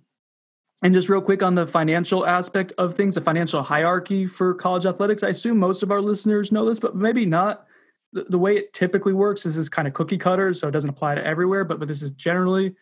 and 0.82 0.94
just 0.94 1.10
real 1.10 1.22
quick 1.22 1.42
on 1.42 1.56
the 1.56 1.66
financial 1.66 2.26
aspect 2.26 2.74
of 2.78 2.94
things, 2.96 3.16
the 3.16 3.22
financial 3.22 3.64
hierarchy 3.64 4.28
for 4.28 4.54
college 4.54 4.86
athletics. 4.86 5.24
I 5.24 5.30
assume 5.30 5.58
most 5.58 5.84
of 5.84 5.92
our 5.92 6.02
listeners 6.02 6.52
know 6.52 6.66
this, 6.66 6.80
but 6.80 6.96
maybe 6.96 7.26
not 7.26 7.66
the, 8.12 8.26
the 8.30 8.38
way 8.38 8.58
it 8.58 8.74
typically 8.74 9.14
works 9.14 9.46
is 9.46 9.58
is 9.58 9.70
kind 9.70 9.88
of 9.88 9.94
cookie 9.94 10.18
cutter, 10.18 10.54
so 10.54 10.68
it 10.68 10.72
doesn't 10.72 10.90
apply 10.90 11.16
to 11.16 11.26
everywhere. 11.26 11.64
But 11.64 11.80
but 11.80 11.88
this 11.88 12.02
is 12.02 12.12
generally 12.12 12.76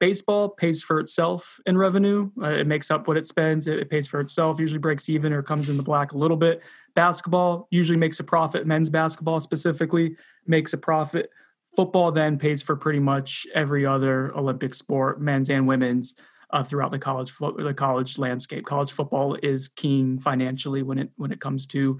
baseball 0.00 0.48
pays 0.48 0.82
for 0.82 0.98
itself 0.98 1.60
in 1.66 1.78
revenue. 1.78 2.30
Uh, 2.42 2.48
it 2.48 2.66
makes 2.66 2.90
up 2.90 3.06
what 3.06 3.16
it 3.16 3.26
spends. 3.26 3.68
It, 3.68 3.78
it, 3.78 3.90
pays 3.90 4.08
for 4.08 4.18
itself. 4.18 4.58
Usually 4.58 4.80
breaks 4.80 5.08
even 5.08 5.32
or 5.32 5.42
comes 5.42 5.68
in 5.68 5.76
the 5.76 5.82
black 5.82 6.12
a 6.12 6.16
little 6.16 6.36
bit. 6.36 6.62
Basketball 6.94 7.68
usually 7.70 7.98
makes 7.98 8.18
a 8.18 8.24
profit. 8.24 8.66
Men's 8.66 8.90
basketball 8.90 9.38
specifically 9.38 10.16
makes 10.46 10.72
a 10.72 10.78
profit. 10.78 11.30
Football 11.76 12.10
then 12.10 12.38
pays 12.38 12.62
for 12.62 12.74
pretty 12.74 12.98
much 12.98 13.46
every 13.54 13.86
other 13.86 14.36
Olympic 14.36 14.74
sport, 14.74 15.20
men's 15.20 15.50
and 15.50 15.68
women's. 15.68 16.14
Uh, 16.52 16.64
throughout 16.64 16.90
the 16.90 16.98
college 16.98 17.30
fo- 17.30 17.56
the 17.56 17.72
college 17.72 18.18
landscape, 18.18 18.66
college 18.66 18.90
football 18.90 19.36
is 19.40 19.68
keen 19.68 20.18
financially 20.18 20.82
when 20.82 20.98
it 20.98 21.10
when 21.16 21.30
it 21.30 21.40
comes 21.40 21.64
to 21.64 21.96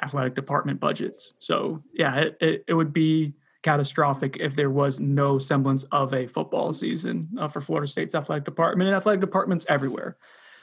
athletic 0.00 0.36
department 0.36 0.78
budgets. 0.78 1.34
So 1.40 1.82
yeah, 1.92 2.14
it, 2.16 2.36
it, 2.40 2.64
it, 2.68 2.74
would 2.74 2.92
be 2.92 3.34
catastrophic 3.62 4.36
if 4.40 4.54
there 4.54 4.70
was 4.70 5.00
no 5.00 5.38
semblance 5.38 5.84
of 5.92 6.12
a 6.12 6.26
football 6.26 6.72
season 6.72 7.28
uh, 7.38 7.48
for 7.48 7.60
Florida 7.60 7.86
State's 7.86 8.14
athletic 8.14 8.44
department 8.44 8.88
and 8.88 8.96
athletic 8.96 9.20
departments 9.20 9.64
everywhere. 9.68 10.16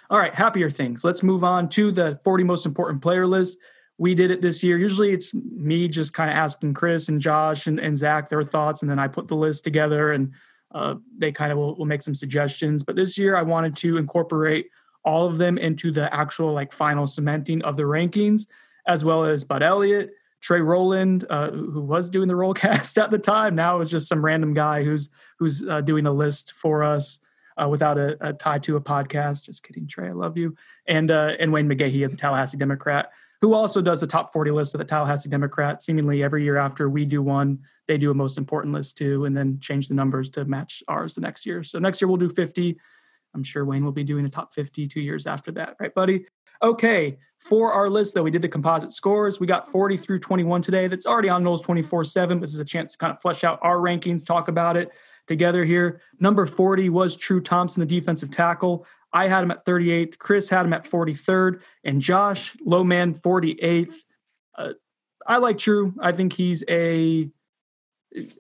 All 0.10 0.18
right, 0.18 0.34
happier 0.34 0.70
things. 0.70 1.04
Let's 1.04 1.24
move 1.24 1.44
on 1.44 1.70
to 1.70 1.92
the 1.92 2.20
40 2.24 2.44
most 2.44 2.66
important 2.66 3.02
player 3.02 3.28
list. 3.28 3.58
We 3.98 4.16
did 4.16 4.32
it 4.32 4.42
this 4.42 4.64
year. 4.64 4.78
Usually 4.78 5.12
it's 5.12 5.34
me 5.34 5.88
just 5.88 6.14
kind 6.14 6.30
of 6.30 6.36
asking 6.36 6.74
Chris 6.74 7.10
and 7.10 7.20
Josh 7.20 7.68
and, 7.68 7.80
and 7.80 7.96
Zach 7.96 8.30
their 8.30 8.44
thoughts, 8.44 8.82
and 8.82 8.90
then 8.90 9.00
I 9.00 9.08
put 9.08 9.28
the 9.28 9.36
list 9.36 9.64
together 9.64 10.12
and 10.12 10.34
uh, 10.72 10.96
they 11.18 11.32
kind 11.32 11.52
of 11.52 11.58
will, 11.58 11.76
will 11.76 11.86
make 11.86 12.02
some 12.02 12.16
suggestions. 12.16 12.84
But 12.84 12.96
this 12.96 13.18
year 13.18 13.36
I 13.36 13.42
wanted 13.42 13.76
to 13.78 13.98
incorporate 13.98 14.70
all 15.04 15.28
of 15.28 15.38
them 15.38 15.58
into 15.58 15.92
the 15.92 16.14
actual 16.14 16.54
like 16.54 16.72
final 16.74 17.08
cementing 17.08 17.62
of 17.64 17.78
the 17.78 17.84
rankings 17.84 18.46
as 18.88 19.06
well 19.06 19.24
as 19.24 19.44
Bud 19.44 19.62
Elliott, 19.62 20.12
Trey 20.42 20.62
Rowland, 20.62 21.26
uh, 21.30 21.52
who 21.52 21.82
was 21.82 22.10
doing 22.10 22.28
the 22.28 22.36
roll 22.36 22.54
cast 22.56 22.98
at 22.98 23.12
the 23.12 23.18
time. 23.18 23.56
Now 23.56 23.82
is 23.82 23.92
just 23.92 24.08
some 24.08 24.24
random 24.24 24.54
guy 24.54 24.84
who's 24.84 25.10
who's 25.38 25.64
uh, 25.68 25.82
doing 25.82 26.06
a 26.06 26.12
list 26.12 26.54
for 26.54 26.84
us 26.84 27.20
uh, 27.62 27.68
without 27.68 27.98
a, 27.98 28.18
a, 28.22 28.34
tie 28.34 28.60
to 28.60 28.76
a 28.76 28.82
podcast. 28.82 29.46
Just 29.46 29.64
kidding, 29.64 29.88
Trey. 29.88 30.10
I 30.10 30.14
love 30.14 30.38
you. 30.38 30.56
And 30.88 31.12
uh, 31.12 31.34
and 31.40 31.52
Wayne 31.52 31.70
McGahey 31.70 32.06
of 32.06 32.12
the 32.12 32.18
Tallahassee 32.18 32.58
Democrat, 32.58 33.12
who 33.42 33.54
also 33.54 33.82
does 33.82 34.02
the 34.02 34.08
top 34.08 34.32
40 34.32 34.52
list 34.52 34.74
of 34.74 34.80
the 34.80 34.86
Tallahassee 34.86 35.30
Democrat. 35.30 35.82
Seemingly 35.82 36.24
every 36.24 36.44
year 36.44 36.58
after 36.58 36.90
we 36.90 37.06
do 37.06 37.22
one, 37.22 37.60
they 37.88 37.98
do 37.98 38.12
a 38.12 38.14
most 38.14 38.38
important 38.38 38.74
list 38.74 38.98
too, 38.98 39.26
and 39.26 39.36
then 39.36 39.60
change 39.60 39.88
the 39.88 39.94
numbers 39.94 40.30
to 40.32 40.46
match 40.46 40.84
ours 40.88 41.16
the 41.16 41.22
next 41.22 41.46
year. 41.46 41.64
So 41.64 41.80
next 41.80 42.02
year 42.02 42.08
we'll 42.08 42.18
do 42.18 42.30
50. 42.30 42.80
I'm 43.36 43.44
sure 43.44 43.64
Wayne 43.64 43.86
will 43.86 43.92
be 43.92 44.04
doing 44.04 44.26
a 44.26 44.30
top 44.30 44.54
50 44.54 44.88
two 44.88 45.02
years 45.02 45.28
after 45.28 45.52
that, 45.52 45.76
right, 45.80 45.94
buddy? 45.94 46.26
Okay, 46.62 47.18
for 47.40 47.72
our 47.72 47.90
list, 47.90 48.14
though, 48.14 48.24
we 48.24 48.32
did 48.32 48.42
the 48.42 48.50
composite 48.50 48.92
scores. 48.92 49.40
We 49.40 49.48
got 49.48 49.72
40 49.72 49.98
through 49.98 50.20
21 50.20 50.62
today. 50.62 50.88
That's 50.88 51.06
already 51.06 51.30
on 51.30 51.44
Noles 51.44 51.64
24 51.64 52.04
7. 52.04 52.40
This 52.40 52.54
is 52.54 52.60
a 52.60 52.66
chance 52.66 52.92
to 52.92 52.98
kind 52.98 53.14
of 53.14 53.22
flesh 53.22 53.44
out 53.44 53.60
our 53.62 53.78
rankings, 53.78 54.26
talk 54.26 54.50
about 54.50 54.76
it 54.76 54.92
together 55.28 55.64
here. 55.64 56.02
Number 56.20 56.46
40 56.46 56.90
was 56.90 57.16
True 57.16 57.40
Thompson, 57.40 57.80
the 57.80 57.86
defensive 57.86 58.30
tackle. 58.30 58.86
I 59.14 59.28
had 59.28 59.44
him 59.44 59.52
at 59.52 59.66
38th. 59.66 60.18
Chris 60.18 60.50
had 60.50 60.66
him 60.66 60.74
at 60.74 60.84
43rd. 60.84 61.62
And 61.84 62.02
Josh 62.02 62.56
Lowman, 62.66 63.16
48th. 63.16 63.94
Uh, 64.58 64.74
I 65.26 65.38
like 65.38 65.58
True. 65.58 65.94
I 66.02 66.12
think 66.12 66.34
he's 66.34 66.64
a 66.68 67.30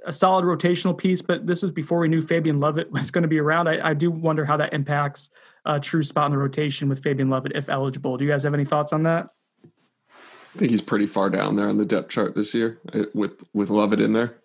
a 0.05 0.13
solid 0.13 0.45
rotational 0.45 0.97
piece, 0.97 1.21
but 1.21 1.45
this 1.45 1.63
is 1.63 1.71
before 1.71 1.99
we 1.99 2.07
knew 2.07 2.21
Fabian 2.21 2.59
Lovett 2.59 2.91
was 2.91 3.11
going 3.11 3.21
to 3.23 3.27
be 3.27 3.39
around. 3.39 3.67
I, 3.67 3.89
I 3.89 3.93
do 3.93 4.11
wonder 4.11 4.45
how 4.45 4.57
that 4.57 4.73
impacts 4.73 5.29
a 5.65 5.79
true 5.79 6.03
spot 6.03 6.27
in 6.27 6.31
the 6.31 6.37
rotation 6.37 6.89
with 6.89 7.03
Fabian 7.03 7.29
Lovett 7.29 7.51
if 7.55 7.69
eligible. 7.69 8.17
Do 8.17 8.25
you 8.25 8.31
guys 8.31 8.43
have 8.43 8.53
any 8.53 8.65
thoughts 8.65 8.93
on 8.93 9.03
that? 9.03 9.29
I 10.55 10.57
think 10.57 10.71
he's 10.71 10.81
pretty 10.81 11.05
far 11.05 11.29
down 11.29 11.55
there 11.55 11.67
on 11.67 11.77
the 11.77 11.85
depth 11.85 12.09
chart 12.09 12.35
this 12.35 12.53
year 12.53 12.79
uh, 12.93 13.03
with 13.13 13.43
with 13.53 13.69
Lovett 13.69 14.01
in 14.01 14.13
there. 14.13 14.35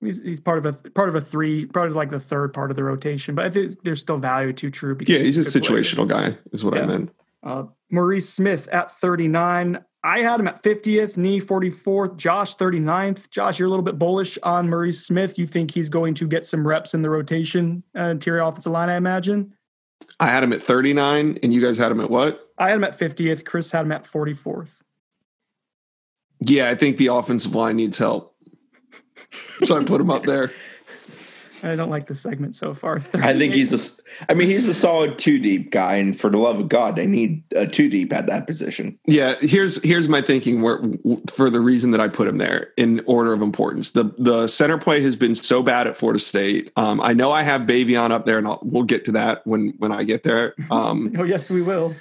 He's, 0.00 0.22
he's 0.22 0.40
part 0.40 0.58
of 0.58 0.66
a 0.66 0.72
part 0.72 1.08
of 1.08 1.14
a 1.14 1.20
three, 1.20 1.66
probably 1.66 1.94
like 1.94 2.10
the 2.10 2.20
third 2.20 2.52
part 2.52 2.70
of 2.70 2.76
the 2.76 2.84
rotation, 2.84 3.34
but 3.34 3.44
I 3.44 3.48
think 3.48 3.82
there's 3.84 4.00
still 4.00 4.18
value 4.18 4.52
to 4.52 4.70
True. 4.70 4.94
Because 4.94 5.14
yeah, 5.14 5.22
he's 5.22 5.38
a 5.38 5.42
situational 5.42 6.08
player. 6.08 6.30
guy, 6.30 6.38
is 6.52 6.64
what 6.64 6.74
yeah. 6.74 6.82
I 6.82 6.86
meant. 6.86 7.10
Uh, 7.42 7.64
Maurice 7.90 8.28
Smith 8.28 8.68
at 8.68 8.92
39. 8.92 9.84
I 10.04 10.20
had 10.20 10.38
him 10.38 10.46
at 10.46 10.62
50th, 10.62 11.16
Nee 11.16 11.40
44th, 11.40 12.16
Josh 12.16 12.56
39th. 12.56 13.30
Josh, 13.30 13.58
you're 13.58 13.66
a 13.66 13.70
little 13.70 13.84
bit 13.84 13.98
bullish 13.98 14.38
on 14.42 14.70
Maurice 14.70 15.04
Smith. 15.04 15.38
You 15.38 15.46
think 15.46 15.72
he's 15.72 15.88
going 15.88 16.14
to 16.14 16.28
get 16.28 16.46
some 16.46 16.66
reps 16.66 16.94
in 16.94 17.02
the 17.02 17.10
rotation, 17.10 17.82
uh, 17.96 18.02
interior 18.04 18.42
offensive 18.42 18.72
line, 18.72 18.88
I 18.88 18.96
imagine? 18.96 19.54
I 20.20 20.28
had 20.28 20.44
him 20.44 20.52
at 20.52 20.62
39, 20.62 21.40
and 21.42 21.52
you 21.52 21.60
guys 21.60 21.78
had 21.78 21.90
him 21.90 22.00
at 22.00 22.10
what? 22.10 22.48
I 22.58 22.68
had 22.68 22.76
him 22.76 22.84
at 22.84 22.98
50th. 22.98 23.44
Chris 23.44 23.72
had 23.72 23.86
him 23.86 23.92
at 23.92 24.04
44th. 24.04 24.70
Yeah, 26.40 26.70
I 26.70 26.76
think 26.76 26.96
the 26.96 27.08
offensive 27.08 27.54
line 27.54 27.76
needs 27.76 27.98
help. 27.98 28.36
so 29.64 29.80
I 29.80 29.84
put 29.84 30.00
him 30.00 30.10
up 30.10 30.24
there. 30.24 30.52
I 31.62 31.76
don't 31.76 31.90
like 31.90 32.06
the 32.06 32.14
segment 32.14 32.56
so 32.56 32.74
far. 32.74 32.96
I 33.14 33.36
think 33.36 33.54
he's 33.54 33.72
a. 33.72 34.02
I 34.28 34.34
mean, 34.34 34.48
he's 34.48 34.68
a 34.68 34.74
solid 34.74 35.18
two 35.18 35.38
deep 35.38 35.70
guy, 35.70 35.96
and 35.96 36.18
for 36.18 36.30
the 36.30 36.38
love 36.38 36.58
of 36.58 36.68
God, 36.68 36.96
they 36.96 37.06
need 37.06 37.42
a 37.54 37.66
two 37.66 37.88
deep 37.88 38.12
at 38.12 38.26
that 38.26 38.46
position. 38.46 38.98
Yeah, 39.06 39.36
here's 39.40 39.82
here's 39.82 40.08
my 40.08 40.22
thinking 40.22 40.62
where, 40.62 40.80
for 41.30 41.50
the 41.50 41.60
reason 41.60 41.90
that 41.92 42.00
I 42.00 42.08
put 42.08 42.28
him 42.28 42.38
there 42.38 42.72
in 42.76 43.02
order 43.06 43.32
of 43.32 43.42
importance. 43.42 43.92
The 43.92 44.14
the 44.18 44.48
center 44.48 44.78
play 44.78 45.02
has 45.02 45.16
been 45.16 45.34
so 45.34 45.62
bad 45.62 45.86
at 45.86 45.96
Florida 45.96 46.18
State. 46.18 46.72
Um, 46.76 47.00
I 47.00 47.12
know 47.12 47.30
I 47.30 47.42
have 47.42 47.62
Baveon 47.62 48.10
up 48.10 48.26
there, 48.26 48.38
and 48.38 48.46
I'll, 48.46 48.60
we'll 48.62 48.84
get 48.84 49.04
to 49.06 49.12
that 49.12 49.46
when 49.46 49.74
when 49.78 49.92
I 49.92 50.04
get 50.04 50.22
there. 50.22 50.54
Um, 50.70 51.14
oh 51.18 51.24
yes, 51.24 51.50
we 51.50 51.62
will. 51.62 51.94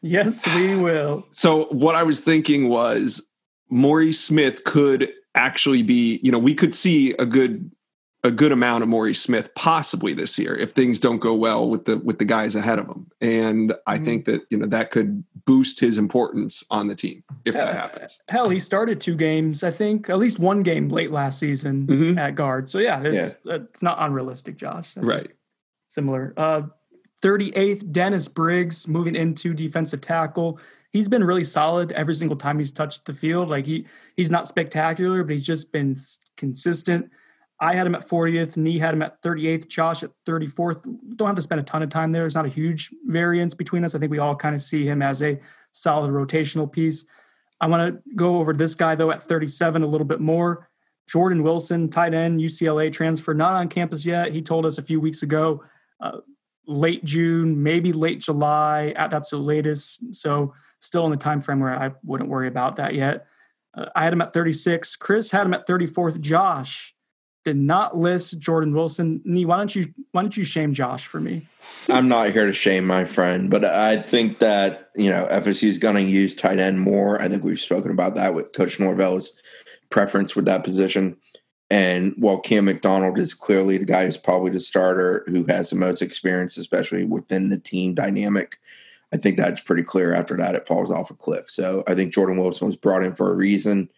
Yes, 0.00 0.46
we 0.54 0.76
will. 0.76 1.26
So 1.32 1.64
what 1.66 1.94
I 1.96 2.02
was 2.02 2.20
thinking 2.20 2.68
was 2.68 3.20
Maurice 3.68 4.20
Smith 4.20 4.64
could 4.64 5.12
actually 5.34 5.82
be, 5.82 6.20
you 6.22 6.30
know, 6.30 6.38
we 6.38 6.54
could 6.54 6.74
see 6.74 7.12
a 7.18 7.26
good 7.26 7.70
a 8.24 8.30
good 8.30 8.52
amount 8.52 8.82
of 8.82 8.88
Maurice 8.88 9.20
Smith 9.20 9.52
possibly 9.54 10.12
this 10.12 10.38
year 10.38 10.54
if 10.54 10.72
things 10.72 11.00
don't 11.00 11.18
go 11.18 11.34
well 11.34 11.68
with 11.68 11.86
the 11.86 11.98
with 11.98 12.18
the 12.18 12.24
guys 12.24 12.54
ahead 12.54 12.78
of 12.78 12.86
him. 12.86 13.10
And 13.20 13.74
I 13.86 13.96
mm-hmm. 13.96 14.04
think 14.04 14.24
that, 14.26 14.42
you 14.50 14.58
know, 14.58 14.66
that 14.66 14.90
could 14.90 15.24
boost 15.44 15.80
his 15.80 15.98
importance 15.98 16.62
on 16.70 16.86
the 16.86 16.94
team 16.94 17.24
if 17.44 17.54
that 17.54 17.74
happens. 17.74 18.20
Hell, 18.28 18.48
he 18.48 18.60
started 18.60 19.00
two 19.00 19.16
games, 19.16 19.64
I 19.64 19.72
think, 19.72 20.08
at 20.08 20.18
least 20.18 20.38
one 20.38 20.62
game 20.62 20.88
late 20.88 21.10
last 21.10 21.40
season 21.40 21.86
mm-hmm. 21.86 22.18
at 22.18 22.36
guard. 22.36 22.70
So 22.70 22.78
yeah, 22.78 23.02
it's 23.02 23.38
yeah. 23.44 23.54
it's 23.54 23.82
not 23.82 23.98
unrealistic, 24.00 24.56
Josh. 24.56 24.94
Right. 24.96 25.30
Similar. 25.88 26.34
Uh 26.36 26.62
38th, 27.22 27.92
Dennis 27.92 28.26
Briggs 28.26 28.88
moving 28.88 29.14
into 29.14 29.54
defensive 29.54 30.00
tackle. 30.00 30.58
He's 30.92 31.08
been 31.08 31.22
really 31.22 31.44
solid 31.44 31.92
every 31.92 32.14
single 32.14 32.36
time 32.36 32.58
he's 32.58 32.72
touched 32.72 33.04
the 33.04 33.14
field. 33.14 33.48
Like 33.48 33.64
he 33.64 33.86
he's 34.16 34.30
not 34.30 34.48
spectacular, 34.48 35.24
but 35.24 35.32
he's 35.32 35.46
just 35.46 35.72
been 35.72 35.94
consistent. 36.36 37.10
I 37.62 37.76
had 37.76 37.86
him 37.86 37.94
at 37.94 38.08
40th, 38.08 38.56
Nee 38.56 38.80
had 38.80 38.92
him 38.92 39.02
at 39.02 39.22
38th, 39.22 39.68
Josh 39.68 40.02
at 40.02 40.10
34th. 40.26 40.82
Don't 41.14 41.28
have 41.28 41.36
to 41.36 41.42
spend 41.42 41.60
a 41.60 41.64
ton 41.64 41.80
of 41.80 41.90
time 41.90 42.10
there. 42.10 42.22
There's 42.22 42.34
not 42.34 42.44
a 42.44 42.48
huge 42.48 42.90
variance 43.06 43.54
between 43.54 43.84
us. 43.84 43.94
I 43.94 44.00
think 44.00 44.10
we 44.10 44.18
all 44.18 44.34
kind 44.34 44.56
of 44.56 44.60
see 44.60 44.84
him 44.84 45.00
as 45.00 45.22
a 45.22 45.38
solid 45.70 46.10
rotational 46.10 46.70
piece. 46.70 47.04
I 47.60 47.68
want 47.68 47.94
to 47.94 48.14
go 48.16 48.38
over 48.38 48.52
this 48.52 48.74
guy 48.74 48.96
though 48.96 49.12
at 49.12 49.22
37 49.22 49.80
a 49.80 49.86
little 49.86 50.04
bit 50.04 50.18
more. 50.18 50.68
Jordan 51.08 51.44
Wilson, 51.44 51.88
tight 51.88 52.14
end, 52.14 52.40
UCLA 52.40 52.92
transfer, 52.92 53.32
not 53.32 53.52
on 53.52 53.68
campus 53.68 54.04
yet. 54.04 54.32
He 54.32 54.42
told 54.42 54.66
us 54.66 54.78
a 54.78 54.82
few 54.82 55.00
weeks 55.00 55.22
ago 55.22 55.62
uh, 56.00 56.18
late 56.66 57.04
June, 57.04 57.62
maybe 57.62 57.92
late 57.92 58.18
July 58.18 58.92
at 58.96 59.10
the 59.10 59.16
absolute 59.16 59.44
latest. 59.44 60.16
So 60.16 60.52
still 60.80 61.04
in 61.04 61.12
the 61.12 61.16
time 61.16 61.40
frame 61.40 61.60
where 61.60 61.80
I 61.80 61.92
wouldn't 62.02 62.28
worry 62.28 62.48
about 62.48 62.74
that 62.76 62.96
yet. 62.96 63.26
Uh, 63.72 63.86
I 63.94 64.02
had 64.02 64.12
him 64.12 64.20
at 64.20 64.32
36. 64.32 64.96
Chris 64.96 65.30
had 65.30 65.46
him 65.46 65.54
at 65.54 65.68
34th. 65.68 66.20
Josh 66.20 66.91
did 67.44 67.56
not 67.56 67.96
list 67.96 68.38
Jordan 68.38 68.74
Wilson. 68.74 69.20
Nee, 69.24 69.44
why 69.44 69.56
don't 69.56 69.74
you 69.74 69.92
why 70.12 70.22
don't 70.22 70.36
you 70.36 70.44
shame 70.44 70.74
Josh 70.74 71.06
for 71.06 71.20
me? 71.20 71.46
I'm 71.88 72.08
not 72.08 72.30
here 72.30 72.46
to 72.46 72.52
shame 72.52 72.86
my 72.86 73.04
friend, 73.04 73.50
but 73.50 73.64
I 73.64 74.00
think 74.00 74.38
that 74.38 74.90
you 74.94 75.10
know 75.10 75.26
FSU 75.30 75.68
is 75.68 75.78
going 75.78 75.96
to 75.96 76.02
use 76.02 76.34
tight 76.34 76.58
end 76.58 76.80
more. 76.80 77.20
I 77.20 77.28
think 77.28 77.44
we've 77.44 77.58
spoken 77.58 77.90
about 77.90 78.14
that 78.14 78.34
with 78.34 78.52
Coach 78.52 78.78
Norvell's 78.78 79.36
preference 79.90 80.34
with 80.36 80.44
that 80.46 80.64
position. 80.64 81.16
And 81.70 82.12
while 82.18 82.38
Cam 82.38 82.66
McDonald 82.66 83.18
is 83.18 83.32
clearly 83.32 83.78
the 83.78 83.86
guy 83.86 84.04
who's 84.04 84.18
probably 84.18 84.50
the 84.50 84.60
starter, 84.60 85.24
who 85.26 85.46
has 85.46 85.70
the 85.70 85.76
most 85.76 86.02
experience, 86.02 86.58
especially 86.58 87.04
within 87.04 87.48
the 87.48 87.58
team 87.58 87.94
dynamic, 87.94 88.58
I 89.10 89.16
think 89.16 89.38
that's 89.38 89.60
pretty 89.60 89.82
clear. 89.82 90.12
After 90.12 90.36
that, 90.36 90.54
it 90.54 90.66
falls 90.66 90.90
off 90.90 91.10
a 91.10 91.14
cliff. 91.14 91.48
So 91.48 91.82
I 91.86 91.94
think 91.94 92.12
Jordan 92.12 92.38
Wilson 92.38 92.66
was 92.66 92.76
brought 92.76 93.02
in 93.02 93.14
for 93.14 93.30
a 93.30 93.34
reason. 93.34 93.88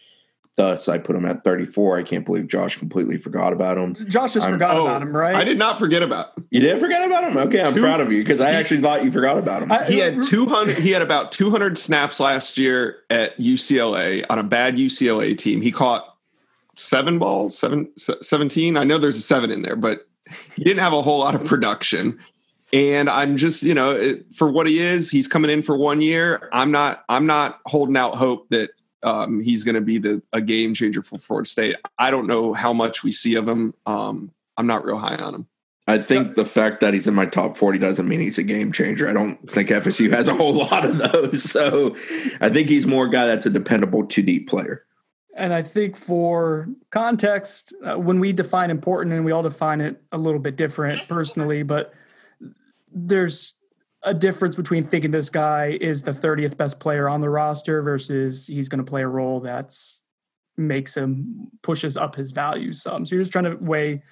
Thus, 0.57 0.89
I 0.89 0.99
put 0.99 1.17
him 1.17 1.27
at 1.27 1.43
34. 1.43 1.99
I 1.99 2.03
can't 2.05 2.25
believe 2.25 2.47
Josh 2.47 2.79
completely 2.79 3.17
forgot 3.17 3.53
about 3.53 3.77
him. 3.77 3.95
Josh 4.09 4.35
just 4.35 4.47
I'm, 4.47 4.53
forgot 4.53 4.77
oh, 4.77 4.87
about 4.87 5.03
him, 5.03 5.17
right? 5.17 5.35
I 5.35 5.43
did 5.43 5.59
not 5.59 5.81
forget 5.81 6.01
about. 6.01 6.39
Him. 6.39 6.47
You 6.51 6.61
did 6.61 6.79
forget 6.79 7.05
about 7.05 7.25
him. 7.25 7.37
Okay, 7.37 7.61
I'm 7.61 7.75
Two, 7.75 7.81
proud 7.81 8.01
of 8.01 8.13
you 8.13 8.23
because 8.23 8.41
I 8.41 8.53
actually 8.53 8.81
thought 8.81 9.03
you 9.03 9.11
forgot 9.11 9.37
about 9.37 9.65
him. 9.65 9.73
I, 9.73 9.85
he 9.85 9.99
had 9.99 10.23
200. 10.23 10.79
He 10.79 10.93
had 10.93 11.03
about 11.03 11.33
200 11.33 11.77
snaps 11.77 12.21
last 12.21 12.57
year 12.57 12.99
at 13.11 13.37
UCLA 13.37 14.25
on 14.31 14.39
a 14.39 14.45
bad 14.45 14.77
UCLA 14.77 15.37
team. 15.37 15.61
He 15.61 15.73
caught 15.73 16.17
seven 16.77 17.19
balls, 17.19 17.59
seven, 17.59 17.91
17. 17.97 18.77
I 18.77 18.85
know 18.85 18.99
there's 18.99 19.17
a 19.17 19.23
seven 19.23 19.51
in 19.51 19.63
there, 19.63 19.77
but 19.77 20.07
he 20.55 20.63
didn't 20.63 20.81
have 20.81 20.93
a 20.93 21.03
whole 21.03 21.19
lot 21.19 21.35
of 21.35 21.45
production. 21.45 22.17
And 22.73 23.11
I'm 23.11 23.37
just, 23.37 23.63
you 23.63 23.75
know, 23.75 23.91
it, 23.91 24.27
for 24.35 24.51
what 24.51 24.67
he 24.67 24.79
is, 24.79 25.11
he's 25.11 25.29
coming 25.29 25.51
in 25.51 25.63
for 25.63 25.77
one 25.77 26.01
year. 26.01 26.49
I'm 26.53 26.71
not, 26.71 27.05
I'm 27.09 27.27
not 27.27 27.61
holding 27.67 27.97
out 27.97 28.15
hope 28.15 28.49
that 28.51 28.71
um, 29.05 29.41
he's 29.41 29.63
going 29.65 29.75
to 29.75 29.81
be 29.81 29.99
the 29.99 30.23
a 30.33 30.41
game 30.41 30.75
changer 30.75 31.03
for 31.03 31.19
Florida 31.19 31.49
State. 31.49 31.77
I 31.99 32.11
don't 32.11 32.27
know 32.27 32.55
how 32.55 32.73
much 32.73 33.05
we 33.05 33.13
see 33.13 33.35
of 33.37 33.47
him. 33.47 33.75
Um, 33.87 34.33
I'm 34.57 34.67
not 34.67 34.85
real 34.85 34.99
high 34.99 35.17
on 35.17 35.35
him. 35.35 35.47
I 35.87 35.99
think 35.99 36.35
the 36.35 36.47
fact 36.47 36.81
that 36.81 36.95
he's 36.95 37.07
in 37.07 37.13
my 37.13 37.27
top 37.27 37.59
40 37.59 37.79
doesn't 37.79 38.09
mean 38.09 38.21
he's 38.21 38.39
a 38.39 38.43
game 38.43 38.73
changer. 38.73 39.07
I 39.07 39.13
don't 39.13 39.51
think 39.51 39.69
FSU 39.69 40.11
has 40.11 40.29
a 40.29 40.35
whole 40.35 40.55
lot 40.71 40.87
of 40.87 40.97
those. 40.97 41.43
So 41.43 41.95
I 42.41 42.49
think 42.49 42.69
he's 42.69 42.87
more 42.87 43.07
a 43.07 43.11
guy 43.11 43.27
that's 43.27 43.45
a 43.45 43.51
dependable 43.51 44.03
2D 44.03 44.49
player. 44.49 44.85
And 45.37 45.53
I 45.53 45.63
think 45.63 45.97
for 45.97 46.69
context, 46.91 47.75
uh, 47.85 47.99
when 47.99 48.19
we 48.19 48.33
define 48.33 48.71
important, 48.71 49.15
and 49.15 49.25
we 49.25 49.33
all 49.33 49.43
define 49.43 49.81
it 49.81 50.01
a 50.11 50.17
little 50.17 50.41
bit 50.41 50.57
different 50.57 51.07
personally, 51.07 51.63
but 51.63 51.93
there's 52.91 53.55
a 54.05 54.15
difference 54.15 54.55
between 54.55 54.87
thinking 54.87 55.11
this 55.11 55.31
guy 55.31 55.79
is 55.81 56.03
the 56.03 56.13
30th 56.13 56.57
best 56.57 56.79
player 56.79 57.09
on 57.09 57.21
the 57.21 57.29
roster 57.29 57.83
versus 57.83 58.47
he's 58.47 58.69
going 58.69 58.85
to 58.85 58.89
play 58.89 59.03
a 59.03 59.09
role 59.09 59.41
that's 59.41 60.03
makes 60.57 60.97
him 60.97 61.49
pushes 61.63 61.97
up 61.97 62.15
his 62.15 62.31
value 62.31 62.73
some. 62.73 63.05
So 63.05 63.15
you're 63.15 63.23
just 63.23 63.33
trying 63.33 63.45
to 63.45 63.57
weigh, 63.57 64.03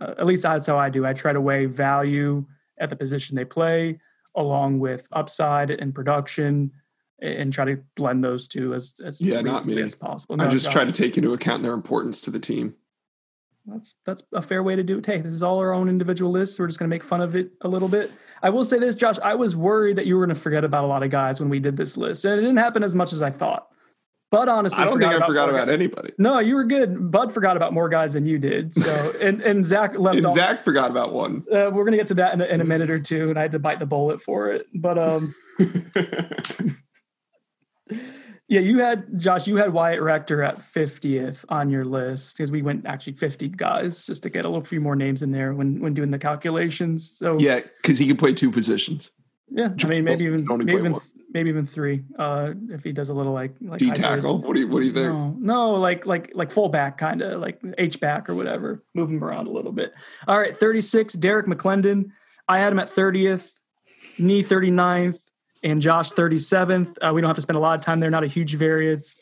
uh, 0.00 0.14
at 0.18 0.26
least 0.26 0.44
that's 0.44 0.66
how 0.66 0.78
I 0.78 0.88
do. 0.88 1.04
I 1.04 1.12
try 1.12 1.32
to 1.32 1.40
weigh 1.40 1.66
value 1.66 2.46
at 2.78 2.90
the 2.90 2.96
position 2.96 3.36
they 3.36 3.44
play 3.44 4.00
along 4.34 4.80
with 4.80 5.06
upside 5.12 5.70
and 5.70 5.94
production 5.94 6.72
and 7.20 7.52
try 7.52 7.64
to 7.64 7.76
blend 7.94 8.24
those 8.24 8.48
two 8.48 8.74
as 8.74 8.94
as 9.04 9.20
yeah, 9.20 9.40
not 9.40 9.66
me. 9.66 9.80
as 9.80 9.94
possible. 9.94 10.36
No, 10.36 10.46
I 10.46 10.48
just 10.48 10.70
try 10.70 10.84
to 10.84 10.92
take 10.92 11.16
into 11.16 11.32
account 11.32 11.62
their 11.62 11.72
importance 11.72 12.20
to 12.22 12.30
the 12.30 12.40
team. 12.40 12.74
That's 13.66 13.94
that's 14.04 14.22
a 14.32 14.42
fair 14.42 14.62
way 14.62 14.76
to 14.76 14.82
do 14.82 14.98
it. 14.98 15.06
Hey, 15.06 15.20
this 15.20 15.32
is 15.32 15.42
all 15.42 15.58
our 15.58 15.72
own 15.72 15.88
individual 15.88 16.30
lists. 16.30 16.58
We're 16.58 16.66
just 16.66 16.78
going 16.78 16.88
to 16.88 16.94
make 16.94 17.04
fun 17.04 17.20
of 17.20 17.36
it 17.36 17.52
a 17.62 17.68
little 17.68 17.88
bit. 17.88 18.12
I 18.44 18.50
will 18.50 18.62
say 18.62 18.78
this, 18.78 18.94
Josh. 18.94 19.18
I 19.24 19.34
was 19.36 19.56
worried 19.56 19.96
that 19.96 20.04
you 20.04 20.16
were 20.18 20.26
going 20.26 20.36
to 20.36 20.40
forget 20.40 20.64
about 20.64 20.84
a 20.84 20.86
lot 20.86 21.02
of 21.02 21.08
guys 21.08 21.40
when 21.40 21.48
we 21.48 21.60
did 21.60 21.78
this 21.78 21.96
list, 21.96 22.26
and 22.26 22.34
it 22.34 22.42
didn't 22.42 22.58
happen 22.58 22.84
as 22.84 22.94
much 22.94 23.14
as 23.14 23.22
I 23.22 23.30
thought. 23.30 23.68
But 24.30 24.50
honestly, 24.50 24.82
I 24.82 24.84
don't 24.84 25.00
think 25.00 25.14
I 25.14 25.26
forgot 25.26 25.48
about 25.48 25.68
guys. 25.68 25.74
anybody. 25.74 26.12
No, 26.18 26.40
you 26.40 26.54
were 26.56 26.64
good. 26.64 27.10
Bud 27.10 27.32
forgot 27.32 27.56
about 27.56 27.72
more 27.72 27.88
guys 27.88 28.12
than 28.12 28.26
you 28.26 28.38
did. 28.38 28.74
So, 28.74 29.14
and 29.20 29.40
and 29.40 29.64
Zach 29.64 29.98
left. 29.98 30.18
and 30.18 30.26
off. 30.26 30.34
Zach 30.34 30.62
forgot 30.62 30.90
about 30.90 31.14
one. 31.14 31.42
Uh, 31.50 31.70
we're 31.72 31.84
gonna 31.86 31.96
get 31.96 32.08
to 32.08 32.14
that 32.14 32.34
in 32.34 32.42
a, 32.42 32.44
in 32.44 32.60
a 32.60 32.64
minute 32.64 32.90
or 32.90 32.98
two, 33.00 33.30
and 33.30 33.38
I 33.38 33.42
had 33.42 33.52
to 33.52 33.58
bite 33.58 33.78
the 33.78 33.86
bullet 33.86 34.20
for 34.20 34.50
it. 34.50 34.66
But 34.74 34.98
um, 34.98 35.34
Yeah, 38.54 38.60
you 38.60 38.78
had 38.78 39.18
Josh. 39.18 39.48
You 39.48 39.56
had 39.56 39.72
Wyatt 39.72 40.00
Rector 40.00 40.40
at 40.44 40.62
fiftieth 40.62 41.44
on 41.48 41.70
your 41.70 41.84
list 41.84 42.36
because 42.36 42.52
we 42.52 42.62
went 42.62 42.86
actually 42.86 43.14
fifty 43.14 43.48
guys 43.48 44.06
just 44.06 44.22
to 44.22 44.30
get 44.30 44.44
a 44.44 44.48
little 44.48 44.62
few 44.62 44.80
more 44.80 44.94
names 44.94 45.22
in 45.22 45.32
there 45.32 45.52
when 45.54 45.80
when 45.80 45.92
doing 45.92 46.12
the 46.12 46.20
calculations. 46.20 47.18
So 47.18 47.36
yeah, 47.40 47.58
because 47.82 47.98
he 47.98 48.06
can 48.06 48.16
play 48.16 48.32
two 48.32 48.52
positions. 48.52 49.10
Yeah, 49.50 49.70
I 49.82 49.86
mean 49.88 50.04
maybe 50.04 50.26
even 50.26 50.44
maybe 50.48 50.72
even, 50.72 51.00
maybe 51.32 51.50
even 51.50 51.66
three 51.66 52.04
uh, 52.16 52.52
if 52.70 52.84
he 52.84 52.92
does 52.92 53.08
a 53.08 53.14
little 53.14 53.32
like 53.32 53.56
like 53.60 53.80
D 53.80 53.90
tackle. 53.90 54.40
What 54.40 54.54
do 54.54 54.60
you 54.60 54.68
what 54.68 54.82
do 54.82 54.86
you 54.86 54.92
think? 54.92 55.12
No, 55.12 55.34
no 55.40 55.70
like 55.72 56.06
like 56.06 56.30
like 56.36 56.52
fullback 56.52 56.96
kind 56.96 57.22
of 57.22 57.40
like 57.40 57.60
H 57.76 57.98
back 57.98 58.30
or 58.30 58.36
whatever. 58.36 58.84
Move 58.94 59.10
him 59.10 59.24
around 59.24 59.48
a 59.48 59.50
little 59.50 59.72
bit. 59.72 59.92
All 60.28 60.38
right, 60.38 60.56
thirty 60.56 60.80
six. 60.80 61.14
Derrick 61.14 61.46
McLendon. 61.46 62.10
I 62.46 62.60
had 62.60 62.72
him 62.72 62.78
at 62.78 62.90
thirtieth. 62.90 63.50
Nee 64.16 64.44
39th 64.44 65.18
and 65.64 65.80
Josh 65.80 66.12
37th. 66.12 66.98
Uh, 67.02 67.12
we 67.12 67.20
don't 67.20 67.28
have 67.28 67.36
to 67.36 67.42
spend 67.42 67.56
a 67.56 67.60
lot 67.60 67.78
of 67.78 67.84
time 67.84 67.98
there, 67.98 68.10
not 68.10 68.22
a 68.22 68.28
huge 68.28 68.54
variance. 68.54 69.16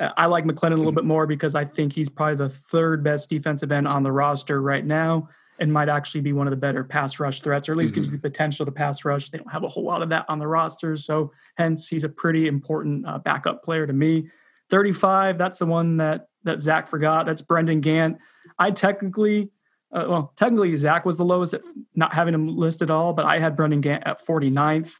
Uh, 0.00 0.10
I 0.16 0.26
like 0.26 0.44
McLendon 0.44 0.74
a 0.74 0.76
little 0.76 0.92
bit 0.92 1.04
more 1.04 1.26
because 1.26 1.54
I 1.54 1.64
think 1.64 1.92
he's 1.92 2.08
probably 2.08 2.36
the 2.36 2.48
third 2.48 3.02
best 3.02 3.28
defensive 3.28 3.72
end 3.72 3.88
on 3.88 4.04
the 4.04 4.12
roster 4.12 4.62
right 4.62 4.84
now 4.84 5.28
and 5.58 5.72
might 5.72 5.88
actually 5.88 6.20
be 6.20 6.32
one 6.32 6.46
of 6.46 6.52
the 6.52 6.56
better 6.56 6.84
pass 6.84 7.18
rush 7.18 7.40
threats, 7.40 7.68
or 7.68 7.72
at 7.72 7.78
least 7.78 7.92
mm-hmm. 7.92 8.00
gives 8.00 8.12
you 8.12 8.18
the 8.18 8.22
potential 8.22 8.64
to 8.64 8.70
pass 8.70 9.04
rush. 9.04 9.30
They 9.30 9.38
don't 9.38 9.52
have 9.52 9.64
a 9.64 9.68
whole 9.68 9.82
lot 9.82 10.02
of 10.02 10.08
that 10.10 10.24
on 10.28 10.38
the 10.38 10.46
roster. 10.46 10.96
So, 10.96 11.32
hence, 11.56 11.88
he's 11.88 12.04
a 12.04 12.08
pretty 12.08 12.46
important 12.46 13.04
uh, 13.06 13.18
backup 13.18 13.64
player 13.64 13.84
to 13.84 13.92
me. 13.92 14.28
35, 14.70 15.36
that's 15.36 15.58
the 15.58 15.66
one 15.66 15.96
that, 15.96 16.28
that 16.44 16.60
Zach 16.60 16.86
forgot. 16.86 17.26
That's 17.26 17.42
Brendan 17.42 17.80
Gant. 17.80 18.18
I 18.56 18.70
technically, 18.70 19.50
uh, 19.90 20.04
well, 20.08 20.32
technically, 20.36 20.76
Zach 20.76 21.04
was 21.04 21.16
the 21.16 21.24
lowest 21.24 21.54
at 21.54 21.62
not 21.96 22.12
having 22.12 22.34
him 22.34 22.46
listed 22.46 22.90
at 22.90 22.94
all, 22.94 23.12
but 23.12 23.24
I 23.24 23.40
had 23.40 23.56
Brendan 23.56 23.80
Gant 23.80 24.06
at 24.06 24.24
49th. 24.24 24.92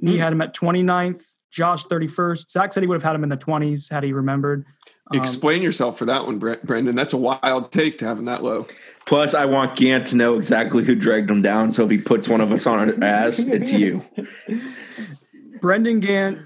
He 0.00 0.18
had 0.18 0.32
him 0.32 0.40
at 0.40 0.54
29th, 0.54 1.22
Josh 1.50 1.84
31st. 1.86 2.50
Zach 2.50 2.72
said 2.72 2.82
he 2.82 2.86
would 2.86 2.96
have 2.96 3.02
had 3.02 3.14
him 3.14 3.22
in 3.22 3.28
the 3.28 3.36
20s 3.36 3.90
had 3.90 4.02
he 4.02 4.12
remembered. 4.12 4.64
Um, 5.12 5.20
Explain 5.20 5.62
yourself 5.62 5.98
for 5.98 6.04
that 6.04 6.26
one, 6.26 6.38
Brendan. 6.38 6.94
That's 6.94 7.12
a 7.12 7.16
wild 7.18 7.72
take 7.72 7.98
to 7.98 8.06
have 8.06 8.18
him 8.18 8.26
that 8.26 8.44
low. 8.44 8.66
Plus, 9.06 9.34
I 9.34 9.44
want 9.44 9.76
Gant 9.76 10.06
to 10.08 10.16
know 10.16 10.36
exactly 10.36 10.84
who 10.84 10.94
dragged 10.94 11.30
him 11.30 11.42
down. 11.42 11.72
So 11.72 11.84
if 11.84 11.90
he 11.90 11.98
puts 11.98 12.28
one 12.28 12.40
of 12.40 12.52
us 12.52 12.66
on 12.66 12.86
his 12.86 12.98
ass, 12.98 13.40
it's 13.40 13.72
you. 13.72 14.04
Brendan 15.60 16.00
Gant, 16.00 16.38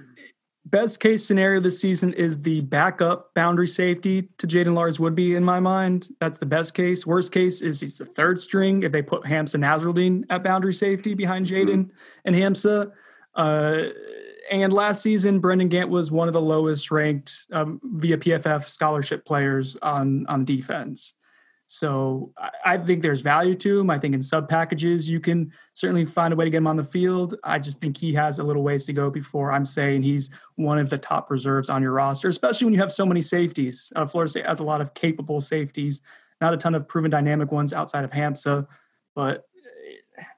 best 0.65 0.99
case 0.99 1.25
scenario 1.25 1.61
this 1.61 1.81
season 1.81 2.15
is 2.15 2.41
the 2.41 2.63
backup 2.63 3.35
boundary 3.35 3.69
safety 3.69 4.31
to 4.39 4.47
Jaiden 4.47 4.75
Lars-Woodbey 4.75 5.37
in 5.37 5.45
my 5.45 5.61
mind. 5.61 6.09
That's 6.19 6.39
the 6.39 6.47
best 6.47 6.75
case. 6.75 7.07
Worst 7.07 7.33
case 7.33 7.61
is 7.61 7.81
he's 7.81 7.99
the 7.99 8.07
third 8.07 8.41
string 8.41 8.83
if 8.83 8.93
they 8.93 9.03
put 9.03 9.25
Hamsah 9.25 9.57
Nasirildeen 9.57 10.25
at 10.31 10.43
boundary 10.43 10.75
safety 10.75 11.15
behind 11.15 11.47
Jaden 11.47 11.69
mm-hmm. 11.69 11.91
and 12.25 12.35
Hamsah. 12.35 12.93
Uh, 13.35 13.85
and 14.51 14.73
last 14.73 15.03
season, 15.03 15.41
Brendan 15.41 15.69
Gant 15.69 15.89
was 15.89 16.11
one 16.11 16.29
of 16.29 16.35
the 16.35 16.41
lowest 16.41 16.91
ranked 16.91 17.47
um, 17.53 17.81
via 17.83 18.19
PFF 18.19 18.69
scholarship 18.69 19.25
players 19.25 19.77
on 19.77 20.27
on 20.27 20.45
defense. 20.45 21.15
So 21.67 22.33
I, 22.37 22.51
I 22.65 22.79
think 22.79 23.03
there's 23.03 23.21
value 23.21 23.55
to 23.57 23.81
him. 23.81 23.91
I 23.91 23.99
think 23.99 24.15
in 24.15 24.23
sub 24.23 24.49
packages, 24.49 25.09
you 25.09 25.19
can 25.19 25.53
certainly 25.73 26.05
find 26.05 26.33
a 26.33 26.37
way 26.37 26.45
to 26.45 26.51
get 26.51 26.59
him 26.59 26.67
on 26.67 26.77
the 26.77 26.85
field. 26.85 27.37
I 27.43 27.59
just 27.59 27.81
think 27.81 27.97
he 27.97 28.13
has 28.15 28.39
a 28.39 28.45
little 28.45 28.63
ways 28.63 28.85
to 28.87 28.93
go 28.93 29.11
before 29.11 29.51
I'm 29.51 29.67
saying 29.67 30.03
he's 30.03 30.31
one 30.57 30.79
of 30.79 30.91
the 30.91 30.99
top 30.99 31.31
reserves 31.31 31.71
on 31.71 31.83
your 31.83 31.93
roster, 31.93 32.29
especially 32.29 32.67
when 32.67 32.75
you 32.75 32.81
have 32.81 32.93
so 32.93 33.07
many 33.07 33.23
safeties. 33.23 33.93
Uh, 33.97 34.07
Florida 34.07 34.31
State 34.31 34.47
has 34.47 34.61
a 34.61 34.65
lot 34.65 34.81
of 34.81 34.95
capable 34.95 35.41
safeties, 35.41 36.03
not 36.41 36.55
a 36.55 36.59
ton 36.59 36.75
of 36.75 36.87
proven 36.87 37.11
dynamic 37.11 37.51
ones 37.51 37.73
outside 37.73 38.05
of 38.05 38.11
Hamsah, 38.11 38.67
but 39.15 39.49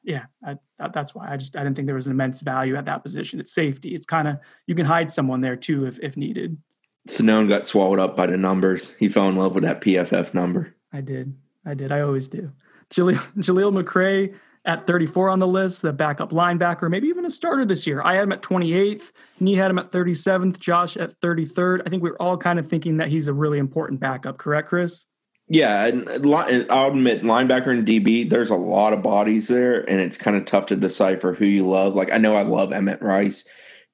yeah, 0.02 0.26
I, 0.44 0.56
that's 0.92 1.14
why 1.14 1.30
I 1.30 1.36
just 1.36 1.56
I 1.56 1.62
didn't 1.62 1.76
think 1.76 1.86
there 1.86 1.94
was 1.94 2.06
an 2.06 2.12
immense 2.12 2.40
value 2.40 2.76
at 2.76 2.86
that 2.86 3.02
position. 3.02 3.40
It's 3.40 3.52
safety. 3.52 3.94
It's 3.94 4.06
kind 4.06 4.28
of 4.28 4.38
you 4.66 4.74
can 4.74 4.86
hide 4.86 5.10
someone 5.10 5.40
there 5.40 5.56
too 5.56 5.86
if 5.86 5.98
if 6.00 6.16
needed. 6.16 6.58
Sonnone 7.08 7.48
got 7.48 7.64
swallowed 7.64 8.00
up 8.00 8.16
by 8.16 8.26
the 8.26 8.36
numbers. 8.36 8.94
He 8.96 9.08
fell 9.08 9.28
in 9.28 9.36
love 9.36 9.54
with 9.54 9.64
that 9.64 9.80
PFF 9.80 10.34
number. 10.34 10.74
I 10.92 11.00
did. 11.00 11.36
I 11.64 11.74
did. 11.74 11.92
I 11.92 12.00
always 12.00 12.28
do. 12.28 12.52
Jaleel, 12.90 13.18
Jaleel 13.36 13.82
McRae 13.82 14.34
at 14.64 14.86
34 14.86 15.30
on 15.30 15.38
the 15.38 15.46
list, 15.46 15.82
the 15.82 15.92
backup 15.92 16.30
linebacker, 16.30 16.90
maybe 16.90 17.06
even 17.06 17.24
a 17.24 17.30
starter 17.30 17.64
this 17.64 17.86
year. 17.86 18.02
I 18.02 18.14
had 18.14 18.24
him 18.24 18.32
at 18.32 18.42
28th. 18.42 19.12
Nee 19.38 19.54
had 19.54 19.70
him 19.70 19.78
at 19.78 19.92
37th. 19.92 20.58
Josh 20.58 20.96
at 20.96 21.18
33rd. 21.20 21.82
I 21.86 21.90
think 21.90 22.02
we 22.02 22.10
are 22.10 22.20
all 22.20 22.36
kind 22.36 22.58
of 22.58 22.68
thinking 22.68 22.96
that 22.96 23.08
he's 23.08 23.28
a 23.28 23.32
really 23.32 23.58
important 23.58 24.00
backup. 24.00 24.38
Correct, 24.38 24.68
Chris? 24.68 25.06
Yeah, 25.48 25.84
uh, 25.84 26.44
and 26.48 26.70
I'll 26.70 26.88
admit, 26.88 27.22
linebacker 27.22 27.68
and 27.68 27.86
DB, 27.86 28.28
there's 28.28 28.50
a 28.50 28.56
lot 28.56 28.92
of 28.92 29.02
bodies 29.02 29.46
there, 29.46 29.88
and 29.88 30.00
it's 30.00 30.18
kind 30.18 30.36
of 30.36 30.44
tough 30.44 30.66
to 30.66 30.76
decipher 30.76 31.34
who 31.34 31.46
you 31.46 31.66
love. 31.66 31.94
Like 31.94 32.12
I 32.12 32.18
know 32.18 32.34
I 32.34 32.42
love 32.42 32.72
Emmett 32.72 33.00
Rice, 33.00 33.46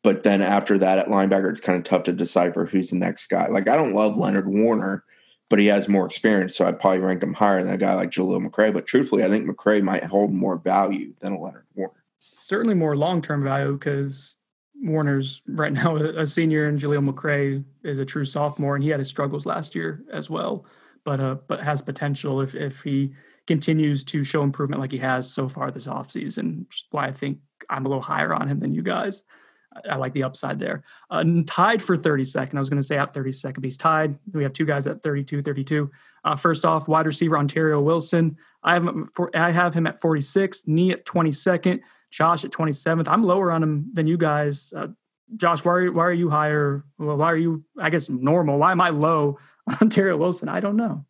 but 0.03 0.23
then 0.23 0.41
after 0.41 0.79
that 0.79 0.99
at 0.99 1.09
linebacker, 1.09 1.51
it's 1.51 1.61
kind 1.61 1.77
of 1.77 1.85
tough 1.85 2.05
to 2.05 2.13
decipher 2.13 2.65
who's 2.65 2.91
the 2.91 2.97
next 2.97 3.27
guy. 3.27 3.49
Like 3.49 3.69
I 3.69 3.77
don't 3.77 3.95
love 3.95 4.17
Leonard 4.17 4.49
Warner, 4.49 5.05
but 5.51 5.59
he 5.59 5.67
has 5.67 5.89
more 5.89 6.07
experience, 6.07 6.57
so 6.57 6.67
I'd 6.67 6.81
probably 6.81 7.01
rank 7.01 7.23
him 7.23 7.35
higher 7.35 7.63
than 7.63 7.75
a 7.75 7.79
guy 7.79 7.95
like 7.95 8.11
Jaleel 8.11 8.49
McRae. 8.49 8.73
But 8.73 8.87
truthfully, 8.87 9.23
I 9.23 9.29
think 9.29 9.47
McRae 9.47 9.83
might 9.83 10.05
hold 10.05 10.33
more 10.33 10.57
value 10.57 11.13
than 11.21 11.35
a 11.35 11.39
Leonard 11.39 11.67
Warner. 11.75 12.03
Certainly 12.19 12.75
more 12.75 12.97
long 12.97 13.21
term 13.21 13.45
value 13.45 13.75
because 13.75 14.39
Warner's 14.83 15.43
right 15.47 15.73
now 15.75 15.97
a 15.97 16.27
senior 16.27 16.67
and 16.67 16.79
Jaleel 16.79 17.07
McRae 17.07 17.63
is 17.85 17.99
a 17.99 18.07
true 18.07 18.25
sophomore, 18.25 18.75
and 18.75 18.83
he 18.83 18.89
had 18.89 19.01
his 19.01 19.09
struggles 19.09 19.45
last 19.45 19.75
year 19.75 20.03
as 20.11 20.31
well 20.31 20.65
but 21.05 21.21
uh, 21.21 21.37
but 21.49 21.61
has 21.63 21.83
potential 21.83 22.41
if 22.41 22.55
if 22.55 22.83
he 22.83 23.13
continues 23.47 24.05
to 24.05 24.25
show 24.25 24.43
improvement 24.43 24.81
like 24.81 24.93
he 24.93 24.99
has 24.99 25.33
so 25.33 25.49
far 25.49 25.71
this 25.71 25.87
offseason, 25.87 26.61
which 26.61 26.77
is 26.77 26.87
why 26.91 27.07
I 27.07 27.13
think 27.13 27.39
I'm 27.69 27.87
a 27.87 27.89
little 27.89 28.03
higher 28.03 28.35
on 28.35 28.49
him 28.49 28.61
than 28.61 28.73
you 28.73 28.83
guys. 28.83 29.25
I, 29.75 29.95
I 29.95 29.97
like 29.97 30.13
the 30.13 30.23
upside 30.23 30.59
there. 30.59 30.85
Uh, 31.11 31.25
tied 31.47 31.83
for 31.83 31.97
32nd. 31.97 32.55
I 32.55 32.59
was 32.59 32.69
going 32.69 32.81
to 32.81 32.87
say 32.87 32.99
at 32.99 33.13
32nd, 33.13 33.55
but 33.55 33.65
he's 33.65 33.77
tied. 33.77 34.19
We 34.33 34.43
have 34.45 34.53
two 34.53 34.65
guys 34.65 34.87
at 34.87 35.03
32, 35.03 35.43
32. 35.43 35.91
Uh, 36.25 36.37
first 36.37 36.65
off, 36.65 36.89
wide 36.89 37.07
receiver 37.07 37.37
Ontario 37.37 37.81
Wilson. 37.81 38.37
I 38.63 38.75
have 38.75 38.87
him 38.87 39.09
for, 39.13 39.31
I 39.37 39.51
have 39.51 39.75
him 39.75 39.87
at 39.87 40.01
46, 40.01 40.63
Nee 40.67 40.93
at 40.93 41.05
22nd, 41.05 41.81
Josh 42.11 42.45
at 42.45 42.53
27th. 42.53 43.09
I'm 43.09 43.25
lower 43.25 43.51
on 43.51 43.63
him 43.63 43.91
than 43.93 44.07
you 44.07 44.17
guys. 44.17 44.73
Uh, 44.77 44.89
Josh, 45.37 45.65
why 45.65 45.73
are, 45.73 45.93
why 45.93 46.05
are 46.05 46.13
you 46.13 46.31
higher? 46.31 46.85
Well, 46.99 47.17
why 47.17 47.33
are 47.33 47.37
you, 47.37 47.65
I 47.79 47.91
guess, 47.91 48.09
normal? 48.09 48.59
Why 48.59 48.71
am 48.71 48.81
I 48.81 48.91
low 48.91 49.39
Ontario 49.81 50.17
Wilson. 50.17 50.49
I 50.49 50.61
don't 50.61 50.77
know. 50.77 51.05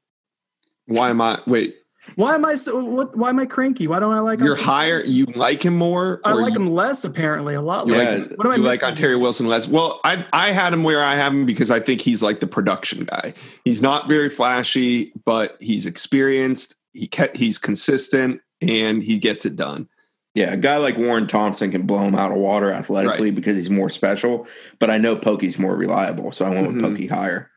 Why 0.86 1.10
am 1.10 1.20
I? 1.20 1.40
Wait. 1.46 1.76
Why 2.16 2.34
am 2.34 2.44
I 2.44 2.56
so? 2.56 2.82
What? 2.82 3.16
Why 3.16 3.28
am 3.28 3.38
I 3.38 3.46
cranky? 3.46 3.86
Why 3.86 4.00
don't 4.00 4.12
I 4.12 4.18
like? 4.20 4.40
You're 4.40 4.56
higher. 4.56 5.04
You 5.04 5.26
like 5.26 5.64
him 5.64 5.76
more. 5.76 6.20
I 6.24 6.32
like 6.32 6.54
you, 6.54 6.60
him 6.60 6.74
less. 6.74 7.04
Apparently, 7.04 7.54
a 7.54 7.62
lot. 7.62 7.86
You 7.86 7.94
less. 7.94 8.18
Like, 8.18 8.38
what 8.38 8.46
am 8.46 8.52
I? 8.52 8.56
You 8.56 8.62
like 8.62 8.82
Ontario 8.82 9.18
Wilson 9.20 9.46
less. 9.46 9.68
Well, 9.68 10.00
I 10.02 10.26
I 10.32 10.50
had 10.50 10.72
him 10.72 10.82
where 10.82 11.02
I 11.02 11.14
have 11.14 11.32
him 11.32 11.46
because 11.46 11.70
I 11.70 11.78
think 11.78 12.00
he's 12.00 12.20
like 12.20 12.40
the 12.40 12.48
production 12.48 13.04
guy. 13.04 13.34
He's 13.64 13.80
not 13.80 14.08
very 14.08 14.28
flashy, 14.28 15.12
but 15.24 15.56
he's 15.60 15.86
experienced. 15.86 16.74
He 16.92 17.06
kept, 17.06 17.36
he's 17.36 17.56
consistent 17.56 18.40
and 18.60 19.02
he 19.02 19.18
gets 19.18 19.46
it 19.46 19.54
done. 19.54 19.88
Yeah, 20.34 20.52
a 20.52 20.56
guy 20.56 20.78
like 20.78 20.96
Warren 20.96 21.26
Thompson 21.26 21.70
can 21.70 21.86
blow 21.86 22.00
him 22.00 22.14
out 22.14 22.32
of 22.32 22.38
water 22.38 22.72
athletically 22.72 23.28
right. 23.28 23.34
because 23.34 23.56
he's 23.56 23.70
more 23.70 23.90
special. 23.90 24.46
But 24.78 24.90
I 24.90 24.98
know 24.98 25.14
Pokey's 25.14 25.58
more 25.58 25.76
reliable, 25.76 26.32
so 26.32 26.46
I 26.46 26.48
went 26.48 26.66
mm-hmm. 26.66 26.76
with 26.76 26.84
Pokey 26.84 27.06
higher. 27.06 27.51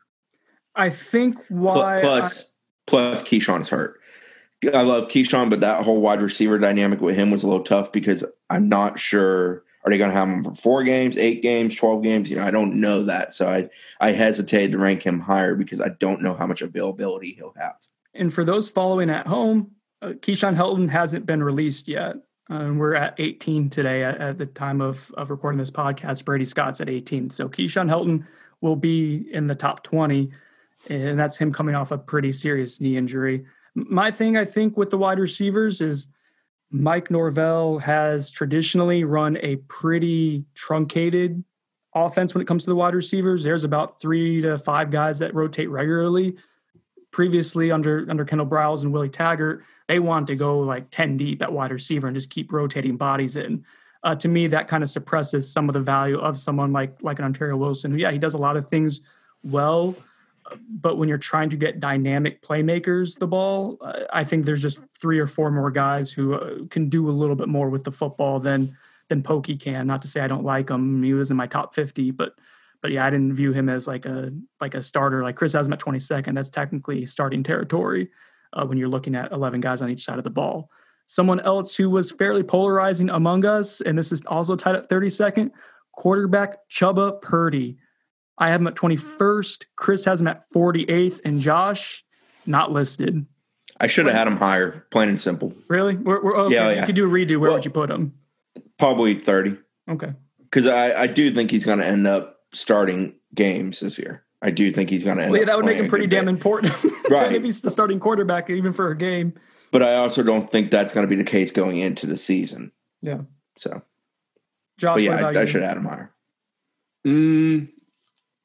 I 0.76 0.90
think 0.90 1.38
why 1.50 2.02
plus 2.02 2.44
I, 2.44 2.48
plus 2.88 3.24
Keyshawn 3.24 3.62
is 3.62 3.70
hurt. 3.70 4.00
I 4.74 4.82
love 4.82 5.08
Keyshawn, 5.10 5.50
but 5.50 5.62
that 5.62 5.84
whole 5.84 6.02
wide 6.02 6.22
receiver 6.22 6.58
dynamic 6.58 7.02
with 7.02 7.16
him 7.16 7.30
was 7.30 7.44
a 7.44 7.48
little 7.48 7.64
tough 7.64 7.92
because 7.92 8.24
I'm 8.50 8.68
not 8.68 9.00
sure 9.00 9.64
are 9.84 9.92
they 9.92 10.00
going 10.00 10.10
to 10.10 10.18
have 10.18 10.28
him 10.28 10.44
for 10.44 10.56
four 10.56 10.84
games, 10.84 11.16
eight 11.16 11.44
games, 11.44 11.76
twelve 11.76 12.02
games? 12.02 12.30
You 12.30 12.38
know, 12.38 12.46
I 12.46 12.52
don't 12.52 12.82
know 12.82 13.04
that, 13.04 13.34
so 13.34 13.48
I 13.48 13.70
I 14.00 14.12
hesitated 14.12 14.72
to 14.72 14.80
rank 14.80 15.04
him 15.04 15.20
higher 15.20 15.56
because 15.56 15.80
I 15.80 15.90
don't 16.00 16.22
know 16.22 16.34
how 16.34 16.48
much 16.48 16.62
availability 16.62 17.34
he'll 17.34 17.54
have. 17.58 17.76
And 18.16 18.34
for 18.34 18.44
those 18.44 18.70
following 18.70 19.10
at 19.10 19.28
home, 19.28 19.72
uh, 20.02 20.10
Keyshawn 20.10 20.56
Helton 20.56 20.90
hasn't 20.90 21.26
been 21.26 21.44
released 21.44 21.88
yet. 21.88 22.16
Uh, 22.50 22.72
we're 22.74 22.96
at 22.96 23.16
18 23.18 23.70
today 23.70 24.04
at, 24.04 24.22
at, 24.22 24.38
the 24.38 24.46
time 24.46 24.80
of, 24.80 25.12
of 25.18 25.32
recording 25.32 25.58
this 25.58 25.72
podcast. 25.72 26.26
Brady 26.26 26.46
Scott's 26.46 26.80
at 26.80 26.88
18. 26.88 27.32
So 27.32 27.50
Keyshawn 27.50 27.90
Helton 27.90 28.26
will 28.62 28.76
be 28.76 29.28
in 29.32 29.48
the 29.48 29.56
top 29.56 29.84
20 29.84 30.32
and 30.90 31.20
that's 31.20 31.38
him 31.38 31.52
coming 31.52 31.76
off 31.76 31.92
a 31.92 31.98
pretty 31.98 32.32
serious 32.32 32.80
knee 32.80 32.98
injury. 32.98 33.46
My 33.74 34.12
thing, 34.12 34.38
I 34.38 34.46
think, 34.46 34.78
with 34.78 34.90
the 34.90 34.98
wide 34.98 35.20
receivers 35.20 35.82
is 35.82 36.08
Mike 36.72 37.12
Norvell 37.12 37.80
has 37.80 38.32
traditionally 38.32 39.04
run 39.04 39.38
a 39.42 39.58
pretty 39.68 40.46
truncated 40.56 41.44
offense 41.94 42.34
when 42.34 42.42
it 42.42 42.48
comes 42.48 42.64
to 42.66 42.70
the 42.70 42.76
wide 42.76 42.96
receivers. 42.96 43.44
There's 43.44 43.64
about 43.64 44.00
three 44.00 44.42
to 44.42 44.58
five 44.58 44.92
guys 44.92 45.20
that 45.20 45.34
rotate 45.34 45.70
regularly. 45.70 46.36
Previously, 47.12 47.72
under 47.72 48.06
under 48.10 48.26
Kendall 48.26 48.48
Briles 48.48 48.84
and 48.84 48.92
Willie 48.92 49.10
Taggart, 49.10 49.64
they 49.88 50.00
wanted 50.00 50.28
to 50.28 50.36
go 50.36 50.60
like 50.60 50.90
10 50.92 51.16
deep 51.18 51.42
at 51.42 51.52
wide 51.52 51.72
receiver 51.72 52.08
and 52.08 52.16
just 52.16 52.30
keep 52.30 52.52
rotating 52.52 52.98
bodies 52.98 53.38
in. 53.38 53.66
Uh, 54.04 54.16
to 54.16 54.28
me, 54.28 54.48
that 54.48 54.68
kind 54.68 54.84
of 54.84 54.90
suppresses 54.90 55.52
some 55.52 55.70
of 55.70 55.74
the 55.74 55.80
value 55.80 56.20
of 56.20 56.38
someone 56.38 56.74
like 56.74 57.02
like 57.02 57.20
an 57.20 57.26
Ontario 57.26 57.56
Wilson, 57.56 57.92
who, 57.92 57.98
yeah, 57.98 58.12
he 58.12 58.18
does 58.18 58.34
a 58.34 58.38
lot 58.38 58.58
of 58.58 58.68
things 58.68 59.00
well, 59.46 59.96
but 60.70 60.98
when 60.98 61.10
you're 61.10 61.18
trying 61.18 61.50
to 61.50 61.58
get 61.58 61.80
dynamic 61.80 62.42
playmakers 62.42 63.18
the 63.18 63.28
ball, 63.28 63.80
I 64.14 64.24
think 64.24 64.46
there's 64.46 64.62
just 64.62 64.80
three 65.00 65.20
or 65.20 65.28
four 65.28 65.52
more 65.52 65.72
guys 65.72 66.12
who 66.12 66.36
uh, 66.36 66.66
can 66.70 66.90
do 66.90 67.10
a 67.10 67.12
little 67.12 67.36
bit 67.36 67.48
more 67.48 67.70
with 67.70 67.84
the 67.84 67.92
football 67.92 68.40
than 68.40 68.78
than 69.10 69.22
Pokey 69.22 69.58
can. 69.58 69.88
Not 69.88 70.02
to 70.04 70.08
say 70.08 70.22
I 70.22 70.28
don't 70.28 70.44
like 70.44 70.70
him; 70.70 71.04
he 71.04 71.14
was 71.14 71.32
in 71.32 71.38
my 71.38 71.48
top 71.48 71.74
50, 71.74 72.12
but 72.12 72.36
but 72.82 72.92
yeah, 72.92 73.06
I 73.06 73.10
didn't 73.10 73.34
view 73.34 73.52
him 73.52 73.70
as 73.70 73.88
like 73.88 74.06
a 74.06 74.32
like 74.62 74.76
a 74.76 74.82
starter. 74.82 75.24
Like 75.24 75.36
Chris 75.36 75.54
has 75.54 75.68
him 75.68 75.74
at 75.74 75.80
22nd. 75.80 76.36
That's 76.36 76.50
technically 76.50 77.06
starting 77.06 77.42
territory 77.42 78.10
uh, 78.54 78.66
when 78.66 78.78
you're 78.78 78.90
looking 78.90 79.16
at 79.16 79.32
11 79.32 79.62
guys 79.62 79.82
on 79.82 79.90
each 79.90 80.06
side 80.06 80.18
of 80.18 80.24
the 80.24 80.30
ball. 80.30 80.70
Someone 81.08 81.40
else 81.40 81.76
who 81.76 81.90
was 81.90 82.12
fairly 82.12 82.44
polarizing 82.44 83.10
among 83.10 83.46
us, 83.46 83.82
and 83.82 83.98
this 83.98 84.12
is 84.12 84.24
also 84.26 84.56
tied 84.56 84.76
at 84.76 84.90
32nd, 84.90 85.52
quarterback 85.94 86.58
Chuba 86.70 87.22
Purdy. 87.22 87.78
I 88.38 88.50
have 88.50 88.62
him 88.62 88.68
at 88.68 88.76
21st. 88.76 89.66
Chris 89.76 90.06
has 90.06 90.22
him 90.22 90.28
at 90.28 90.50
48th, 90.52 91.22
and 91.24 91.40
Josh 91.40 92.04
not 92.46 92.72
listed. 92.72 93.26
I 93.80 93.88
should 93.88 94.06
have 94.06 94.16
had 94.16 94.28
him 94.28 94.38
higher, 94.38 94.86
plain 94.92 95.10
and 95.10 95.20
simple. 95.20 95.54
Really? 95.68 95.96
We're, 95.96 96.24
we're, 96.24 96.38
okay. 96.38 96.56
Yeah, 96.56 96.70
yeah. 96.70 96.80
You 96.82 96.86
could 96.86 96.96
do 96.96 97.06
a 97.06 97.10
redo. 97.10 97.32
Where 97.32 97.50
well, 97.50 97.54
would 97.54 97.66
you 97.66 97.72
put 97.72 97.90
him? 97.90 98.14
Probably 98.78 99.16
30. 99.20 99.58
Okay. 99.90 100.14
Because 100.44 100.66
I, 100.66 101.02
I 101.04 101.08
do 101.08 101.32
think 101.32 101.52
he's 101.52 101.66
going 101.66 101.80
to 101.80 101.86
end 101.86 102.08
up 102.08 102.40
starting 102.54 103.16
games 103.34 103.82
this 103.82 104.00
year. 104.00 104.24
I 104.42 104.52
do 104.52 104.72
think 104.72 104.90
he's 104.90 105.04
going 105.04 105.18
to 105.18 105.24
end 105.24 105.32
well, 105.32 105.42
yeah, 105.42 105.46
That 105.46 105.58
would 105.58 105.66
make 105.66 105.78
him 105.78 105.90
pretty 105.90 106.08
damn 106.08 106.26
bit. 106.26 106.30
important. 106.32 106.74
right. 107.10 107.34
if 107.34 107.44
he's 107.44 107.62
the 107.62 107.70
starting 107.70 108.00
quarterback, 108.00 108.50
even 108.50 108.74
for 108.74 108.92
a 108.92 108.98
game. 108.98 109.34
But 109.72 109.84
I 109.84 109.96
also 109.96 110.24
don't 110.24 110.50
think 110.50 110.72
that's 110.72 110.94
going 110.94 111.06
to 111.06 111.10
be 111.10 111.22
the 111.22 111.30
case 111.30 111.52
going 111.52 111.78
into 111.78 112.06
the 112.06 112.18
season. 112.18 112.72
Yeah. 113.02 113.22
So. 113.58 113.82
Josh, 114.78 114.96
but 114.96 115.04
yeah, 115.04 115.28
I, 115.28 115.42
I 115.42 115.46
should 115.46 115.64
add 115.64 115.78
him 115.78 115.86
higher. 115.86 116.14
Mm, 117.06 117.70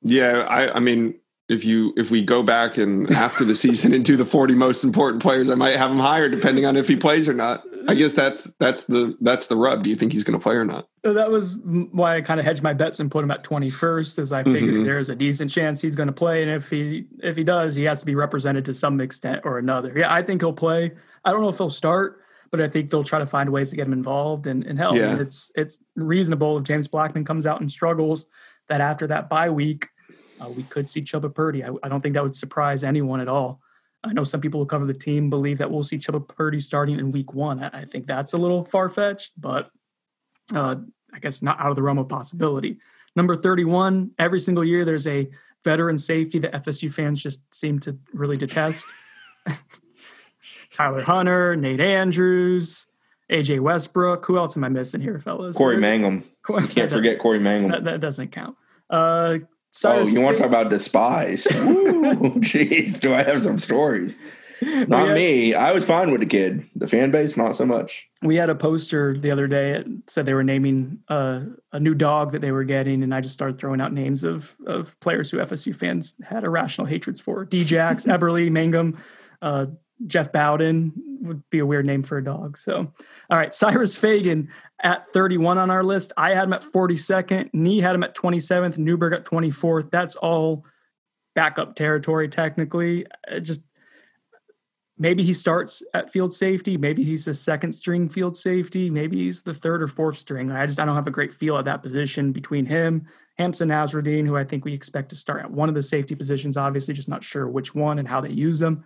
yeah, 0.02 0.40
I, 0.48 0.76
I 0.76 0.80
mean, 0.80 1.14
if 1.50 1.64
you 1.64 1.92
if 1.96 2.12
we 2.12 2.22
go 2.22 2.44
back 2.44 2.78
and 2.78 3.10
after 3.10 3.44
the 3.44 3.56
season 3.56 3.92
and 3.92 4.04
do 4.04 4.16
the 4.16 4.24
40 4.24 4.54
most 4.54 4.84
important 4.84 5.20
players, 5.20 5.50
I 5.50 5.56
might 5.56 5.76
have 5.76 5.90
him 5.90 5.98
higher 5.98 6.28
depending 6.28 6.64
on 6.64 6.76
if 6.76 6.86
he 6.86 6.94
plays 6.94 7.28
or 7.28 7.34
not. 7.34 7.64
I 7.88 7.94
guess 7.94 8.12
that's 8.12 8.44
that's 8.60 8.84
the 8.84 9.16
that's 9.20 9.48
the 9.48 9.56
rub. 9.56 9.82
Do 9.82 9.90
you 9.90 9.96
think 9.96 10.12
he's 10.12 10.22
going 10.22 10.38
to 10.38 10.42
play 10.42 10.54
or 10.54 10.64
not? 10.64 10.86
That 11.02 11.30
was 11.30 11.58
why 11.64 12.16
I 12.16 12.20
kind 12.20 12.38
of 12.38 12.46
hedged 12.46 12.62
my 12.62 12.72
bets 12.72 13.00
and 13.00 13.10
put 13.10 13.24
him 13.24 13.30
at 13.32 13.42
21st, 13.42 14.18
as 14.20 14.32
I 14.32 14.44
figured 14.44 14.74
mm-hmm. 14.74 14.84
there's 14.84 15.08
a 15.08 15.16
decent 15.16 15.50
chance 15.50 15.80
he's 15.80 15.96
going 15.96 16.06
to 16.06 16.12
play, 16.12 16.42
and 16.42 16.52
if 16.52 16.70
he 16.70 17.06
if 17.20 17.36
he 17.36 17.42
does, 17.42 17.74
he 17.74 17.82
has 17.84 18.00
to 18.00 18.06
be 18.06 18.14
represented 18.14 18.64
to 18.66 18.72
some 18.72 19.00
extent 19.00 19.40
or 19.44 19.58
another. 19.58 19.92
Yeah, 19.96 20.12
I 20.12 20.22
think 20.22 20.42
he'll 20.42 20.52
play. 20.52 20.92
I 21.24 21.32
don't 21.32 21.40
know 21.40 21.48
if 21.48 21.58
he'll 21.58 21.68
start, 21.68 22.20
but 22.52 22.60
I 22.60 22.68
think 22.68 22.90
they'll 22.90 23.02
try 23.02 23.18
to 23.18 23.26
find 23.26 23.50
ways 23.50 23.70
to 23.70 23.76
get 23.76 23.86
him 23.86 23.92
involved 23.92 24.46
and, 24.46 24.64
and 24.64 24.78
help. 24.78 24.94
Yeah. 24.94 25.10
And 25.10 25.20
it's 25.20 25.50
it's 25.56 25.78
reasonable 25.96 26.58
if 26.58 26.64
James 26.64 26.86
Blackman 26.86 27.24
comes 27.24 27.44
out 27.44 27.60
and 27.60 27.70
struggles 27.70 28.26
that 28.68 28.80
after 28.80 29.06
that 29.08 29.28
bye 29.28 29.50
week, 29.50 29.88
uh, 30.40 30.48
we 30.48 30.62
could 30.64 30.88
see 30.88 31.02
Chuba 31.02 31.34
Purdy. 31.34 31.64
I, 31.64 31.70
I, 31.82 31.88
don't 31.88 32.00
think 32.00 32.14
that 32.14 32.22
would 32.22 32.34
surprise 32.34 32.84
anyone 32.84 33.20
at 33.20 33.28
all. 33.28 33.60
I 34.02 34.12
know 34.12 34.24
some 34.24 34.40
people 34.40 34.60
who 34.60 34.66
cover 34.66 34.86
the 34.86 34.94
team 34.94 35.28
believe 35.28 35.58
that 35.58 35.70
we'll 35.70 35.82
see 35.82 35.98
Chuba 35.98 36.26
Purdy 36.26 36.60
starting 36.60 36.98
in 36.98 37.12
week 37.12 37.34
one. 37.34 37.62
I, 37.62 37.80
I 37.80 37.84
think 37.84 38.06
that's 38.06 38.32
a 38.32 38.36
little 38.36 38.64
far 38.64 38.88
fetched, 38.88 39.32
but 39.38 39.70
uh, 40.54 40.76
I 41.12 41.18
guess 41.18 41.42
not 41.42 41.60
out 41.60 41.70
of 41.70 41.76
the 41.76 41.82
realm 41.82 41.98
of 41.98 42.08
possibility. 42.08 42.78
Number 43.16 43.36
31, 43.36 44.12
every 44.18 44.38
single 44.38 44.64
year 44.64 44.84
there's 44.84 45.06
a 45.06 45.28
veteran 45.64 45.98
safety 45.98 46.38
that 46.38 46.52
FSU 46.52 46.92
fans 46.92 47.22
just 47.22 47.42
seem 47.54 47.78
to 47.80 47.98
really 48.12 48.36
detest. 48.36 48.86
Tyler 50.72 51.02
Hunter, 51.02 51.56
Nate 51.56 51.80
Andrews, 51.80 52.86
AJ 53.30 53.60
Westbrook. 53.60 54.24
Who 54.26 54.38
else 54.38 54.56
am 54.56 54.64
I 54.64 54.68
missing 54.68 55.00
here, 55.00 55.18
fellas? 55.18 55.56
Corey 55.56 55.76
Mangum. 55.76 56.24
Can't 56.46 56.90
forget 56.90 57.18
Corey 57.18 57.40
Mangum. 57.40 57.72
That, 57.72 57.84
that 57.84 58.00
doesn't 58.00 58.28
count. 58.32 58.56
Uh, 58.88 59.38
oh, 59.84 60.06
you 60.06 60.20
want 60.20 60.36
to 60.36 60.42
talk 60.42 60.50
about 60.50 60.70
despise? 60.70 61.44
Jeez, 61.44 63.00
do 63.00 63.14
I 63.14 63.22
have 63.22 63.42
some 63.42 63.58
stories? 63.58 64.18
Not 64.62 65.08
had, 65.08 65.14
me. 65.14 65.54
I 65.54 65.72
was 65.72 65.84
fine 65.86 66.10
with 66.10 66.20
the 66.20 66.26
kid. 66.26 66.68
The 66.76 66.86
fan 66.86 67.10
base, 67.10 67.36
not 67.36 67.56
so 67.56 67.64
much. 67.64 68.08
We 68.22 68.36
had 68.36 68.50
a 68.50 68.54
poster 68.54 69.16
the 69.16 69.30
other 69.30 69.46
day. 69.46 69.72
It 69.72 69.86
said 70.06 70.26
they 70.26 70.34
were 70.34 70.44
naming 70.44 70.98
uh, 71.08 71.44
a 71.72 71.80
new 71.80 71.94
dog 71.94 72.32
that 72.32 72.40
they 72.40 72.52
were 72.52 72.64
getting, 72.64 73.02
and 73.02 73.14
I 73.14 73.20
just 73.20 73.34
started 73.34 73.58
throwing 73.58 73.80
out 73.80 73.92
names 73.92 74.22
of 74.22 74.54
of 74.66 74.98
players 75.00 75.30
who 75.30 75.38
FSU 75.38 75.74
fans 75.74 76.14
had 76.22 76.44
irrational 76.44 76.86
hatreds 76.86 77.20
for. 77.20 77.46
Djax, 77.46 78.06
Eberly, 78.18 78.50
Mangum, 78.50 78.98
uh, 79.40 79.66
Jeff 80.06 80.32
Bowden 80.32 80.92
would 81.22 81.48
be 81.50 81.58
a 81.58 81.66
weird 81.66 81.86
name 81.86 82.02
for 82.02 82.18
a 82.18 82.24
dog. 82.24 82.56
So, 82.56 82.92
all 83.30 83.38
right, 83.38 83.54
Cyrus 83.54 83.96
Fagan 83.96 84.48
at 84.82 85.06
31 85.08 85.58
on 85.58 85.70
our 85.70 85.84
list. 85.84 86.12
I 86.16 86.30
had 86.30 86.44
him 86.44 86.52
at 86.52 86.62
42nd. 86.62 87.50
Nee 87.52 87.80
had 87.80 87.94
him 87.94 88.02
at 88.02 88.16
27th. 88.16 88.78
Newberg 88.78 89.12
at 89.12 89.24
24th. 89.24 89.90
That's 89.90 90.16
all 90.16 90.64
backup 91.34 91.74
territory 91.74 92.28
technically. 92.28 93.06
It 93.28 93.40
just 93.40 93.62
maybe 94.98 95.22
he 95.22 95.32
starts 95.32 95.82
at 95.94 96.12
field 96.12 96.32
safety. 96.34 96.76
Maybe 96.76 97.04
he's 97.04 97.24
the 97.24 97.34
second 97.34 97.72
string 97.72 98.08
field 98.08 98.36
safety. 98.36 98.90
Maybe 98.90 99.18
he's 99.18 99.42
the 99.42 99.54
third 99.54 99.82
or 99.82 99.88
fourth 99.88 100.18
string. 100.18 100.50
I 100.50 100.66
just 100.66 100.80
I 100.80 100.84
don't 100.84 100.96
have 100.96 101.06
a 101.06 101.12
great 101.12 101.32
feel 101.32 101.56
at 101.56 101.64
that 101.66 101.82
position 101.82 102.32
between 102.32 102.66
him, 102.66 103.06
Hamsah 103.38 103.66
Nasirildeen, 103.66 104.26
who 104.26 104.36
I 104.36 104.44
think 104.44 104.64
we 104.64 104.74
expect 104.74 105.10
to 105.10 105.16
start 105.16 105.40
at 105.40 105.50
one 105.50 105.68
of 105.68 105.74
the 105.74 105.82
safety 105.82 106.14
positions. 106.14 106.56
Obviously, 106.56 106.94
just 106.94 107.08
not 107.08 107.24
sure 107.24 107.48
which 107.48 107.74
one 107.74 107.98
and 107.98 108.08
how 108.08 108.20
they 108.20 108.30
use 108.30 108.58
them. 108.58 108.84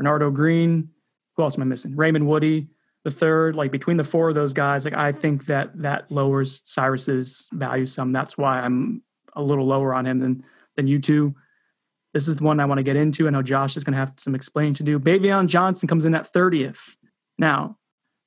Renardo 0.00 0.32
Green. 0.32 0.90
Who 1.36 1.42
else 1.42 1.56
am 1.56 1.62
I 1.62 1.66
missing? 1.66 1.96
Raymond 1.96 2.26
Woody, 2.26 2.68
the 3.04 3.10
third. 3.10 3.56
Like 3.56 3.70
between 3.70 3.96
the 3.96 4.04
four 4.04 4.28
of 4.28 4.34
those 4.34 4.52
guys, 4.52 4.84
like 4.84 4.94
I 4.94 5.12
think 5.12 5.46
that 5.46 5.70
that 5.82 6.10
lowers 6.10 6.62
Cyrus's 6.64 7.48
value 7.52 7.86
some. 7.86 8.12
That's 8.12 8.38
why 8.38 8.60
I'm 8.60 9.02
a 9.34 9.42
little 9.42 9.66
lower 9.66 9.94
on 9.94 10.06
him 10.06 10.18
than 10.18 10.44
than 10.76 10.86
you 10.86 11.00
two. 11.00 11.34
This 12.12 12.28
is 12.28 12.36
the 12.36 12.44
one 12.44 12.60
I 12.60 12.64
want 12.64 12.78
to 12.78 12.84
get 12.84 12.96
into. 12.96 13.26
I 13.26 13.30
know 13.30 13.42
Josh 13.42 13.76
is 13.76 13.82
going 13.82 13.94
to 13.94 13.98
have 13.98 14.12
some 14.18 14.36
explaining 14.36 14.74
to 14.74 14.84
do. 14.84 15.00
Baveon 15.00 15.48
Johnson 15.48 15.88
comes 15.88 16.06
in 16.06 16.14
at 16.14 16.32
30th. 16.32 16.96
Now, 17.38 17.76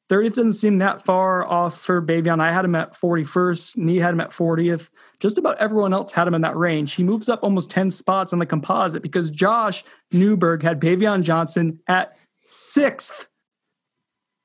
30th 0.10 0.36
doesn't 0.36 0.52
seem 0.54 0.78
that 0.78 1.04
far 1.04 1.46
off 1.46 1.80
for 1.80 2.02
Baveon. 2.02 2.40
I 2.40 2.52
had 2.52 2.66
him 2.66 2.76
at 2.76 2.94
41st. 2.94 3.78
Nee 3.78 4.00
had 4.00 4.14
him 4.14 4.22
at 4.22 4.30
40th. 4.30 4.90
Just 5.20 5.38
about 5.38 5.58
everyone 5.58 5.94
else 5.94 6.12
had 6.12 6.28
him 6.28 6.34
in 6.34 6.42
that 6.42 6.56
range. 6.56 6.94
He 6.94 7.04
moves 7.04 7.28
up 7.28 7.44
almost 7.44 7.70
10 7.70 7.92
spots 7.92 8.32
on 8.32 8.40
the 8.40 8.46
composite 8.46 9.02
because 9.02 9.32
Josh 9.32 9.84
Newberg 10.12 10.64
had 10.64 10.80
Baveon 10.80 11.24
Johnson 11.24 11.80
at 11.88 12.18
sixth. 12.46 13.28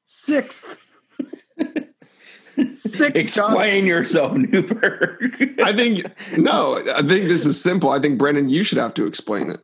Sixth. 0.06 0.76
Six. 2.74 3.18
Explain 3.18 3.84
Josh. 3.84 3.88
yourself, 3.88 4.36
Newberg. 4.36 5.58
I 5.62 5.74
think 5.74 6.04
no. 6.36 6.76
I 6.94 7.00
think 7.00 7.28
this 7.28 7.46
is 7.46 7.60
simple. 7.60 7.90
I 7.90 7.98
think 7.98 8.18
Brendan, 8.18 8.48
you 8.48 8.62
should 8.62 8.78
have 8.78 8.94
to 8.94 9.06
explain 9.06 9.50
it. 9.50 9.60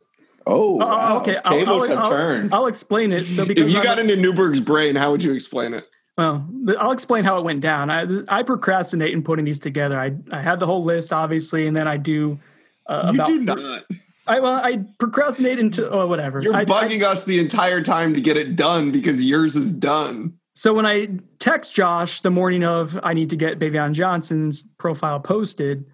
Oh, 0.47 0.81
uh, 0.81 0.85
wow. 0.85 1.17
okay. 1.19 1.39
Tables 1.45 1.83
I'll, 1.83 1.89
have 1.89 1.97
I'll, 1.99 2.09
turned. 2.09 2.53
I'll 2.53 2.67
explain 2.67 3.11
it. 3.11 3.27
So 3.27 3.45
because 3.45 3.65
if 3.65 3.71
you 3.71 3.83
got 3.83 3.99
into 3.99 4.15
Newberg's 4.15 4.59
brain, 4.59 4.95
how 4.95 5.11
would 5.11 5.21
you 5.21 5.33
explain 5.33 5.73
it? 5.73 5.85
Well, 6.19 6.45
I'll 6.77 6.91
explain 6.91 7.23
how 7.23 7.37
it 7.37 7.45
went 7.45 7.61
down. 7.61 7.89
I, 7.89 8.05
I 8.27 8.43
procrastinate 8.43 9.13
in 9.13 9.23
putting 9.23 9.45
these 9.45 9.57
together. 9.57 9.97
I 9.97 10.11
I 10.29 10.41
had 10.41 10.59
the 10.59 10.65
whole 10.65 10.83
list 10.83 11.13
obviously, 11.13 11.65
and 11.65 11.77
then 11.77 11.87
I 11.87 11.95
do. 11.95 12.37
Uh, 12.85 13.11
you 13.13 13.21
about 13.21 13.27
do 13.27 13.39
not. 13.39 13.85
I 14.27 14.41
well, 14.41 14.55
I 14.55 14.83
procrastinate 14.97 15.59
into 15.59 15.89
oh, 15.89 16.07
whatever. 16.07 16.41
You're 16.41 16.57
I, 16.57 16.65
bugging 16.65 17.03
I, 17.03 17.11
us 17.11 17.23
the 17.23 17.39
entire 17.39 17.81
time 17.81 18.13
to 18.15 18.19
get 18.19 18.35
it 18.35 18.57
done 18.57 18.91
because 18.91 19.23
yours 19.23 19.55
is 19.55 19.71
done. 19.71 20.33
So 20.55 20.73
when 20.73 20.85
I 20.85 21.07
text 21.39 21.73
Josh 21.73 22.19
the 22.19 22.29
morning 22.29 22.65
of 22.65 22.99
I 23.01 23.13
need 23.13 23.29
to 23.29 23.37
get 23.37 23.57
Baveon 23.57 23.93
Johnson's 23.93 24.61
profile 24.77 25.21
posted, 25.21 25.85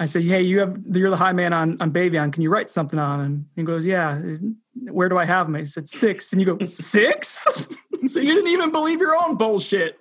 I 0.00 0.06
said, 0.06 0.24
"Hey, 0.24 0.42
you 0.42 0.58
have 0.58 0.76
you're 0.90 1.10
the 1.10 1.16
high 1.16 1.32
man 1.32 1.52
on 1.52 1.80
on 1.80 1.92
Baveon. 1.92 2.32
Can 2.32 2.42
you 2.42 2.50
write 2.50 2.70
something 2.70 2.98
on 2.98 3.20
him?" 3.20 3.48
He 3.54 3.62
goes, 3.62 3.86
"Yeah." 3.86 4.20
Where 4.74 5.08
do 5.08 5.18
I 5.18 5.24
have 5.24 5.46
him? 5.46 5.56
I 5.56 5.64
said 5.64 5.88
six, 5.88 6.32
and 6.32 6.40
you 6.40 6.46
go 6.46 6.66
six. 6.66 7.38
so 8.06 8.20
you 8.20 8.34
didn't 8.34 8.50
even 8.50 8.72
believe 8.72 9.00
your 9.00 9.16
own 9.16 9.36
bullshit. 9.36 9.98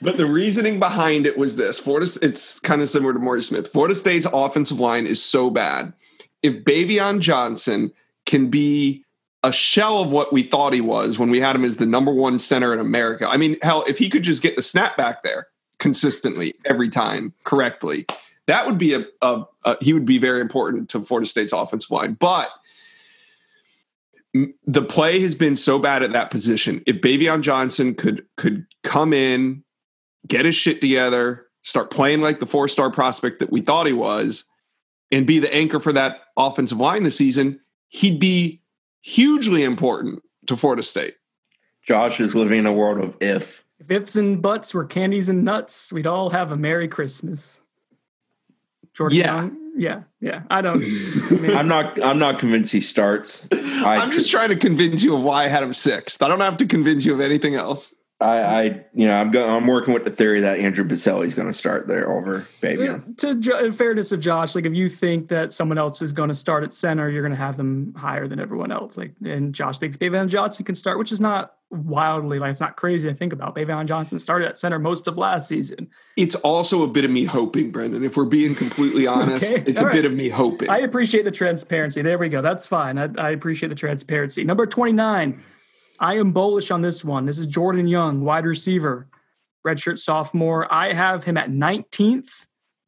but 0.00 0.16
the 0.16 0.26
reasoning 0.26 0.78
behind 0.78 1.26
it 1.26 1.36
was 1.36 1.56
this: 1.56 1.78
Florida. 1.78 2.08
It's 2.22 2.60
kind 2.60 2.82
of 2.82 2.88
similar 2.88 3.12
to 3.12 3.18
Maury 3.18 3.42
Smith. 3.42 3.72
Florida 3.72 3.94
State's 3.94 4.26
offensive 4.32 4.80
line 4.80 5.06
is 5.06 5.22
so 5.22 5.50
bad. 5.50 5.92
If 6.42 6.64
Baveon 6.64 7.20
Johnson 7.20 7.92
can 8.26 8.48
be 8.48 9.04
a 9.46 9.52
shell 9.52 10.00
of 10.00 10.10
what 10.10 10.32
we 10.32 10.42
thought 10.42 10.72
he 10.72 10.80
was 10.80 11.18
when 11.18 11.30
we 11.30 11.40
had 11.40 11.54
him 11.54 11.64
as 11.64 11.76
the 11.76 11.86
number 11.86 12.12
one 12.12 12.38
center 12.38 12.72
in 12.72 12.80
America. 12.80 13.28
I 13.28 13.36
mean, 13.36 13.56
hell, 13.62 13.84
if 13.86 13.96
he 13.96 14.08
could 14.08 14.24
just 14.24 14.42
get 14.42 14.56
the 14.56 14.62
snap 14.62 14.96
back 14.96 15.22
there 15.22 15.46
consistently 15.78 16.54
every 16.64 16.88
time 16.88 17.32
correctly, 17.44 18.06
that 18.46 18.66
would 18.66 18.76
be 18.76 18.94
a, 18.94 19.04
a, 19.22 19.44
a 19.64 19.76
he 19.80 19.92
would 19.92 20.04
be 20.04 20.18
very 20.18 20.40
important 20.40 20.88
to 20.90 21.00
Florida 21.00 21.28
State's 21.28 21.52
offensive 21.52 21.90
line. 21.92 22.14
But 22.14 22.48
the 24.66 24.82
play 24.82 25.20
has 25.20 25.34
been 25.34 25.56
so 25.56 25.78
bad 25.78 26.02
at 26.02 26.12
that 26.12 26.30
position. 26.30 26.82
If 26.86 26.96
Baveon 26.96 27.42
Johnson 27.42 27.94
could 27.94 28.24
could 28.36 28.66
come 28.82 29.12
in, 29.12 29.62
get 30.26 30.44
his 30.44 30.54
shit 30.54 30.80
together, 30.80 31.46
start 31.62 31.90
playing 31.90 32.20
like 32.20 32.40
the 32.40 32.46
four 32.46 32.68
star 32.68 32.90
prospect 32.90 33.40
that 33.40 33.50
we 33.50 33.60
thought 33.60 33.86
he 33.86 33.92
was, 33.92 34.44
and 35.10 35.26
be 35.26 35.38
the 35.38 35.52
anchor 35.54 35.80
for 35.80 35.92
that 35.92 36.20
offensive 36.36 36.78
line 36.78 37.02
this 37.02 37.16
season, 37.16 37.60
he'd 37.88 38.20
be 38.20 38.62
hugely 39.00 39.62
important 39.62 40.22
to 40.46 40.56
Florida 40.56 40.82
State. 40.82 41.14
Josh 41.86 42.20
is 42.20 42.34
living 42.34 42.60
in 42.60 42.66
a 42.66 42.72
world 42.72 42.98
of 42.98 43.16
if. 43.20 43.64
If 43.78 43.90
ifs 43.90 44.16
and 44.16 44.40
buts 44.42 44.74
were 44.74 44.84
candies 44.84 45.28
and 45.28 45.44
nuts, 45.44 45.92
we'd 45.92 46.06
all 46.06 46.30
have 46.30 46.50
a 46.50 46.56
Merry 46.56 46.88
Christmas. 46.88 47.60
Jordan 48.94 49.18
yeah. 49.18 49.36
Young, 49.36 49.65
yeah, 49.76 50.02
yeah. 50.20 50.42
I 50.50 50.62
don't. 50.62 50.82
I'm 51.54 51.68
not. 51.68 52.02
I'm 52.02 52.18
not 52.18 52.38
convinced 52.38 52.72
he 52.72 52.80
starts. 52.80 53.46
I, 53.52 54.02
am 54.02 54.10
just 54.10 54.30
trying 54.30 54.48
to 54.48 54.56
convince 54.56 55.02
you 55.02 55.14
of 55.14 55.22
why 55.22 55.44
I 55.44 55.48
had 55.48 55.62
him 55.62 55.72
sixth. 55.72 56.22
I 56.22 56.28
don't 56.28 56.40
have 56.40 56.56
to 56.58 56.66
convince 56.66 57.04
you 57.04 57.12
of 57.12 57.20
anything 57.20 57.54
else. 57.54 57.94
I, 58.18 58.40
I, 58.40 58.62
you 58.94 59.06
know, 59.06 59.12
I'm 59.12 59.30
going. 59.30 59.50
I'm 59.50 59.66
working 59.66 59.92
with 59.92 60.04
the 60.04 60.10
theory 60.10 60.40
that 60.40 60.58
Andrew 60.58 60.86
Boselli 60.86 61.26
is 61.26 61.34
going 61.34 61.48
to 61.48 61.52
start 61.52 61.86
there 61.86 62.10
over 62.10 62.46
baby. 62.62 62.88
To 63.18 63.30
in 63.64 63.72
fairness 63.72 64.10
of 64.10 64.20
Josh, 64.20 64.54
like 64.54 64.64
if 64.64 64.74
you 64.74 64.88
think 64.88 65.28
that 65.28 65.52
someone 65.52 65.76
else 65.76 66.00
is 66.00 66.14
going 66.14 66.30
to 66.30 66.34
start 66.34 66.64
at 66.64 66.72
center, 66.72 67.10
you're 67.10 67.20
going 67.20 67.32
to 67.32 67.36
have 67.36 67.58
them 67.58 67.94
higher 67.94 68.26
than 68.26 68.40
everyone 68.40 68.72
else. 68.72 68.96
Like, 68.96 69.12
and 69.22 69.54
Josh 69.54 69.78
thinks 69.78 69.98
Baveon 69.98 70.30
Johnson 70.30 70.64
can 70.64 70.74
start, 70.74 70.98
which 70.98 71.12
is 71.12 71.20
not 71.20 71.56
wildly 71.68 72.38
like 72.38 72.52
it's 72.52 72.60
not 72.60 72.76
crazy 72.76 73.06
to 73.06 73.14
think 73.14 73.34
about. 73.34 73.54
Baveon 73.54 73.84
Johnson 73.84 74.18
started 74.18 74.48
at 74.48 74.56
center 74.56 74.78
most 74.78 75.06
of 75.06 75.18
last 75.18 75.46
season. 75.46 75.90
It's 76.16 76.36
also 76.36 76.82
a 76.84 76.86
bit 76.86 77.04
of 77.04 77.10
me 77.10 77.24
hoping, 77.24 77.70
Brendan. 77.70 78.02
If 78.02 78.16
we're 78.16 78.24
being 78.24 78.54
completely 78.54 79.06
honest, 79.06 79.52
okay. 79.52 79.62
it's 79.66 79.78
All 79.78 79.86
a 79.86 79.88
right. 79.88 79.94
bit 79.94 80.06
of 80.06 80.14
me 80.14 80.30
hoping. 80.30 80.70
I 80.70 80.78
appreciate 80.78 81.24
the 81.26 81.30
transparency. 81.30 82.00
There 82.00 82.16
we 82.16 82.30
go. 82.30 82.40
That's 82.40 82.66
fine. 82.66 82.96
I, 82.96 83.08
I 83.18 83.30
appreciate 83.30 83.68
the 83.68 83.74
transparency. 83.74 84.42
Number 84.42 84.64
twenty 84.64 84.92
nine. 84.92 85.42
I 85.98 86.16
am 86.16 86.32
bullish 86.32 86.70
on 86.70 86.82
this 86.82 87.04
one. 87.04 87.26
This 87.26 87.38
is 87.38 87.46
Jordan 87.46 87.88
Young, 87.88 88.22
wide 88.22 88.44
receiver, 88.44 89.08
redshirt 89.66 89.98
sophomore. 89.98 90.72
I 90.72 90.92
have 90.92 91.24
him 91.24 91.36
at 91.36 91.50
19th, 91.50 92.28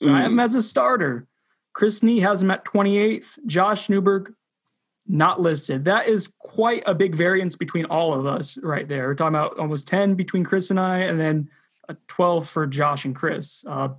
so 0.00 0.09
mm. 0.09 0.14
I 0.14 0.22
have 0.22 0.30
him 0.30 0.38
mm. 0.38 0.44
as 0.44 0.54
a 0.54 0.62
starter. 0.62 1.26
Chris 1.72 2.02
Nee 2.02 2.20
has 2.20 2.42
him 2.42 2.50
at 2.50 2.64
28th. 2.64 3.38
Josh 3.46 3.88
Newberg, 3.88 4.32
not 5.06 5.40
listed. 5.40 5.84
That 5.84 6.09
is 6.09 6.32
quite 6.38 6.82
a 6.86 6.94
big 6.94 7.14
variance 7.14 7.56
between 7.56 7.84
all 7.86 8.12
of 8.12 8.26
us 8.26 8.59
right 8.59 8.88
there. 8.88 9.09
We're 9.09 9.14
talking 9.14 9.36
about 9.36 9.59
almost 9.59 9.86
10 9.86 10.14
between 10.14 10.44
Chris 10.44 10.70
and 10.70 10.80
I, 10.80 10.98
and 10.98 11.20
then 11.20 11.50
a 11.88 11.96
12 12.09 12.48
for 12.48 12.66
Josh 12.66 13.04
and 13.04 13.14
Chris. 13.14 13.64
Uh, 13.66 13.90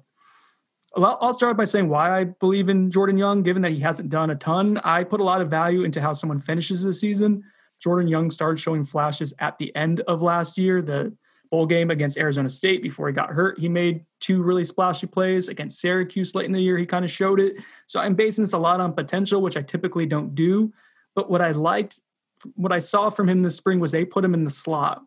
I'll 0.95 1.33
start 1.33 1.55
by 1.55 1.65
saying 1.65 1.87
why 1.87 2.19
I 2.19 2.23
believe 2.25 2.69
in 2.69 2.91
Jordan 2.91 3.17
Young, 3.17 3.43
given 3.43 3.61
that 3.61 3.71
he 3.71 3.79
hasn't 3.79 4.09
done 4.09 4.29
a 4.29 4.35
ton. 4.35 4.79
I 4.83 5.03
put 5.03 5.19
a 5.19 5.23
lot 5.23 5.41
of 5.41 5.49
value 5.49 5.83
into 5.83 6.01
how 6.01 6.13
someone 6.13 6.41
finishes 6.41 6.83
the 6.83 6.93
season. 6.93 7.43
Jordan 7.79 8.07
Young 8.07 8.29
started 8.29 8.59
showing 8.59 8.85
flashes 8.85 9.33
at 9.39 9.57
the 9.57 9.75
end 9.75 10.01
of 10.01 10.21
last 10.21 10.57
year, 10.57 10.81
the 10.81 11.13
bowl 11.49 11.65
game 11.65 11.89
against 11.89 12.17
Arizona 12.17 12.49
State 12.49 12.83
before 12.83 13.07
he 13.07 13.13
got 13.13 13.29
hurt. 13.29 13.59
He 13.59 13.69
made 13.69 14.05
two 14.19 14.43
really 14.43 14.63
splashy 14.63 15.07
plays 15.07 15.47
against 15.47 15.79
Syracuse 15.79 16.35
late 16.35 16.45
in 16.45 16.51
the 16.51 16.61
year. 16.61 16.77
He 16.77 16.85
kind 16.85 17.05
of 17.05 17.11
showed 17.11 17.39
it. 17.39 17.57
So 17.87 17.99
I'm 17.99 18.15
basing 18.15 18.43
this 18.43 18.53
a 18.53 18.57
lot 18.57 18.79
on 18.79 18.93
potential, 18.93 19.41
which 19.41 19.57
I 19.57 19.61
typically 19.61 20.05
don't 20.05 20.35
do. 20.35 20.71
But 21.15 21.29
what 21.29 21.41
I 21.41 21.51
liked, 21.51 21.99
what 22.55 22.71
I 22.71 22.79
saw 22.79 23.09
from 23.09 23.27
him 23.27 23.41
this 23.41 23.55
spring 23.55 23.79
was 23.79 23.91
they 23.91 24.05
put 24.05 24.23
him 24.23 24.33
in 24.33 24.43
the 24.43 24.51
slot. 24.51 25.03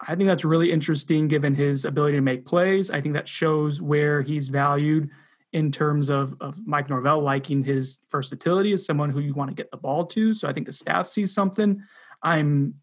I 0.00 0.14
think 0.14 0.28
that's 0.28 0.44
really 0.44 0.72
interesting 0.72 1.28
given 1.28 1.54
his 1.54 1.84
ability 1.84 2.16
to 2.16 2.22
make 2.22 2.44
plays. 2.44 2.90
I 2.90 3.00
think 3.00 3.14
that 3.14 3.28
shows 3.28 3.80
where 3.80 4.22
he's 4.22 4.48
valued 4.48 5.10
in 5.52 5.72
terms 5.72 6.10
of, 6.10 6.34
of 6.40 6.58
Mike 6.66 6.90
Norvell 6.90 7.22
liking 7.22 7.64
his 7.64 8.00
versatility 8.10 8.72
as 8.72 8.84
someone 8.84 9.10
who 9.10 9.20
you 9.20 9.32
want 9.32 9.50
to 9.50 9.54
get 9.54 9.70
the 9.70 9.76
ball 9.76 10.04
to. 10.06 10.34
So 10.34 10.48
I 10.48 10.52
think 10.52 10.66
the 10.66 10.72
staff 10.72 11.08
sees 11.08 11.32
something. 11.32 11.82
I'm 12.22 12.74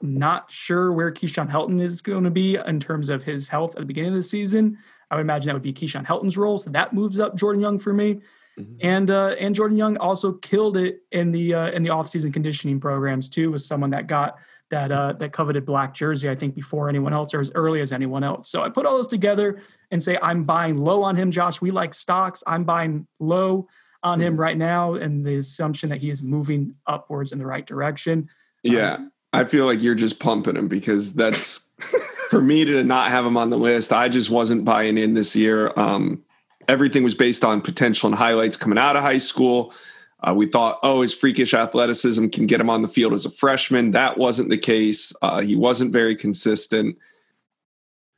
not 0.00 0.50
sure 0.50 0.92
where 0.92 1.12
Keyshawn 1.12 1.50
Helton 1.50 1.80
is 1.80 2.02
going 2.02 2.24
to 2.24 2.30
be 2.30 2.56
in 2.56 2.80
terms 2.80 3.08
of 3.08 3.22
his 3.22 3.48
health 3.48 3.74
at 3.76 3.80
the 3.80 3.86
beginning 3.86 4.10
of 4.10 4.16
the 4.16 4.22
season. 4.22 4.78
I 5.10 5.16
would 5.16 5.22
imagine 5.22 5.48
that 5.48 5.54
would 5.54 5.62
be 5.62 5.72
Keyshawn 5.72 6.06
Helton's 6.06 6.36
role. 6.36 6.58
So 6.58 6.70
that 6.70 6.92
moves 6.92 7.18
up 7.20 7.36
Jordan 7.36 7.60
Young 7.60 7.78
for 7.78 7.92
me. 7.92 8.20
Mm-hmm. 8.58 8.74
And 8.80 9.10
uh, 9.10 9.36
and 9.38 9.54
Jordan 9.54 9.78
Young 9.78 9.96
also 9.98 10.32
killed 10.32 10.76
it 10.76 11.00
in 11.12 11.30
the 11.30 11.54
uh, 11.54 11.70
in 11.70 11.84
the 11.84 11.90
offseason 11.90 12.32
conditioning 12.32 12.80
programs 12.80 13.28
too. 13.28 13.52
Was 13.52 13.66
someone 13.66 13.90
that 13.90 14.08
got 14.08 14.36
that 14.70 14.92
uh, 14.92 15.14
that 15.14 15.32
coveted 15.32 15.64
black 15.64 15.94
jersey, 15.94 16.28
I 16.28 16.34
think, 16.34 16.54
before 16.54 16.88
anyone 16.88 17.12
else 17.12 17.34
or 17.34 17.40
as 17.40 17.50
early 17.54 17.80
as 17.80 17.92
anyone 17.92 18.24
else. 18.24 18.50
So 18.50 18.62
I 18.62 18.68
put 18.68 18.86
all 18.86 18.96
those 18.96 19.08
together 19.08 19.60
and 19.90 20.02
say 20.02 20.18
I'm 20.22 20.44
buying 20.44 20.76
low 20.76 21.02
on 21.02 21.16
him. 21.16 21.30
Josh, 21.30 21.60
we 21.60 21.70
like 21.70 21.94
stocks. 21.94 22.42
I'm 22.46 22.64
buying 22.64 23.06
low 23.18 23.68
on 24.02 24.20
him 24.20 24.34
mm-hmm. 24.34 24.40
right 24.40 24.56
now, 24.56 24.94
and 24.94 25.24
the 25.24 25.36
assumption 25.36 25.88
that 25.90 25.98
he 25.98 26.10
is 26.10 26.22
moving 26.22 26.74
upwards 26.86 27.32
in 27.32 27.38
the 27.38 27.46
right 27.46 27.66
direction. 27.66 28.28
Yeah, 28.62 28.94
um, 28.94 29.12
I 29.32 29.44
feel 29.44 29.66
like 29.66 29.82
you're 29.82 29.94
just 29.94 30.18
pumping 30.18 30.56
him 30.56 30.68
because 30.68 31.14
that's 31.14 31.68
for 32.30 32.40
me 32.40 32.64
to 32.64 32.84
not 32.84 33.10
have 33.10 33.24
him 33.24 33.36
on 33.36 33.50
the 33.50 33.58
list. 33.58 33.92
I 33.92 34.08
just 34.08 34.30
wasn't 34.30 34.64
buying 34.64 34.98
in 34.98 35.14
this 35.14 35.34
year. 35.34 35.72
Um, 35.76 36.22
everything 36.68 37.02
was 37.02 37.14
based 37.14 37.44
on 37.44 37.60
potential 37.60 38.06
and 38.06 38.14
highlights 38.14 38.56
coming 38.56 38.78
out 38.78 38.96
of 38.96 39.02
high 39.02 39.18
school. 39.18 39.72
Uh, 40.20 40.34
we 40.34 40.46
thought, 40.46 40.80
oh, 40.82 41.00
his 41.00 41.14
freakish 41.14 41.54
athleticism 41.54 42.28
can 42.28 42.46
get 42.46 42.60
him 42.60 42.68
on 42.68 42.82
the 42.82 42.88
field 42.88 43.14
as 43.14 43.24
a 43.24 43.30
freshman. 43.30 43.92
That 43.92 44.18
wasn't 44.18 44.50
the 44.50 44.58
case. 44.58 45.12
Uh, 45.22 45.40
he 45.40 45.54
wasn't 45.54 45.92
very 45.92 46.16
consistent. 46.16 46.98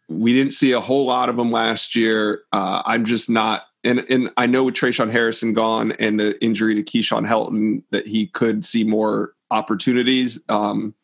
We 0.08 0.32
didn't 0.32 0.54
see 0.54 0.72
a 0.72 0.80
whole 0.80 1.04
lot 1.04 1.28
of 1.28 1.38
him 1.38 1.52
last 1.52 1.94
year. 1.94 2.42
Uh, 2.52 2.82
I'm 2.84 3.04
just 3.04 3.28
not, 3.28 3.64
and 3.84 4.00
and 4.10 4.30
I 4.36 4.46
know 4.46 4.64
with 4.64 4.74
Tre'Shaun 4.74 5.10
Harrison 5.10 5.52
gone 5.52 5.92
and 5.92 6.18
the 6.18 6.42
injury 6.42 6.74
to 6.74 6.82
Keyshawn 6.82 7.26
Helton 7.26 7.82
that 7.90 8.06
he 8.06 8.26
could 8.26 8.64
see 8.64 8.82
more 8.82 9.34
opportunities. 9.50 10.40
Um, 10.48 10.94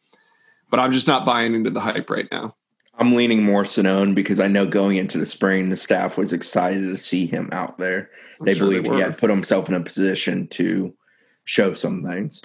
but 0.71 0.81
I'm 0.81 0.93
just 0.93 1.07
not 1.07 1.25
buying 1.25 1.55
into 1.55 1.71
the 1.71 1.81
hype 1.81 2.11
right 2.11 2.29
now. 2.33 2.56
I'm 2.99 3.15
leaning 3.15 3.43
more 3.43 3.65
Sonnone 3.65 4.15
because 4.15 4.41
I 4.41 4.49
know 4.49 4.67
going 4.67 4.97
into 4.97 5.19
the 5.19 5.27
spring, 5.27 5.69
the 5.69 5.77
staff 5.77 6.17
was 6.17 6.33
excited 6.33 6.83
to 6.83 6.99
see 6.99 7.27
him 7.27 7.51
out 7.53 7.79
there. 7.79 8.11
I'm 8.41 8.47
they 8.47 8.55
sure 8.55 8.67
believed 8.67 8.87
they 8.87 8.95
he 8.97 9.01
had 9.01 9.19
put 9.19 9.31
himself 9.31 9.69
in 9.69 9.75
a 9.75 9.81
position 9.81 10.49
to 10.49 10.95
show 11.45 11.75
some 11.75 12.03
things. 12.03 12.41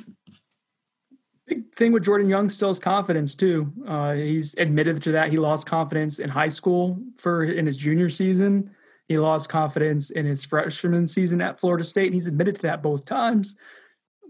Big 1.47 1.73
thing 1.73 1.91
with 1.91 2.03
Jordan 2.03 2.29
Young 2.29 2.49
still 2.49 2.69
is 2.69 2.79
confidence 2.79 3.33
too. 3.35 3.71
Uh, 3.87 4.13
he's 4.13 4.53
admitted 4.55 5.01
to 5.03 5.13
that. 5.13 5.31
He 5.31 5.37
lost 5.37 5.65
confidence 5.65 6.19
in 6.19 6.29
high 6.29 6.49
school 6.49 7.01
for 7.17 7.43
in 7.43 7.65
his 7.65 7.77
junior 7.77 8.09
season. 8.09 8.71
He 9.07 9.17
lost 9.17 9.49
confidence 9.49 10.09
in 10.09 10.25
his 10.25 10.45
freshman 10.45 11.07
season 11.07 11.41
at 11.41 11.59
Florida 11.59 11.83
State. 11.83 12.13
He's 12.13 12.27
admitted 12.27 12.55
to 12.55 12.61
that 12.63 12.81
both 12.81 13.05
times 13.05 13.55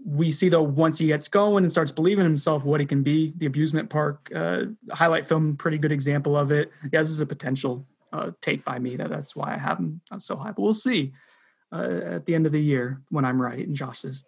we 0.04 0.30
see 0.30 0.48
though 0.48 0.62
once 0.62 0.98
he 0.98 1.06
gets 1.06 1.28
going 1.28 1.64
and 1.64 1.70
starts 1.70 1.92
believing 1.92 2.24
in 2.24 2.30
himself 2.30 2.64
what 2.64 2.80
he 2.80 2.86
can 2.86 3.02
be 3.02 3.32
the 3.36 3.46
amusement 3.46 3.90
park 3.90 4.30
uh, 4.34 4.62
highlight 4.90 5.26
film 5.26 5.56
pretty 5.56 5.78
good 5.78 5.92
example 5.92 6.36
of 6.36 6.50
it 6.50 6.72
yeah 6.92 7.00
this 7.00 7.10
is 7.10 7.20
a 7.20 7.26
potential 7.26 7.86
uh, 8.12 8.30
take 8.40 8.64
by 8.64 8.78
me 8.78 8.96
that 8.96 9.10
that's 9.10 9.36
why 9.36 9.54
i 9.54 9.56
have 9.56 9.78
him 9.78 10.00
so 10.18 10.36
high 10.36 10.50
but 10.50 10.62
we'll 10.62 10.74
see 10.74 11.12
uh, 11.72 12.00
at 12.04 12.26
the 12.26 12.34
end 12.34 12.46
of 12.46 12.52
the 12.52 12.60
year 12.60 13.00
when 13.10 13.24
i'm 13.24 13.40
right 13.40 13.66
and 13.66 13.76
josh 13.76 14.04
is 14.04 14.24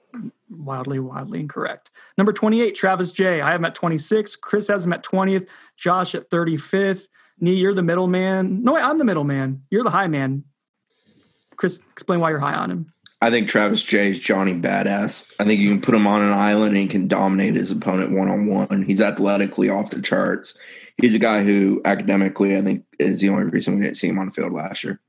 wildly 0.48 0.98
wildly 0.98 1.40
incorrect 1.40 1.90
number 2.16 2.32
28 2.32 2.74
Travis 2.74 3.10
Jay 3.10 3.40
i 3.40 3.50
have 3.50 3.60
him 3.60 3.64
at 3.64 3.74
26 3.74 4.36
chris 4.36 4.68
has 4.68 4.86
him 4.86 4.92
at 4.92 5.04
20th 5.04 5.48
josh 5.76 6.14
at 6.14 6.30
35th 6.30 7.08
Nee, 7.38 7.54
you're 7.54 7.74
the 7.74 7.82
middleman. 7.82 8.62
No, 8.62 8.76
I'm 8.76 8.98
the 8.98 9.04
middleman. 9.04 9.64
You're 9.70 9.82
the 9.82 9.90
high 9.90 10.06
man. 10.06 10.44
Chris, 11.56 11.80
explain 11.92 12.20
why 12.20 12.30
you're 12.30 12.38
high 12.38 12.54
on 12.54 12.70
him. 12.70 12.92
I 13.24 13.30
think 13.30 13.48
Travis 13.48 13.82
Jay 13.82 14.10
is 14.10 14.20
Johnny 14.20 14.52
Badass. 14.52 15.32
I 15.40 15.44
think 15.44 15.58
you 15.58 15.70
can 15.70 15.80
put 15.80 15.94
him 15.94 16.06
on 16.06 16.20
an 16.20 16.34
island 16.34 16.72
and 16.72 16.76
he 16.76 16.86
can 16.86 17.08
dominate 17.08 17.54
his 17.54 17.70
opponent 17.70 18.12
one 18.12 18.28
on 18.28 18.44
one. 18.44 18.82
He's 18.82 19.00
athletically 19.00 19.70
off 19.70 19.88
the 19.88 20.02
charts. 20.02 20.52
He's 20.98 21.14
a 21.14 21.18
guy 21.18 21.42
who 21.42 21.80
academically, 21.86 22.54
I 22.54 22.60
think, 22.60 22.84
is 22.98 23.22
the 23.22 23.30
only 23.30 23.44
reason 23.44 23.76
we 23.76 23.80
didn't 23.80 23.96
see 23.96 24.08
him 24.08 24.18
on 24.18 24.26
the 24.26 24.32
field 24.32 24.52
last 24.52 24.84
year. 24.84 25.00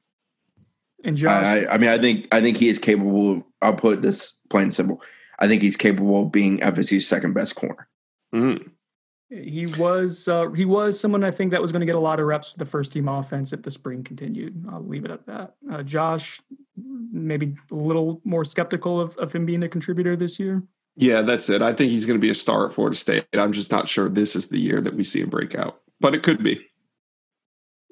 And 1.04 1.18
Josh, 1.18 1.46
I, 1.46 1.68
I 1.68 1.78
mean, 1.78 1.90
I 1.90 2.00
think 2.00 2.30
I 2.32 2.40
think 2.40 2.56
he 2.56 2.70
is 2.70 2.80
capable. 2.80 3.34
Of, 3.34 3.44
I'll 3.62 3.74
put 3.74 4.02
this 4.02 4.38
plain 4.50 4.72
simple. 4.72 5.02
I 5.38 5.50
think 5.50 5.62
he's 5.62 5.76
capable 5.76 6.24
of 6.24 6.32
being 6.32 6.60
FSU's 6.60 7.06
second 7.06 7.34
best 7.34 7.56
corner. 7.56 7.90
Mm-hmm. 8.34 8.70
He 9.30 9.66
was 9.78 10.28
uh, 10.28 10.52
he 10.52 10.66
was 10.66 11.00
someone 11.00 11.24
I 11.24 11.32
think 11.32 11.52
that 11.52 11.62
was 11.62 11.72
going 11.72 11.80
to 11.80 11.86
get 11.86 11.96
a 11.96 12.00
lot 12.00 12.20
of 12.20 12.28
reps 12.28 12.54
the 12.54 12.66
first 12.66 12.92
team 12.92 13.08
offense 13.08 13.54
if 13.54 13.64
the 13.64 13.72
spring 13.72 14.04
continued. 14.04 14.66
I'll 14.72 14.86
leave 14.86 15.04
it 15.04 15.12
at 15.12 15.26
that. 15.26 15.56
Uh, 15.72 15.82
Josh, 15.82 16.42
maybe 17.12 17.56
a 17.72 17.76
little 17.76 18.22
more 18.24 18.46
skeptical 18.46 19.00
of, 19.00 19.18
of 19.18 19.34
him 19.34 19.46
being 19.46 19.64
a 19.64 19.70
contributor 19.70 20.16
this 20.16 20.40
year. 20.40 20.64
Yeah, 20.96 21.24
that's 21.24 21.50
it. 21.50 21.62
I 21.62 21.74
think 21.74 21.92
he's 21.92 22.06
going 22.06 22.20
to 22.20 22.22
be 22.22 22.30
a 22.30 22.36
star 22.36 22.68
at 22.68 22.74
Florida 22.74 22.96
State. 22.96 23.26
I'm 23.34 23.52
just 23.52 23.72
not 23.72 23.90
sure 23.90 24.08
this 24.08 24.36
is 24.36 24.48
the 24.48 24.60
year 24.60 24.80
that 24.80 24.94
we 24.94 25.04
see 25.04 25.22
him 25.22 25.30
break 25.30 25.56
out, 25.56 25.82
but 26.00 26.14
it 26.14 26.24
could 26.24 26.44
be 26.44 26.66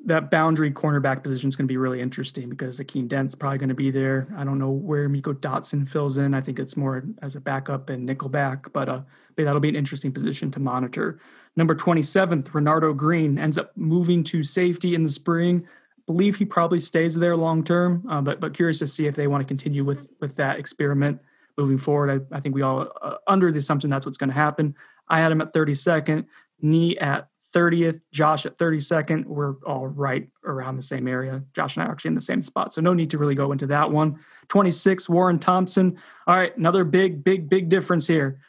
that 0.05 0.29
boundary 0.29 0.71
cornerback 0.71 1.23
position 1.23 1.47
is 1.47 1.55
going 1.55 1.65
to 1.65 1.71
be 1.71 1.77
really 1.77 2.01
interesting 2.01 2.49
because 2.49 2.79
Akeem 2.79 3.07
Dent's 3.07 3.35
probably 3.35 3.57
going 3.57 3.69
to 3.69 3.75
be 3.75 3.89
there. 3.89 4.27
I 4.35 4.43
don't 4.43 4.59
know 4.59 4.69
where 4.69 5.07
Meiko 5.07 5.33
Dotson 5.33 5.87
fills 5.87 6.17
in. 6.17 6.33
I 6.33 6.41
think 6.41 6.59
it's 6.59 6.75
more 6.75 7.03
as 7.21 7.35
a 7.35 7.41
backup 7.41 7.89
and 7.89 8.07
nickelback, 8.07 8.73
but 8.73 8.89
uh, 8.89 9.01
but 9.35 9.45
that'll 9.45 9.61
be 9.61 9.69
an 9.69 9.75
interesting 9.75 10.11
position 10.11 10.51
to 10.51 10.59
monitor. 10.59 11.19
Number 11.55 11.73
27th, 11.73 12.49
Renardo 12.49 12.95
Green 12.95 13.39
ends 13.39 13.57
up 13.57 13.71
moving 13.75 14.23
to 14.25 14.43
safety 14.43 14.93
in 14.93 15.03
the 15.03 15.09
spring. 15.09 15.65
Believe 16.05 16.35
he 16.35 16.45
probably 16.45 16.79
stays 16.79 17.15
there 17.15 17.37
long 17.37 17.63
term, 17.63 18.05
uh, 18.09 18.21
but 18.21 18.41
but 18.41 18.53
curious 18.53 18.79
to 18.79 18.87
see 18.87 19.07
if 19.07 19.15
they 19.15 19.27
want 19.27 19.41
to 19.41 19.47
continue 19.47 19.85
with 19.85 20.07
with 20.19 20.35
that 20.35 20.59
experiment 20.59 21.21
moving 21.57 21.77
forward. 21.77 22.27
I, 22.31 22.35
I 22.37 22.39
think 22.41 22.55
we 22.55 22.61
all 22.61 22.91
uh, 23.01 23.15
under 23.27 23.51
the 23.51 23.59
assumption 23.59 23.89
that's 23.89 24.05
what's 24.05 24.17
going 24.17 24.29
to 24.29 24.35
happen. 24.35 24.75
I 25.07 25.19
had 25.19 25.31
him 25.31 25.41
at 25.41 25.53
32nd, 25.53 26.25
Nee 26.61 26.97
at 26.97 27.29
30th, 27.53 28.01
Josh 28.11 28.45
at 28.45 28.57
32nd. 28.57 29.25
We're 29.25 29.55
all 29.65 29.87
right 29.87 30.27
around 30.43 30.75
the 30.75 30.81
same 30.81 31.07
area. 31.07 31.43
Josh 31.53 31.77
and 31.77 31.83
I 31.83 31.87
are 31.87 31.91
actually 31.91 32.09
in 32.09 32.15
the 32.15 32.21
same 32.21 32.41
spot. 32.41 32.73
So 32.73 32.81
no 32.81 32.93
need 32.93 33.11
to 33.11 33.17
really 33.17 33.35
go 33.35 33.51
into 33.51 33.67
that 33.67 33.91
one. 33.91 34.19
26, 34.49 35.07
Warren 35.07 35.39
Thompson. 35.39 35.97
All 36.27 36.35
right, 36.35 36.55
another 36.57 36.83
big, 36.83 37.23
big, 37.23 37.49
big 37.49 37.69
difference 37.69 38.07
here. 38.07 38.39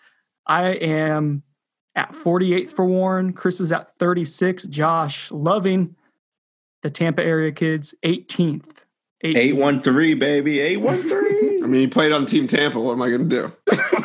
I 0.46 0.68
am 0.70 1.42
at 1.94 2.12
48th 2.12 2.70
for 2.70 2.84
Warren. 2.84 3.32
Chris 3.32 3.61
is 3.61 3.72
at 3.72 3.94
36. 3.96 4.64
Josh, 4.64 5.30
loving 5.30 5.96
the 6.82 6.90
Tampa 6.90 7.22
area 7.22 7.52
kids, 7.52 7.94
18th. 8.05 8.84
813, 9.22 10.18
baby. 10.18 10.61
813. 10.61 11.53
I 11.64 11.66
mean, 11.66 11.80
he 11.80 11.86
played 11.86 12.12
on 12.12 12.26
Team 12.26 12.46
Tampa. 12.46 12.78
What 12.78 12.92
am 12.92 13.00
I 13.00 13.08
going 13.08 13.26
to 13.26 13.50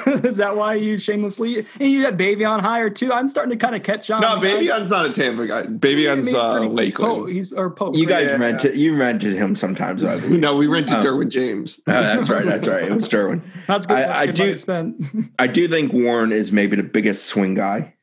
do? 0.10 0.28
Is 0.28 0.38
that 0.38 0.56
why 0.56 0.76
you 0.76 0.98
shamelessly? 0.98 1.66
And 1.78 1.92
you 1.92 2.06
had 2.06 2.18
Baveon 2.18 2.62
higher 2.62 2.90
too. 2.90 3.12
I'm 3.12 3.28
starting 3.28 3.52
to 3.52 3.58
kind 3.58 3.76
of 3.76 3.84
catch 3.84 4.10
on. 4.10 4.22
No, 4.22 4.38
Baveon's 4.38 4.92
not 4.92 5.06
a 5.06 5.12
Tampa 5.12 5.46
guy. 5.46 5.64
Baveon's 5.64 6.34
uh, 6.34 6.62
Lakeland. 6.62 6.80
He's, 6.80 6.96
Pope, 6.96 7.28
he's 7.28 7.52
or 7.52 7.70
Pope. 7.70 7.98
You 7.98 8.08
guys 8.08 8.30
yeah. 8.30 8.38
rented. 8.38 8.78
You 8.78 8.96
rented 8.96 9.34
him 9.34 9.58
sometimes. 9.58 10.02
no, 10.30 10.56
we 10.56 10.68
rented 10.68 10.96
oh. 10.96 11.02
Derwin 11.02 11.28
James. 11.28 11.82
Oh, 11.86 11.92
that's 11.92 12.30
right. 12.30 12.46
That's 12.46 12.66
right. 12.66 12.84
It 12.84 12.96
was 12.96 13.10
Derwin. 13.10 13.42
that's 13.68 13.86
good. 13.86 13.98
I, 13.98 14.22
I 14.22 14.26
do. 14.28 14.56
I 15.38 15.48
do 15.48 15.68
think 15.68 15.92
Warren 15.92 16.32
is 16.32 16.54
maybe 16.54 16.78
the 16.78 16.84
biggest 16.84 17.26
swing 17.26 17.56
guy 17.56 17.94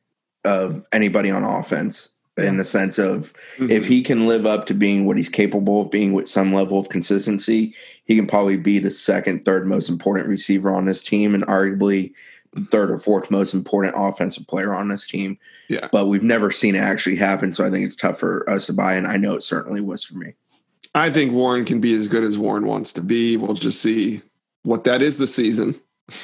of 0.45 0.87
anybody 0.93 1.31
on 1.31 1.45
offense 1.45 2.11
in 2.37 2.57
the 2.57 2.65
sense 2.65 2.99
of 2.99 3.33
mm-hmm. 3.57 3.71
if 3.71 3.87
he 3.87 4.03
can 4.03 4.27
live 4.27 4.47
up 4.47 4.67
to 4.67 4.75
being 4.75 5.07
what 5.07 5.17
he's 5.17 5.29
capable 5.29 5.81
of 5.81 5.91
being 5.91 6.13
with 6.13 6.29
some 6.29 6.53
level 6.53 6.79
of 6.79 6.89
consistency, 6.89 7.75
he 8.05 8.17
can 8.17 8.27
probably 8.27 8.57
be 8.57 8.79
the 8.79 8.91
second, 8.91 9.45
third 9.45 9.67
most 9.67 9.89
important 9.89 10.29
receiver 10.29 10.75
on 10.75 10.85
this 10.85 11.03
team 11.03 11.35
and 11.35 11.47
arguably 11.47 12.13
the 12.53 12.65
third 12.65 12.91
or 12.91 12.99
fourth 12.99 13.31
most 13.31 13.55
important 13.55 13.95
offensive 13.97 14.47
player 14.47 14.75
on 14.75 14.89
this 14.89 15.07
team. 15.07 15.39
Yeah. 15.69 15.89
But 15.93 16.07
we've 16.07 16.23
never 16.23 16.51
seen 16.51 16.75
it 16.75 16.81
actually 16.81 17.17
happen. 17.17 17.53
So 17.53 17.67
I 17.67 17.71
think 17.71 17.87
it's 17.87 17.97
tough 17.97 18.19
for 18.19 18.49
us 18.49 18.67
to 18.67 18.73
buy. 18.73 18.95
And 18.95 19.07
I 19.07 19.17
know 19.17 19.35
it 19.35 19.43
certainly 19.43 19.81
was 19.81 20.05
for 20.05 20.17
me. 20.17 20.35
I 20.95 21.13
think 21.13 21.33
Warren 21.33 21.65
can 21.65 21.81
be 21.81 21.95
as 21.95 22.09
good 22.09 22.25
as 22.25 22.39
Warren 22.39 22.67
wants 22.67 22.93
to 22.95 23.03
be. 23.03 23.37
We'll 23.37 23.55
just 23.55 23.83
see 23.83 24.23
what 24.63 24.85
that 24.85 25.03
is 25.03 25.19
this 25.19 25.35
season. 25.35 25.75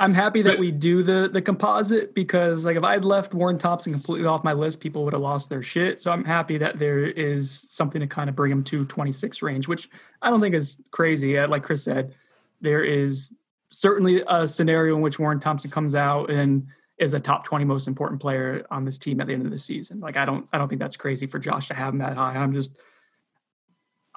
I'm 0.00 0.14
happy 0.14 0.42
that 0.42 0.58
we 0.58 0.70
do 0.70 1.02
the 1.02 1.28
the 1.32 1.42
composite 1.42 2.14
because 2.14 2.64
like 2.64 2.76
if 2.76 2.84
I'd 2.84 3.04
left 3.04 3.34
Warren 3.34 3.58
Thompson 3.58 3.92
completely 3.92 4.26
off 4.26 4.44
my 4.44 4.52
list, 4.52 4.80
people 4.80 5.04
would 5.04 5.12
have 5.12 5.22
lost 5.22 5.48
their 5.48 5.62
shit. 5.62 6.00
So 6.00 6.10
I'm 6.10 6.24
happy 6.24 6.58
that 6.58 6.78
there 6.78 7.04
is 7.04 7.50
something 7.68 8.00
to 8.00 8.06
kind 8.06 8.28
of 8.28 8.36
bring 8.36 8.52
him 8.52 8.64
to 8.64 8.84
26 8.84 9.42
range, 9.42 9.68
which 9.68 9.88
I 10.22 10.30
don't 10.30 10.40
think 10.40 10.54
is 10.54 10.80
crazy. 10.90 11.38
Uh, 11.38 11.48
like 11.48 11.62
Chris 11.62 11.84
said, 11.84 12.14
there 12.60 12.82
is 12.82 13.32
certainly 13.70 14.22
a 14.26 14.48
scenario 14.48 14.96
in 14.96 15.02
which 15.02 15.18
Warren 15.18 15.40
Thompson 15.40 15.70
comes 15.70 15.94
out 15.94 16.30
and 16.30 16.66
is 16.98 17.14
a 17.14 17.20
top 17.20 17.44
20 17.44 17.64
most 17.64 17.86
important 17.86 18.20
player 18.20 18.66
on 18.70 18.84
this 18.84 18.98
team 18.98 19.20
at 19.20 19.26
the 19.26 19.32
end 19.32 19.44
of 19.44 19.52
the 19.52 19.58
season. 19.58 20.00
Like 20.00 20.16
I 20.16 20.24
don't 20.24 20.48
I 20.52 20.58
don't 20.58 20.68
think 20.68 20.80
that's 20.80 20.96
crazy 20.96 21.26
for 21.26 21.38
Josh 21.38 21.68
to 21.68 21.74
have 21.74 21.92
him 21.92 21.98
that 21.98 22.16
high. 22.16 22.36
I'm 22.36 22.52
just 22.52 22.78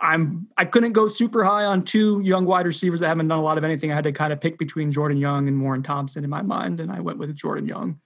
I'm 0.02 0.48
I 0.58 0.66
couldn't 0.66 0.94
go 0.94 1.08
super 1.08 1.44
high 1.44 1.66
on 1.66 1.84
two 1.84 2.22
young 2.22 2.46
wide 2.46 2.66
receivers 2.66 3.00
that 3.02 3.08
haven't 3.08 3.28
done 3.28 3.38
a 3.38 3.44
lot 3.44 3.58
of 3.58 3.64
anything. 3.64 3.92
I 3.92 3.96
had 3.96 4.04
to 4.06 4.12
kind 4.12 4.34
of 4.34 4.42
pick 4.42 4.58
between 4.58 4.92
Jordan 4.92 5.18
Young 5.18 5.48
and 5.48 5.62
Warren 5.62 5.84
Thompson 5.84 6.24
in 6.24 6.30
my 6.30 6.42
mind, 6.42 6.80
and 6.80 6.92
I 6.92 7.00
went 7.00 7.20
with 7.20 7.36
Jordan 7.36 7.68
Young, 7.68 8.00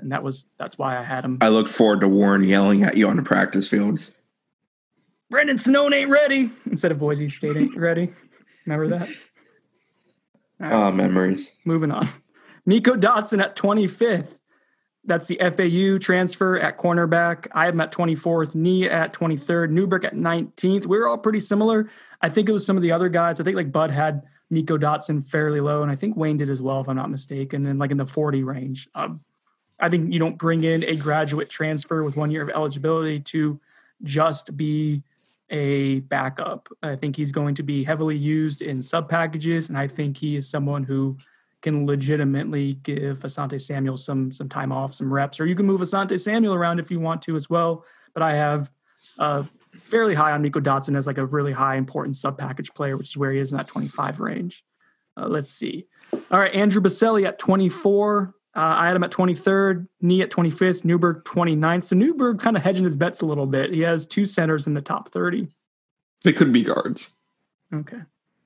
and 0.00 0.10
that 0.10 0.22
was 0.22 0.48
that's 0.58 0.76
why 0.76 0.98
I 0.98 1.02
had 1.02 1.24
him. 1.24 1.38
I 1.40 1.48
look 1.48 1.68
forward 1.68 2.00
to 2.00 2.08
Warren 2.08 2.44
yelling 2.44 2.82
at 2.82 2.96
you 2.96 3.08
on 3.08 3.16
the 3.16 3.22
practice 3.22 3.68
fields. 3.68 4.10
Brendan 5.30 5.56
Sonnone 5.56 5.94
ain't 5.94 6.10
ready 6.10 6.50
instead 6.66 6.90
of 6.90 6.98
Boise 6.98 7.28
State 7.28 7.56
ain't 7.56 7.76
ready. 7.76 8.10
Remember 8.66 8.98
that? 8.98 9.08
Right. 10.58 10.72
Oh, 10.72 10.92
memories. 10.92 11.52
Moving 11.64 11.90
on. 11.90 12.06
Meiko 12.68 13.00
Dotson 13.00 13.42
at 13.42 13.56
25th. 13.56 14.28
That's 15.04 15.26
the 15.26 15.38
FAU 15.38 15.98
transfer 15.98 16.56
at 16.58 16.78
cornerback. 16.78 17.48
I 17.52 17.64
have 17.64 17.74
him 17.74 17.80
at 17.80 17.90
24th, 17.90 18.54
Nee 18.54 18.88
at 18.88 19.12
23rd, 19.12 19.70
Newberg 19.70 20.04
at 20.04 20.14
19th. 20.14 20.86
We 20.86 20.96
are 20.98 21.08
all 21.08 21.18
pretty 21.18 21.40
similar. 21.40 21.90
I 22.20 22.28
think 22.28 22.48
it 22.48 22.52
was 22.52 22.64
some 22.64 22.76
of 22.76 22.82
the 22.82 22.92
other 22.92 23.08
guys. 23.08 23.40
I 23.40 23.44
think 23.44 23.56
like 23.56 23.72
Bud 23.72 23.90
had 23.90 24.22
Meiko 24.52 24.78
Dotson 24.78 25.26
fairly 25.26 25.60
low, 25.60 25.82
and 25.82 25.90
I 25.90 25.96
think 25.96 26.16
Wayne 26.16 26.36
did 26.36 26.48
as 26.48 26.60
well, 26.60 26.80
if 26.80 26.88
I'm 26.88 26.96
not 26.96 27.10
mistaken, 27.10 27.66
and 27.66 27.78
like 27.78 27.90
in 27.90 27.96
the 27.96 28.06
40 28.06 28.44
range. 28.44 28.88
Um, 28.94 29.20
I 29.80 29.88
think 29.88 30.12
you 30.12 30.20
don't 30.20 30.38
bring 30.38 30.62
in 30.62 30.84
a 30.84 30.94
graduate 30.94 31.50
transfer 31.50 32.04
with 32.04 32.16
one 32.16 32.30
year 32.30 32.42
of 32.42 32.50
eligibility 32.50 33.18
to 33.20 33.58
just 34.04 34.56
be 34.56 35.02
a 35.50 36.00
backup. 36.00 36.68
I 36.82 36.94
think 36.94 37.16
he's 37.16 37.32
going 37.32 37.56
to 37.56 37.62
be 37.64 37.82
heavily 37.82 38.16
used 38.16 38.62
in 38.62 38.80
sub 38.82 39.08
packages, 39.08 39.68
and 39.68 39.76
I 39.76 39.88
think 39.88 40.16
he 40.16 40.36
is 40.36 40.48
someone 40.48 40.84
who 40.84 41.16
can 41.62 41.86
legitimately 41.86 42.74
give 42.82 43.20
Asante 43.20 43.60
Samuel 43.60 43.96
some 43.96 44.32
some 44.32 44.48
time 44.48 44.72
off, 44.72 44.94
some 44.94 45.12
reps, 45.12 45.40
or 45.40 45.46
you 45.46 45.54
can 45.54 45.66
move 45.66 45.80
Asante 45.80 46.20
Samuel 46.20 46.54
around 46.54 46.80
if 46.80 46.90
you 46.90 47.00
want 47.00 47.22
to 47.22 47.36
as 47.36 47.48
well. 47.48 47.84
But 48.14 48.22
I 48.22 48.34
have 48.34 48.70
uh, 49.18 49.44
fairly 49.80 50.14
high 50.14 50.32
on 50.32 50.42
Meiko 50.42 50.62
Dotson 50.62 50.96
as 50.96 51.06
like 51.06 51.18
a 51.18 51.26
really 51.26 51.52
high 51.52 51.76
important 51.76 52.16
sub 52.16 52.36
package 52.36 52.72
player, 52.74 52.96
which 52.96 53.10
is 53.10 53.16
where 53.16 53.32
he 53.32 53.38
is 53.38 53.52
in 53.52 53.58
that 53.58 53.68
25 53.68 54.20
range. 54.20 54.64
Uh, 55.16 55.28
let's 55.28 55.50
see. 55.50 55.86
All 56.30 56.38
right, 56.38 56.54
Andrew 56.54 56.82
Boselli 56.82 57.26
at 57.26 57.38
24. 57.38 58.34
Uh, 58.54 58.60
I 58.60 58.86
had 58.86 58.96
him 58.96 59.04
at 59.04 59.10
23rd, 59.10 59.88
Nee 60.02 60.20
at 60.20 60.30
25th, 60.30 60.84
Newberg 60.84 61.24
29th. 61.24 61.84
So 61.84 61.96
Newberg 61.96 62.38
kind 62.38 62.56
of 62.56 62.62
hedging 62.62 62.84
his 62.84 62.98
bets 62.98 63.22
a 63.22 63.26
little 63.26 63.46
bit. 63.46 63.72
He 63.72 63.80
has 63.80 64.06
two 64.06 64.26
centers 64.26 64.66
in 64.66 64.74
the 64.74 64.82
top 64.82 65.08
30. 65.08 65.48
They 66.22 66.34
could 66.34 66.52
be 66.52 66.62
guards. 66.62 67.10
Okay. 67.72 68.00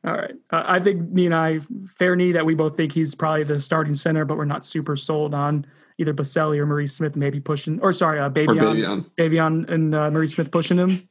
All 0.07 0.15
right. 0.15 0.35
Uh, 0.51 0.63
I 0.65 0.81
think 0.81 1.11
Nee 1.11 1.27
and 1.27 1.35
I, 1.35 1.61
fair 1.99 2.15
knee 2.15 2.33
that 2.33 2.47
we 2.47 2.55
both 2.55 2.77
think 2.77 2.93
he's 2.93 3.15
probably 3.17 3.43
the 3.43 3.59
starting 3.59 3.97
center, 3.97 4.25
but 4.25 4.37
we're 4.37 4.45
not 4.45 4.65
super 4.65 4.95
sold 4.95 5.35
on 5.35 5.67
either 5.99 6.15
Boselli 6.15 6.59
or 6.59 6.67
Marie 6.67 6.87
Smith 6.87 7.17
maybe 7.17 7.41
pushing, 7.41 7.81
or 7.81 7.93
sorry, 7.93 8.21
uh, 8.21 8.31
Baveon, 8.31 9.05
Baveon 9.19 9.69
and 9.69 9.95
uh, 9.95 10.11
Maurice 10.11 10.33
Smith 10.33 10.51
pushing 10.53 10.77
him. 10.77 11.09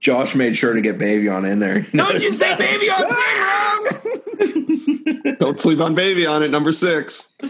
Josh 0.00 0.34
made 0.34 0.56
sure 0.56 0.74
to 0.74 0.80
get 0.80 0.98
Baveon 0.98 1.50
in 1.50 1.60
there. 1.60 1.80
Don't 1.94 2.22
you 2.22 2.32
say 2.32 2.54
Baveon 2.54 3.08
wrong? 3.10 3.86
Don't 5.38 5.60
sleep 5.60 5.80
on 5.80 5.94
Baveon 5.96 6.44
at 6.44 6.50
number 6.50 6.72
six. 6.72 7.34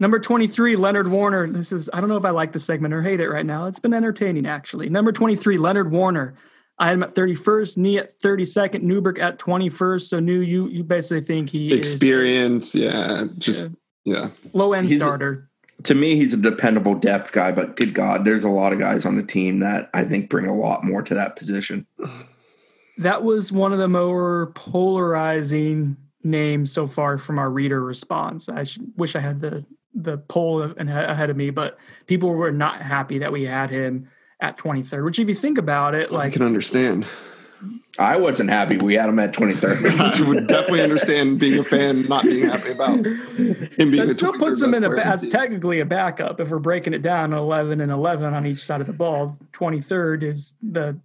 Number 0.00 0.18
23, 0.18 0.76
Leonard 0.76 1.08
Warner. 1.08 1.46
This 1.46 1.72
is, 1.72 1.90
I 1.92 2.00
don't 2.00 2.08
know 2.08 2.16
if 2.16 2.24
I 2.24 2.30
like 2.30 2.52
the 2.52 2.58
segment 2.58 2.94
or 2.94 3.02
hate 3.02 3.20
it 3.20 3.28
right 3.28 3.44
now. 3.44 3.66
It's 3.66 3.78
been 3.78 3.92
entertaining, 3.92 4.46
actually. 4.46 4.88
Number 4.88 5.12
23, 5.12 5.58
Leonard 5.58 5.90
Warner. 5.92 6.34
I 6.78 6.86
had 6.86 6.94
him 6.94 7.02
at 7.02 7.14
31st, 7.14 7.76
Nee 7.76 7.98
at 7.98 8.18
32nd, 8.20 8.82
Newberg 8.82 9.18
at 9.18 9.38
21st. 9.38 10.00
So, 10.00 10.18
New, 10.18 10.40
you 10.40 10.66
you 10.68 10.82
basically 10.82 11.20
think 11.20 11.50
he 11.50 11.74
experience, 11.74 12.74
is, 12.74 12.80
yeah, 12.80 13.24
just 13.36 13.68
yeah, 14.04 14.16
yeah. 14.16 14.30
low 14.54 14.72
end 14.72 14.90
starter. 14.90 15.50
A, 15.78 15.82
to 15.82 15.94
me, 15.94 16.16
he's 16.16 16.32
a 16.32 16.38
dependable 16.38 16.94
depth 16.94 17.32
guy, 17.32 17.52
but 17.52 17.76
good 17.76 17.92
God, 17.92 18.24
there's 18.24 18.44
a 18.44 18.48
lot 18.48 18.72
of 18.72 18.78
guys 18.78 19.04
on 19.04 19.16
the 19.16 19.22
team 19.22 19.60
that 19.60 19.90
I 19.92 20.04
think 20.04 20.30
bring 20.30 20.46
a 20.46 20.54
lot 20.54 20.82
more 20.82 21.02
to 21.02 21.14
that 21.14 21.36
position. 21.36 21.86
That 22.96 23.22
was 23.22 23.52
one 23.52 23.74
of 23.74 23.78
the 23.78 23.88
more 23.88 24.52
polarizing 24.54 25.98
names 26.24 26.72
so 26.72 26.86
far 26.86 27.18
from 27.18 27.38
our 27.38 27.50
reader 27.50 27.82
response. 27.82 28.48
I 28.48 28.62
should, 28.62 28.92
wish 28.96 29.14
I 29.14 29.20
had 29.20 29.42
the 29.42 29.66
the 29.94 30.18
poll 30.18 30.62
ahead 30.62 31.30
of 31.30 31.36
me, 31.36 31.50
but 31.50 31.78
people 32.06 32.30
were 32.30 32.52
not 32.52 32.80
happy 32.80 33.18
that 33.18 33.32
we 33.32 33.44
had 33.44 33.70
him 33.70 34.08
at 34.40 34.56
23rd. 34.58 35.04
Which, 35.04 35.18
if 35.18 35.28
you 35.28 35.34
think 35.34 35.58
about 35.58 35.94
it, 35.94 36.12
like 36.12 36.28
I 36.28 36.32
can 36.32 36.42
understand. 36.42 37.06
I 37.98 38.16
wasn't 38.16 38.48
happy 38.48 38.78
we 38.78 38.94
had 38.94 39.10
him 39.10 39.18
at 39.18 39.34
23rd. 39.34 40.00
I 40.00 40.22
would 40.28 40.46
definitely 40.46 40.80
understand 40.80 41.38
being 41.38 41.58
a 41.58 41.64
fan 41.64 42.06
not 42.08 42.24
being 42.24 42.48
happy 42.48 42.70
about 42.70 43.04
him 43.04 43.90
being. 43.90 43.96
That 43.96 44.14
still 44.14 44.32
puts 44.32 44.62
him 44.62 44.72
in 44.72 44.84
a 44.84 44.90
as 44.98 45.26
technically 45.28 45.80
a 45.80 45.84
backup. 45.84 46.40
If 46.40 46.48
we're 46.48 46.58
breaking 46.58 46.94
it 46.94 47.02
down, 47.02 47.34
11 47.34 47.80
and 47.80 47.92
11 47.92 48.32
on 48.32 48.46
each 48.46 48.64
side 48.64 48.80
of 48.80 48.86
the 48.86 48.94
ball, 48.94 49.36
23rd 49.52 50.22
is 50.22 50.54
the 50.62 50.98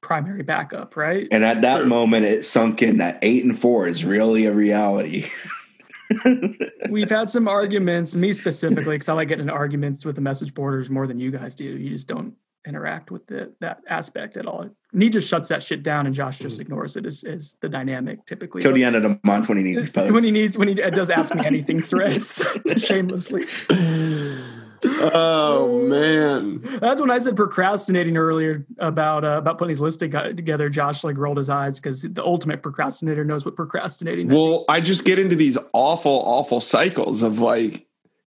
primary 0.00 0.42
backup, 0.42 0.96
right? 0.96 1.26
And 1.32 1.44
at 1.44 1.62
that 1.62 1.86
moment, 1.86 2.24
it 2.24 2.44
sunk 2.44 2.82
in 2.82 2.98
that 2.98 3.18
eight 3.22 3.44
and 3.44 3.58
four 3.58 3.88
is 3.88 4.04
really 4.04 4.46
a 4.46 4.52
reality. 4.52 5.28
We've 6.90 7.10
had 7.10 7.28
some 7.30 7.48
arguments, 7.48 8.16
me 8.16 8.32
specifically, 8.32 8.94
because 8.94 9.08
I 9.08 9.14
like 9.14 9.28
getting 9.28 9.50
arguments 9.50 10.04
with 10.04 10.14
the 10.14 10.20
message 10.20 10.54
boarders 10.54 10.90
more 10.90 11.06
than 11.06 11.18
you 11.18 11.30
guys 11.30 11.54
do. 11.54 11.64
You 11.64 11.90
just 11.90 12.06
don't 12.06 12.34
interact 12.66 13.10
with 13.10 13.26
the, 13.26 13.52
that 13.60 13.80
aspect 13.88 14.36
at 14.36 14.46
all. 14.46 14.68
He 14.92 15.08
just 15.08 15.28
shuts 15.28 15.48
that 15.50 15.62
shit 15.62 15.82
down, 15.82 16.06
and 16.06 16.14
Josh 16.14 16.38
just 16.38 16.58
mm. 16.58 16.62
ignores 16.62 16.96
it. 16.96 17.06
Is 17.06 17.22
is 17.22 17.56
the 17.60 17.68
dynamic 17.68 18.24
typically 18.26 18.60
till 18.62 18.72
the 18.72 18.84
end 18.84 18.96
of 18.96 19.02
the 19.02 19.18
month 19.22 19.48
when 19.48 19.58
he 19.58 19.64
needs 19.64 19.90
post. 19.90 20.12
When 20.16 20.24
he 20.24 20.30
needs 20.30 20.56
when 20.56 20.68
he 20.68 20.74
does 20.74 21.10
ask 21.10 21.34
me 21.34 21.44
anything 21.44 21.82
threats 21.82 22.42
shamelessly. 22.78 23.44
Oh 24.84 25.86
man, 25.88 26.60
that's 26.80 27.00
when 27.00 27.10
I 27.10 27.18
said 27.18 27.36
procrastinating 27.36 28.16
earlier 28.16 28.66
about 28.78 29.24
uh, 29.24 29.38
about 29.38 29.58
putting 29.58 29.70
these 29.70 29.80
lists 29.80 29.98
together. 29.98 30.68
Josh 30.68 31.04
like 31.04 31.16
rolled 31.16 31.38
his 31.38 31.50
eyes 31.50 31.80
because 31.80 32.02
the 32.02 32.24
ultimate 32.24 32.62
procrastinator 32.62 33.24
knows 33.24 33.44
what 33.44 33.56
procrastinating. 33.56 34.28
Well, 34.28 34.64
I 34.68 34.80
just 34.80 35.04
get 35.04 35.18
into 35.18 35.36
these 35.36 35.58
awful, 35.72 36.22
awful 36.24 36.60
cycles 36.60 37.22
of 37.22 37.38
like 37.38 37.86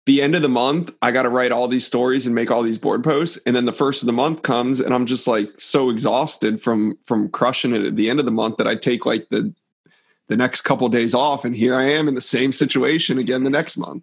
the 0.08 0.22
end 0.22 0.34
of 0.34 0.40
the 0.40 0.48
month, 0.48 0.90
I 1.02 1.12
got 1.12 1.24
to 1.24 1.28
write 1.28 1.52
all 1.52 1.68
these 1.68 1.86
stories 1.86 2.24
and 2.24 2.34
make 2.34 2.50
all 2.50 2.62
these 2.62 2.78
board 2.78 3.04
posts, 3.04 3.38
and 3.44 3.54
then 3.54 3.66
the 3.66 3.72
first 3.74 4.02
of 4.02 4.06
the 4.06 4.12
month 4.14 4.40
comes, 4.40 4.80
and 4.80 4.94
I'm 4.94 5.04
just 5.04 5.28
like 5.28 5.50
so 5.60 5.90
exhausted 5.90 6.62
from 6.62 6.98
from 7.04 7.28
crushing 7.28 7.74
it 7.74 7.84
at 7.84 7.96
the 7.96 8.08
end 8.08 8.18
of 8.18 8.24
the 8.24 8.32
month 8.32 8.56
that 8.56 8.66
I 8.66 8.74
take 8.74 9.04
like 9.04 9.28
the 9.28 9.52
the 10.28 10.36
next 10.36 10.62
couple 10.62 10.86
of 10.86 10.92
days 10.92 11.12
off, 11.14 11.44
and 11.44 11.54
here 11.54 11.74
I 11.74 11.84
am 11.84 12.08
in 12.08 12.14
the 12.14 12.22
same 12.22 12.52
situation 12.52 13.18
again 13.18 13.44
the 13.44 13.50
next 13.50 13.76
month. 13.76 14.02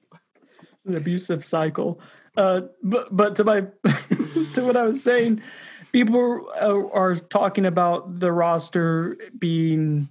It's 0.62 0.86
an 0.86 0.96
abusive 0.96 1.44
cycle. 1.44 2.00
Uh, 2.38 2.62
but 2.84 3.16
but 3.16 3.36
to 3.36 3.44
my 3.44 3.62
to 4.54 4.64
what 4.64 4.78
I 4.78 4.84
was 4.84 5.04
saying, 5.04 5.42
people 5.92 6.50
are, 6.60 6.94
are 6.94 7.16
talking 7.16 7.66
about 7.66 8.20
the 8.20 8.32
roster 8.32 9.18
being 9.38 10.10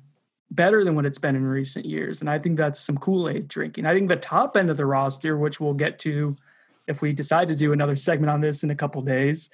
better 0.51 0.85
than 0.85 0.95
what 0.95 1.05
it's 1.05 1.18
been 1.18 1.37
in 1.37 1.45
recent 1.45 1.85
years, 1.85 2.20
and 2.20 2.31
I 2.31 2.39
think 2.39 2.57
that's 2.57 2.81
some 2.81 2.97
Kool 2.97 3.29
Aid 3.29 3.49
drinking. 3.49 3.87
I 3.87 3.95
think 3.95 4.09
the 4.09 4.16
top 4.16 4.57
end 4.57 4.70
of 4.70 4.77
the 4.77 4.87
roster, 4.87 5.37
which 5.37 5.61
we'll 5.61 5.75
get 5.75 5.99
to 6.01 6.37
if 6.87 7.01
we 7.03 7.12
decide 7.12 7.49
to 7.49 7.57
do 7.57 7.72
another 7.72 7.97
segment 7.97 8.31
on 8.31 8.41
this 8.41 8.62
in 8.62 8.70
a 8.70 8.75
couple 8.75 9.01
days, 9.03 9.51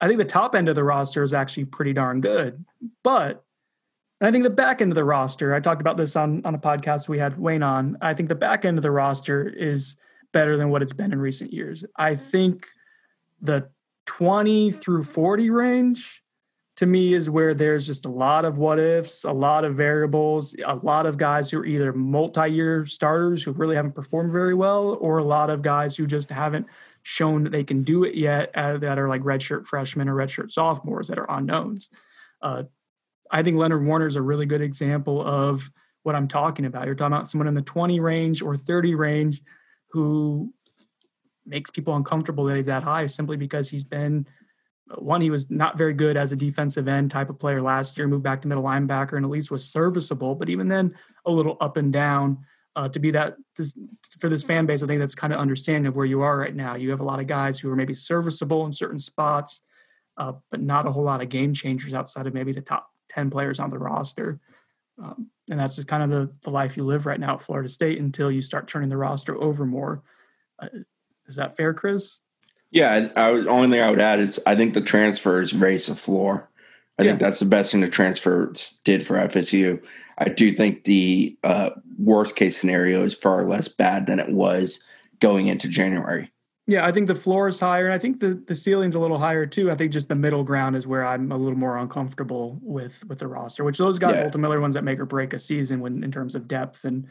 I 0.00 0.06
think 0.06 0.18
the 0.18 0.24
top 0.24 0.54
end 0.54 0.68
of 0.68 0.74
the 0.74 0.84
roster 0.84 1.22
is 1.22 1.32
actually 1.32 1.64
pretty 1.66 1.92
darn 1.92 2.20
good. 2.20 2.64
But 3.02 3.44
I 4.20 4.30
think 4.30 4.44
the 4.44 4.50
back 4.50 4.80
end 4.80 4.90
of 4.90 4.96
the 4.96 5.04
roster, 5.04 5.54
I 5.54 5.60
talked 5.60 5.80
about 5.80 5.96
this 5.96 6.16
on 6.16 6.44
on 6.44 6.54
a 6.54 6.58
podcast 6.58 7.08
we 7.08 7.18
had 7.18 7.38
Wayne 7.38 7.62
on. 7.62 7.98
I 8.00 8.14
think 8.14 8.28
the 8.28 8.34
back 8.34 8.64
end 8.64 8.78
of 8.78 8.82
the 8.82 8.90
roster 8.90 9.46
is 9.48 9.96
better 10.34 10.58
than 10.58 10.68
what 10.68 10.82
it's 10.82 10.92
been 10.92 11.12
in 11.12 11.18
recent 11.18 11.54
years. 11.54 11.84
I 11.96 12.16
think 12.16 12.66
the 13.40 13.70
20 14.04 14.72
through 14.72 15.04
40 15.04 15.48
range 15.48 16.22
to 16.76 16.86
me 16.86 17.14
is 17.14 17.30
where 17.30 17.54
there's 17.54 17.86
just 17.86 18.04
a 18.04 18.10
lot 18.10 18.44
of 18.44 18.58
what 18.58 18.80
ifs, 18.80 19.22
a 19.22 19.32
lot 19.32 19.64
of 19.64 19.76
variables, 19.76 20.56
a 20.66 20.74
lot 20.74 21.06
of 21.06 21.16
guys 21.16 21.50
who 21.50 21.60
are 21.60 21.64
either 21.64 21.92
multi-year 21.92 22.84
starters 22.84 23.44
who 23.44 23.52
really 23.52 23.76
haven't 23.76 23.94
performed 23.94 24.32
very 24.32 24.54
well, 24.54 24.98
or 25.00 25.18
a 25.18 25.24
lot 25.24 25.50
of 25.50 25.62
guys 25.62 25.96
who 25.96 26.06
just 26.06 26.30
haven't 26.30 26.66
shown 27.02 27.44
that 27.44 27.50
they 27.50 27.62
can 27.62 27.84
do 27.84 28.02
it 28.02 28.16
yet, 28.16 28.50
uh, 28.56 28.76
that 28.78 28.98
are 28.98 29.08
like 29.08 29.22
redshirt 29.22 29.66
freshmen 29.66 30.08
or 30.08 30.16
redshirt 30.16 30.50
sophomores 30.50 31.06
that 31.06 31.18
are 31.18 31.30
unknowns. 31.30 31.90
Uh, 32.42 32.64
I 33.30 33.44
think 33.44 33.56
Leonard 33.56 33.86
Warner 33.86 34.06
is 34.06 34.16
a 34.16 34.22
really 34.22 34.46
good 34.46 34.60
example 34.60 35.24
of 35.24 35.70
what 36.02 36.16
I'm 36.16 36.28
talking 36.28 36.64
about. 36.64 36.86
You're 36.86 36.96
talking 36.96 37.14
about 37.14 37.28
someone 37.28 37.48
in 37.48 37.54
the 37.54 37.62
20 37.62 38.00
range 38.00 38.42
or 38.42 38.56
30 38.56 38.96
range 38.96 39.42
who 39.94 40.52
makes 41.46 41.70
people 41.70 41.96
uncomfortable 41.96 42.44
that 42.44 42.56
he's 42.56 42.66
that 42.66 42.82
high 42.82 43.06
simply 43.06 43.36
because 43.36 43.70
he's 43.70 43.84
been 43.84 44.26
one 44.98 45.20
he 45.20 45.30
was 45.30 45.50
not 45.50 45.78
very 45.78 45.94
good 45.94 46.16
as 46.16 46.32
a 46.32 46.36
defensive 46.36 46.88
end 46.88 47.10
type 47.10 47.30
of 47.30 47.38
player 47.38 47.62
last 47.62 47.96
year 47.96 48.06
moved 48.06 48.22
back 48.22 48.42
to 48.42 48.48
middle 48.48 48.64
linebacker 48.64 49.14
and 49.14 49.24
at 49.24 49.30
least 49.30 49.50
was 49.50 49.64
serviceable 49.64 50.34
but 50.34 50.50
even 50.50 50.68
then 50.68 50.94
a 51.24 51.30
little 51.30 51.56
up 51.60 51.76
and 51.76 51.92
down 51.92 52.38
uh, 52.76 52.88
to 52.88 52.98
be 52.98 53.10
that 53.10 53.36
this, 53.56 53.78
for 54.18 54.28
this 54.28 54.42
fan 54.42 54.66
base 54.66 54.82
i 54.82 54.86
think 54.86 55.00
that's 55.00 55.14
kind 55.14 55.32
of 55.32 55.38
understanding 55.38 55.86
of 55.86 55.96
where 55.96 56.06
you 56.06 56.22
are 56.22 56.36
right 56.36 56.56
now. 56.56 56.74
You 56.74 56.90
have 56.90 57.00
a 57.00 57.04
lot 57.04 57.20
of 57.20 57.26
guys 57.26 57.58
who 57.58 57.70
are 57.70 57.76
maybe 57.76 57.94
serviceable 57.94 58.66
in 58.66 58.72
certain 58.72 58.98
spots 58.98 59.62
uh, 60.16 60.32
but 60.50 60.60
not 60.60 60.86
a 60.86 60.92
whole 60.92 61.04
lot 61.04 61.22
of 61.22 61.28
game 61.28 61.54
changers 61.54 61.94
outside 61.94 62.26
of 62.26 62.34
maybe 62.34 62.52
the 62.52 62.60
top 62.60 62.90
10 63.10 63.30
players 63.30 63.58
on 63.58 63.70
the 63.70 63.78
roster. 63.78 64.38
Um, 65.02 65.30
and 65.50 65.60
that's 65.60 65.76
just 65.76 65.88
kind 65.88 66.02
of 66.02 66.10
the, 66.10 66.32
the 66.42 66.50
life 66.50 66.76
you 66.76 66.84
live 66.84 67.06
right 67.06 67.20
now 67.20 67.34
at 67.34 67.42
Florida 67.42 67.68
State 67.68 67.98
until 67.98 68.30
you 68.30 68.40
start 68.40 68.68
turning 68.68 68.88
the 68.88 68.96
roster 68.96 69.40
over 69.40 69.66
more. 69.66 70.02
Uh, 70.58 70.68
is 71.26 71.36
that 71.36 71.56
fair, 71.56 71.74
Chris? 71.74 72.20
Yeah, 72.70 73.10
I, 73.14 73.20
I 73.20 73.30
only 73.30 73.70
thing 73.70 73.80
I 73.80 73.90
would 73.90 74.00
add 74.00 74.20
is 74.20 74.40
I 74.46 74.56
think 74.56 74.74
the 74.74 74.80
transfers 74.80 75.54
raise 75.54 75.86
the 75.86 75.94
floor. 75.94 76.50
I 76.98 77.02
yeah. 77.02 77.10
think 77.10 77.20
that's 77.20 77.40
the 77.40 77.46
best 77.46 77.72
thing 77.72 77.80
the 77.80 77.88
transfers 77.88 78.80
did 78.84 79.06
for 79.06 79.16
FSU. 79.16 79.82
I 80.18 80.28
do 80.28 80.52
think 80.52 80.84
the 80.84 81.36
uh, 81.42 81.70
worst 81.98 82.36
case 82.36 82.56
scenario 82.56 83.02
is 83.04 83.14
far 83.14 83.46
less 83.46 83.68
bad 83.68 84.06
than 84.06 84.20
it 84.20 84.30
was 84.30 84.80
going 85.20 85.48
into 85.48 85.68
January. 85.68 86.30
Yeah, 86.66 86.86
I 86.86 86.92
think 86.92 87.08
the 87.08 87.14
floor 87.14 87.48
is 87.48 87.60
higher, 87.60 87.84
and 87.84 87.94
I 87.94 87.98
think 87.98 88.20
the 88.20 88.42
the 88.46 88.54
ceiling's 88.54 88.94
a 88.94 89.00
little 89.00 89.18
higher 89.18 89.44
too. 89.44 89.70
I 89.70 89.74
think 89.74 89.92
just 89.92 90.08
the 90.08 90.14
middle 90.14 90.44
ground 90.44 90.76
is 90.76 90.86
where 90.86 91.04
I'm 91.04 91.30
a 91.30 91.36
little 91.36 91.58
more 91.58 91.76
uncomfortable 91.76 92.58
with 92.62 93.04
with 93.06 93.18
the 93.18 93.28
roster. 93.28 93.64
Which 93.64 93.76
those 93.76 93.98
guys 93.98 94.14
yeah. 94.14 94.24
ultimately 94.24 94.56
are 94.56 94.60
ones 94.60 94.74
that 94.74 94.84
make 94.84 94.98
or 94.98 95.04
break 95.04 95.34
a 95.34 95.38
season 95.38 95.80
when 95.80 96.02
in 96.02 96.10
terms 96.10 96.34
of 96.34 96.48
depth 96.48 96.84
and 96.84 97.06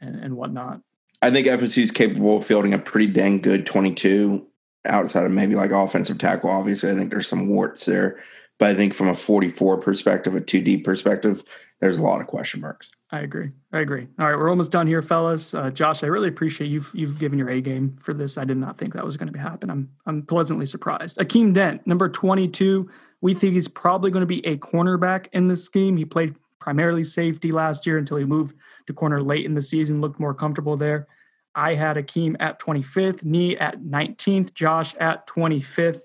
and, 0.00 0.16
and 0.16 0.36
whatnot. 0.36 0.82
I 1.22 1.30
think 1.30 1.46
FSU 1.46 1.82
is 1.82 1.90
capable 1.90 2.36
of 2.36 2.46
fielding 2.46 2.74
a 2.74 2.78
pretty 2.78 3.06
dang 3.06 3.40
good 3.40 3.66
22 3.66 4.46
outside 4.86 5.24
of 5.24 5.32
maybe 5.32 5.54
like 5.54 5.70
offensive 5.70 6.18
tackle. 6.18 6.50
Obviously, 6.50 6.90
I 6.90 6.94
think 6.94 7.10
there's 7.10 7.28
some 7.28 7.48
warts 7.48 7.86
there. 7.86 8.20
But 8.58 8.70
I 8.70 8.74
think 8.74 8.92
from 8.92 9.08
a 9.08 9.16
44 9.16 9.78
perspective, 9.78 10.34
a 10.34 10.40
2D 10.40 10.84
perspective, 10.84 11.42
there's 11.80 11.98
a 11.98 12.02
lot 12.02 12.20
of 12.20 12.26
question 12.26 12.60
marks. 12.60 12.90
I 13.10 13.20
agree. 13.20 13.50
I 13.72 13.80
agree. 13.80 14.06
All 14.18 14.28
right, 14.28 14.38
we're 14.38 14.50
almost 14.50 14.70
done 14.70 14.86
here, 14.86 15.00
fellas. 15.00 15.54
Uh, 15.54 15.70
Josh, 15.70 16.04
I 16.04 16.06
really 16.06 16.28
appreciate 16.28 16.68
you've 16.68 16.90
you've 16.94 17.18
given 17.18 17.38
your 17.38 17.48
A 17.48 17.60
game 17.60 17.96
for 18.00 18.12
this. 18.12 18.36
I 18.36 18.44
did 18.44 18.58
not 18.58 18.78
think 18.78 18.92
that 18.92 19.04
was 19.04 19.16
going 19.16 19.32
to 19.32 19.38
happen. 19.38 19.70
I'm 19.70 19.90
I'm 20.06 20.22
pleasantly 20.22 20.66
surprised. 20.66 21.18
Akeem 21.18 21.54
Dent, 21.54 21.86
number 21.86 22.08
22. 22.08 22.88
We 23.22 23.34
think 23.34 23.54
he's 23.54 23.68
probably 23.68 24.10
going 24.10 24.22
to 24.22 24.26
be 24.26 24.46
a 24.46 24.56
cornerback 24.58 25.26
in 25.32 25.48
this 25.48 25.64
scheme. 25.64 25.96
He 25.96 26.04
played 26.04 26.34
primarily 26.58 27.04
safety 27.04 27.50
last 27.50 27.86
year 27.86 27.96
until 27.96 28.18
he 28.18 28.24
moved 28.24 28.54
to 28.86 28.92
corner 28.92 29.22
late 29.22 29.46
in 29.46 29.54
the 29.54 29.62
season, 29.62 30.00
looked 30.00 30.20
more 30.20 30.34
comfortable 30.34 30.76
there. 30.76 31.08
I 31.54 31.74
had 31.74 31.96
Akeem 31.96 32.36
at 32.38 32.60
25th, 32.60 33.24
Nee 33.24 33.56
at 33.56 33.80
19th, 33.80 34.54
Josh 34.54 34.94
at 34.96 35.26
25th. 35.26 36.02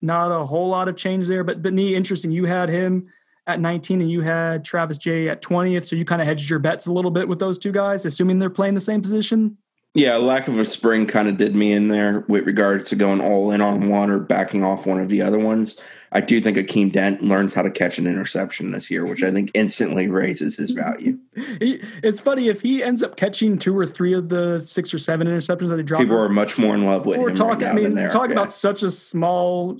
Not 0.00 0.32
a 0.32 0.46
whole 0.46 0.68
lot 0.68 0.88
of 0.88 0.96
change 0.96 1.26
there, 1.26 1.44
but 1.44 1.60
but 1.60 1.72
Nee, 1.72 1.96
interesting. 1.96 2.30
You 2.30 2.44
had 2.44 2.68
him 2.68 3.08
at 3.46 3.60
19 3.60 4.00
and 4.00 4.10
you 4.10 4.20
had 4.20 4.64
Travis 4.64 4.98
Jay 4.98 5.28
at 5.28 5.42
20th. 5.42 5.86
So 5.86 5.96
you 5.96 6.04
kind 6.04 6.20
of 6.20 6.28
hedged 6.28 6.48
your 6.48 6.58
bets 6.58 6.86
a 6.86 6.92
little 6.92 7.10
bit 7.10 7.28
with 7.28 7.38
those 7.38 7.58
two 7.58 7.72
guys, 7.72 8.04
assuming 8.06 8.38
they're 8.38 8.50
playing 8.50 8.74
the 8.74 8.80
same 8.80 9.02
position. 9.02 9.58
Yeah, 9.94 10.16
lack 10.16 10.48
of 10.48 10.58
a 10.58 10.64
spring 10.64 11.06
kind 11.06 11.28
of 11.28 11.36
did 11.36 11.54
me 11.54 11.72
in 11.72 11.88
there 11.88 12.24
with 12.26 12.46
regards 12.46 12.88
to 12.88 12.96
going 12.96 13.20
all 13.20 13.50
in 13.50 13.60
on 13.60 13.90
one 13.90 14.08
or 14.08 14.18
backing 14.18 14.64
off 14.64 14.86
one 14.86 14.98
of 14.98 15.10
the 15.10 15.20
other 15.20 15.38
ones. 15.38 15.78
I 16.12 16.22
do 16.22 16.40
think 16.40 16.56
Akeem 16.56 16.90
Dent 16.90 17.22
learns 17.22 17.52
how 17.52 17.60
to 17.60 17.70
catch 17.70 17.98
an 17.98 18.06
interception 18.06 18.70
this 18.70 18.90
year, 18.90 19.04
which 19.04 19.22
I 19.22 19.30
think 19.30 19.50
instantly 19.52 20.08
raises 20.08 20.56
his 20.56 20.70
value. 20.70 21.18
it's 21.36 22.20
funny 22.20 22.48
if 22.48 22.62
he 22.62 22.82
ends 22.82 23.02
up 23.02 23.16
catching 23.16 23.58
two 23.58 23.76
or 23.76 23.84
three 23.84 24.14
of 24.14 24.30
the 24.30 24.60
six 24.60 24.94
or 24.94 24.98
seven 24.98 25.26
interceptions 25.26 25.68
that 25.68 25.78
he 25.78 25.82
dropped. 25.82 26.04
People 26.04 26.18
are 26.18 26.28
much 26.30 26.56
more 26.56 26.74
in 26.74 26.86
love 26.86 27.04
with 27.04 27.18
we're 27.18 27.30
him. 27.30 27.34
Talking, 27.34 27.66
right 27.66 27.78
I 27.78 27.80
mean, 27.80 27.96
yeah. 27.96 28.08
talking 28.08 28.32
about 28.32 28.52
such 28.52 28.82
a 28.82 28.90
small, 28.90 29.78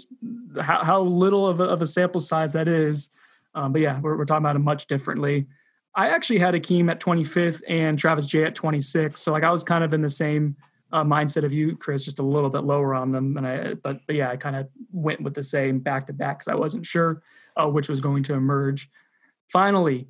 how, 0.61 0.85
how 0.85 1.01
little 1.03 1.47
of 1.47 1.61
a, 1.61 1.65
of 1.65 1.81
a 1.81 1.87
sample 1.87 2.21
size 2.21 2.53
that 2.53 2.69
is. 2.69 3.09
Um, 3.55 3.73
but 3.73 3.81
yeah, 3.81 4.01
we're, 4.01 4.17
we're 4.17 4.25
talking 4.25 4.45
about 4.45 4.57
it 4.57 4.61
much 4.61 4.87
differently. 4.87 5.47
I 5.95 6.09
actually 6.09 6.39
had 6.39 6.55
Akeem 6.55 6.91
at 6.91 7.01
25th 7.01 7.63
and 7.69 7.99
Travis 7.99 8.27
Jay 8.27 8.45
at 8.45 8.55
26. 8.55 9.21
So 9.21 9.33
like 9.33 9.43
I 9.43 9.51
was 9.51 9.63
kind 9.63 9.85
of 9.85 9.93
in 9.93 10.01
the 10.01 10.09
same 10.09 10.57
uh, 10.91 11.05
mindset 11.05 11.45
of 11.45 11.53
you, 11.53 11.77
Chris, 11.77 12.05
just 12.05 12.19
a 12.19 12.23
little 12.23 12.51
bit 12.51 12.65
lower 12.65 12.95
on 12.95 13.13
them. 13.13 13.37
And 13.37 13.47
I, 13.47 13.75
but, 13.75 14.01
but 14.07 14.17
yeah, 14.17 14.31
I 14.31 14.37
kind 14.37 14.57
of 14.57 14.69
went 14.91 15.21
with 15.21 15.35
the 15.35 15.43
same 15.43 15.81
back 15.81 16.07
to 16.07 16.13
back 16.13 16.39
because 16.39 16.49
I 16.49 16.55
wasn't 16.55 16.87
sure 16.87 17.23
uh, 17.57 17.69
which 17.69 17.89
was 17.89 18.01
going 18.01 18.23
to 18.25 18.35
emerge. 18.35 18.91
Finally, 19.51 20.09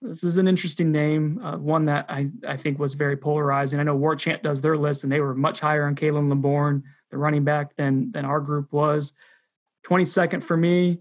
this 0.00 0.22
is 0.22 0.38
an 0.38 0.46
interesting 0.46 0.92
name, 0.92 1.40
uh, 1.42 1.56
one 1.56 1.86
that 1.86 2.06
I, 2.08 2.30
I 2.46 2.56
think 2.56 2.78
was 2.78 2.94
very 2.94 3.16
polarizing. 3.16 3.80
I 3.80 3.82
know 3.82 3.98
Warchant 3.98 4.42
does 4.42 4.60
their 4.60 4.76
list, 4.76 5.02
and 5.02 5.12
they 5.12 5.20
were 5.20 5.34
much 5.34 5.60
higher 5.60 5.86
on 5.86 5.96
Khalan 5.96 6.28
Laborn, 6.28 6.84
the 7.10 7.18
running 7.18 7.44
back, 7.44 7.74
than 7.76 8.12
than 8.12 8.24
our 8.24 8.40
group 8.40 8.72
was. 8.72 9.12
22nd 9.86 10.42
for 10.44 10.56
me, 10.56 11.00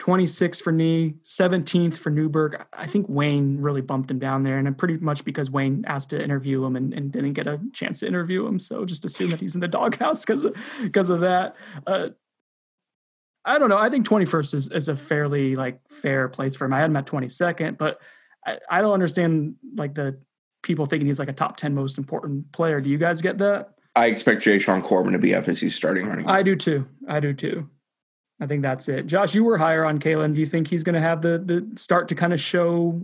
26th 0.00 0.62
for 0.62 0.72
Nee, 0.72 1.14
17th 1.24 1.96
for 1.96 2.10
Newberg. 2.10 2.64
I 2.72 2.86
think 2.86 3.06
Wayne 3.08 3.58
really 3.60 3.82
bumped 3.82 4.10
him 4.10 4.18
down 4.18 4.42
there, 4.42 4.58
and 4.58 4.76
pretty 4.76 4.96
much 4.96 5.24
because 5.24 5.50
Wayne 5.50 5.84
asked 5.86 6.10
to 6.10 6.22
interview 6.22 6.64
him 6.64 6.74
and, 6.74 6.92
and 6.94 7.12
didn't 7.12 7.34
get 7.34 7.46
a 7.46 7.60
chance 7.72 8.00
to 8.00 8.06
interview 8.06 8.46
him. 8.46 8.58
So 8.58 8.84
just 8.84 9.04
assume 9.04 9.30
that 9.30 9.40
he's 9.40 9.54
in 9.54 9.60
the 9.60 9.68
doghouse 9.68 10.24
because 10.24 10.44
of, 10.44 10.56
because 10.82 11.10
of 11.10 11.20
that. 11.20 11.54
Uh, 11.86 12.08
I 13.44 13.58
don't 13.58 13.68
know. 13.68 13.78
I 13.78 13.90
think 13.90 14.06
21st 14.06 14.54
is, 14.54 14.72
is 14.72 14.88
a 14.88 14.96
fairly 14.96 15.56
like 15.56 15.80
fair 15.90 16.28
place 16.28 16.56
for 16.56 16.64
him. 16.64 16.72
I 16.72 16.80
had 16.80 16.90
him 16.90 16.96
at 16.96 17.06
22nd, 17.06 17.78
but 17.78 18.00
I, 18.46 18.58
I 18.70 18.80
don't 18.80 18.92
understand 18.92 19.56
like 19.76 19.94
the 19.94 20.18
people 20.62 20.86
thinking 20.86 21.06
he's 21.06 21.18
like 21.18 21.28
a 21.28 21.34
top 21.34 21.56
10 21.56 21.74
most 21.74 21.98
important 21.98 22.52
player. 22.52 22.80
Do 22.80 22.90
you 22.90 22.98
guys 22.98 23.22
get 23.22 23.38
that? 23.38 23.70
I 23.96 24.06
expect 24.06 24.42
Jashaun 24.42 24.82
Corbin 24.82 25.12
to 25.12 25.18
be 25.18 25.30
FSU 25.30 25.70
starting 25.70 26.06
running. 26.06 26.26
I 26.28 26.42
do 26.42 26.54
too. 26.56 26.86
I 27.08 27.20
do 27.20 27.32
too. 27.32 27.68
I 28.40 28.46
think 28.46 28.62
that's 28.62 28.88
it. 28.88 29.06
Josh, 29.06 29.34
you 29.34 29.44
were 29.44 29.58
higher 29.58 29.84
on 29.84 29.98
Khalan. 29.98 30.34
Do 30.34 30.40
you 30.40 30.46
think 30.46 30.68
he's 30.68 30.82
going 30.82 30.94
to 30.94 31.00
have 31.00 31.22
the 31.22 31.38
the 31.38 31.78
start 31.78 32.08
to 32.08 32.14
kind 32.14 32.32
of 32.32 32.40
show 32.40 33.02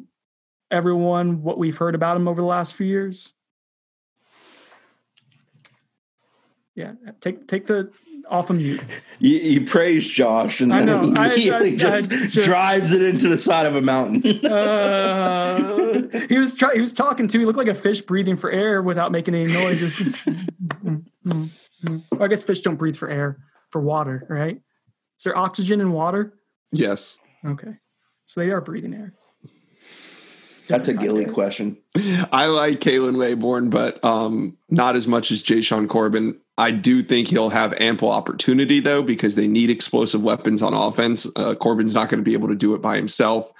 everyone 0.70 1.42
what 1.42 1.58
we've 1.58 1.76
heard 1.76 1.94
about 1.94 2.16
him 2.16 2.26
over 2.26 2.40
the 2.40 2.46
last 2.46 2.74
few 2.74 2.86
years? 2.86 3.34
Yeah, 6.74 6.92
take 7.20 7.46
take 7.48 7.66
the 7.66 7.90
off 8.28 8.50
of 8.50 8.56
mute. 8.56 8.80
You, 9.18 9.38
you 9.38 9.64
praise 9.64 10.06
Josh, 10.08 10.60
and 10.60 10.70
then 10.72 10.88
he 10.88 10.94
immediately 11.48 11.70
I, 11.70 11.74
I, 11.74 11.76
just, 11.76 12.12
I 12.12 12.26
just, 12.26 12.46
drives 12.46 12.92
it 12.92 13.02
into 13.02 13.28
the 13.28 13.38
side 13.38 13.66
of 13.66 13.76
a 13.76 13.80
mountain. 13.80 14.44
uh, 14.44 16.18
he 16.28 16.38
was 16.38 16.54
trying. 16.54 16.74
He 16.74 16.80
was 16.80 16.92
talking 16.92 17.28
to. 17.28 17.38
He 17.38 17.44
looked 17.44 17.58
like 17.58 17.68
a 17.68 17.74
fish 17.74 18.02
breathing 18.02 18.36
for 18.36 18.50
air 18.50 18.82
without 18.82 19.12
making 19.12 19.34
any 19.34 19.52
noise. 19.52 19.80
Just, 19.80 19.98
mm, 19.98 21.04
mm, 21.26 21.50
mm, 21.84 22.20
I 22.20 22.28
guess 22.28 22.42
fish 22.42 22.60
don't 22.60 22.76
breathe 22.76 22.96
for 22.96 23.08
air, 23.08 23.38
for 23.70 23.80
water, 23.80 24.26
right? 24.28 24.60
Is 25.18 25.24
there 25.24 25.36
oxygen 25.36 25.80
in 25.80 25.92
water? 25.92 26.34
Yes. 26.72 27.18
Okay. 27.44 27.74
So 28.26 28.40
they 28.40 28.50
are 28.50 28.60
breathing 28.60 28.94
air. 28.94 29.14
That's 30.68 30.88
a 30.88 30.94
Gilly 30.94 31.26
question. 31.26 31.76
I 32.32 32.46
like 32.46 32.80
Khalan 32.80 33.16
Laborn, 33.16 33.70
but 33.70 34.04
um, 34.04 34.56
not 34.68 34.96
as 34.96 35.06
much 35.06 35.30
as 35.30 35.42
Jashaun 35.42 35.88
Corbin. 35.88 36.36
I 36.58 36.72
do 36.72 37.02
think 37.02 37.28
he'll 37.28 37.50
have 37.50 37.72
ample 37.74 38.10
opportunity 38.10 38.80
though, 38.80 39.02
because 39.02 39.36
they 39.36 39.46
need 39.46 39.70
explosive 39.70 40.22
weapons 40.22 40.62
on 40.62 40.74
offense. 40.74 41.26
Uh, 41.36 41.54
Corbin's 41.54 41.94
not 41.94 42.08
going 42.08 42.18
to 42.18 42.28
be 42.28 42.32
able 42.32 42.48
to 42.48 42.56
do 42.56 42.74
it 42.74 42.82
by 42.82 42.96
himself, 42.96 43.52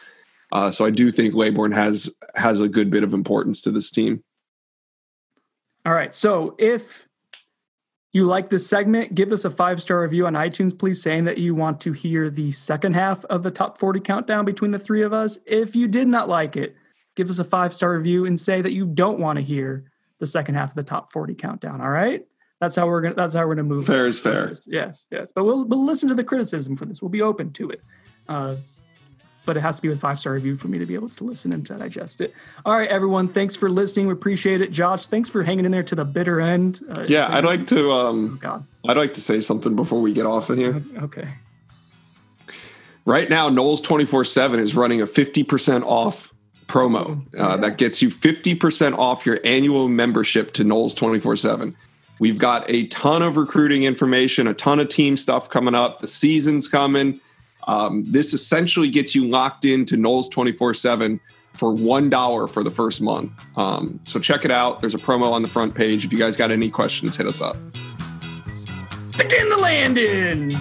uh, 0.53 0.71
so 0.71 0.85
I 0.85 0.91
do 0.91 1.13
think 1.13 1.35
Laborn 1.35 1.73
has 1.73 2.11
has 2.35 2.61
a 2.61 2.69
good 2.69 2.91
bit 2.91 3.05
of 3.05 3.15
importance 3.15 3.63
to 3.63 3.71
this 3.71 3.91
team. 3.91 4.25
All 5.85 5.93
right, 5.93 6.13
so 6.13 6.57
if 6.59 7.07
you 8.17 8.25
like 8.25 8.49
this 8.49 8.67
segment, 8.67 9.15
give 9.15 9.31
us 9.31 9.45
a 9.45 9.51
five 9.51 9.83
star 9.83 10.01
review 10.01 10.27
on 10.27 10.33
iTunes, 10.33 10.77
please, 10.77 11.03
saying 11.03 11.25
that 11.25 11.37
you 11.37 11.55
want 11.55 11.83
to 11.83 11.93
hear 11.93 12.31
the 12.31 12.51
second 12.51 12.95
half 12.95 13.23
of 13.27 13.43
the 13.43 13.51
top 13.51 13.77
40 13.77 14.01
countdown 14.01 14.47
between 14.47 14.71
the 14.71 14.79
three 14.79 15.03
of 15.03 15.13
us. 15.13 15.39
If 15.45 15.77
you 15.77 15.87
did 15.87 16.09
not 16.09 16.27
like 16.27 16.57
it, 16.57 16.75
give 17.15 17.29
us 17.29 17.39
a 17.39 17.45
five 17.45 17.75
star 17.75 17.95
review 17.95 18.25
and 18.25 18.41
say 18.41 18.63
that 18.63 18.73
you 18.73 18.87
don't 18.87 19.21
want 19.21 19.37
to 19.37 19.45
hear 19.45 19.85
the 20.19 20.25
second 20.25 20.55
half 20.55 20.71
of 20.71 20.77
the 20.77 20.83
top 20.83 21.13
40 21.13 21.35
countdown. 21.35 21.83
All 21.83 21.91
right. 21.91 22.27
That's 22.59 22.75
how 22.75 22.87
we're 22.87 23.03
gonna 23.03 23.17
that's 23.17 23.35
how 23.35 23.47
we're 23.47 23.55
gonna 23.55 23.69
move. 23.69 23.85
Fair 23.85 24.07
is 24.07 24.19
fair. 24.19 24.51
Yes, 24.67 25.05
yes. 25.11 25.31
But 25.35 25.45
we'll 25.45 25.67
we'll 25.67 25.85
listen 25.85 26.09
to 26.09 26.15
the 26.15 26.25
criticism 26.25 26.75
for 26.75 26.87
this. 26.87 27.03
We'll 27.03 27.11
be 27.11 27.21
open 27.21 27.53
to 27.53 27.69
it. 27.69 27.83
Uh, 28.31 28.57
but 29.47 29.57
it 29.57 29.61
has 29.61 29.77
to 29.77 29.83
be 29.83 29.89
with 29.89 30.01
five 30.01 30.21
star 30.21 30.35
review 30.35 30.57
for 30.57 30.69
me 30.69 30.79
to 30.79 30.85
be 30.85 30.95
able 30.95 31.09
to 31.09 31.25
listen 31.25 31.55
and 31.55 31.65
to 31.67 31.75
digest 31.75 32.21
it. 32.21 32.35
All 32.67 32.77
right, 32.77 32.91
everyone. 32.91 33.29
Thanks 33.29 33.57
for 33.57 33.71
listening. 33.71 34.09
We 34.09 34.13
appreciate 34.13 34.61
it. 34.61 34.73
Josh, 34.73 35.07
thanks 35.07 35.31
for 35.31 35.43
hanging 35.43 35.65
in 35.65 35.73
there 35.73 35.85
to 35.85 35.95
the 35.95 36.05
bitter 36.05 36.41
end. 36.41 36.81
Uh, 36.91 37.07
yeah, 37.09 37.35
I'd 37.35 37.45
like 37.45 37.67
to. 37.69 37.91
Um, 37.93 38.33
oh, 38.35 38.37
God. 38.37 38.67
I'd 38.87 38.97
like 38.97 39.15
to 39.15 39.21
say 39.21 39.41
something 39.41 39.75
before 39.75 40.03
we 40.03 40.13
get 40.13 40.27
off 40.27 40.51
of 40.51 40.59
here. 40.59 40.83
Okay. 40.99 41.29
Right 43.07 43.31
now, 43.31 43.49
Noles 43.49 43.83
twenty 43.83 44.05
four 44.05 44.25
seven 44.25 44.61
is 44.61 44.75
running 44.75 45.01
a 45.01 45.07
fifty 45.07 45.45
percent 45.45 45.85
off 45.85 46.33
promo 46.67 47.21
uh, 47.39 47.51
yeah. 47.51 47.57
that 47.59 47.79
gets 47.79 48.03
you 48.03 48.11
fifty 48.11 48.55
percent 48.55 48.97
off 48.97 49.25
your 49.25 49.39
annual 49.45 49.89
membership 49.89 50.53
to 50.55 50.65
Noles 50.65 50.95
twenty 50.95 51.21
four 51.21 51.37
seven. 51.37 51.77
We've 52.19 52.39
got 52.39 52.69
a 52.69 52.87
ton 52.89 53.23
of 53.23 53.37
recruiting 53.37 53.85
information, 53.85 54.49
a 54.49 54.55
ton 54.55 54.81
of 54.81 54.89
team 54.89 55.17
stuff 55.17 55.51
coming 55.51 55.75
up. 55.75 56.01
The 56.01 56.09
season's 56.09 56.67
coming. 56.67 57.21
Um, 57.67 58.05
this 58.07 58.33
essentially 58.33 58.89
gets 58.89 59.15
you 59.15 59.27
locked 59.27 59.65
into 59.65 59.97
Noles 59.97 60.31
24 60.31 60.75
7 60.75 61.21
for 61.55 61.73
$1 61.73 62.51
for 62.51 62.63
the 62.63 62.71
first 62.71 63.01
month. 63.01 63.33
Um, 63.57 63.99
so 64.05 64.21
check 64.21 64.45
it 64.45 64.51
out. 64.51 64.81
There's 64.81 64.95
a 64.95 64.99
promo 64.99 65.33
on 65.33 65.43
the 65.43 65.49
front 65.49 65.75
page. 65.75 66.05
If 66.05 66.13
you 66.13 66.19
guys 66.19 66.37
got 66.37 66.51
any 66.51 66.69
questions, 66.69 67.17
hit 67.17 67.27
us 67.27 67.41
up. 67.41 67.57
Stick 69.15 69.33
in 69.33 69.49
the 69.49 69.57
landing. 69.59 70.57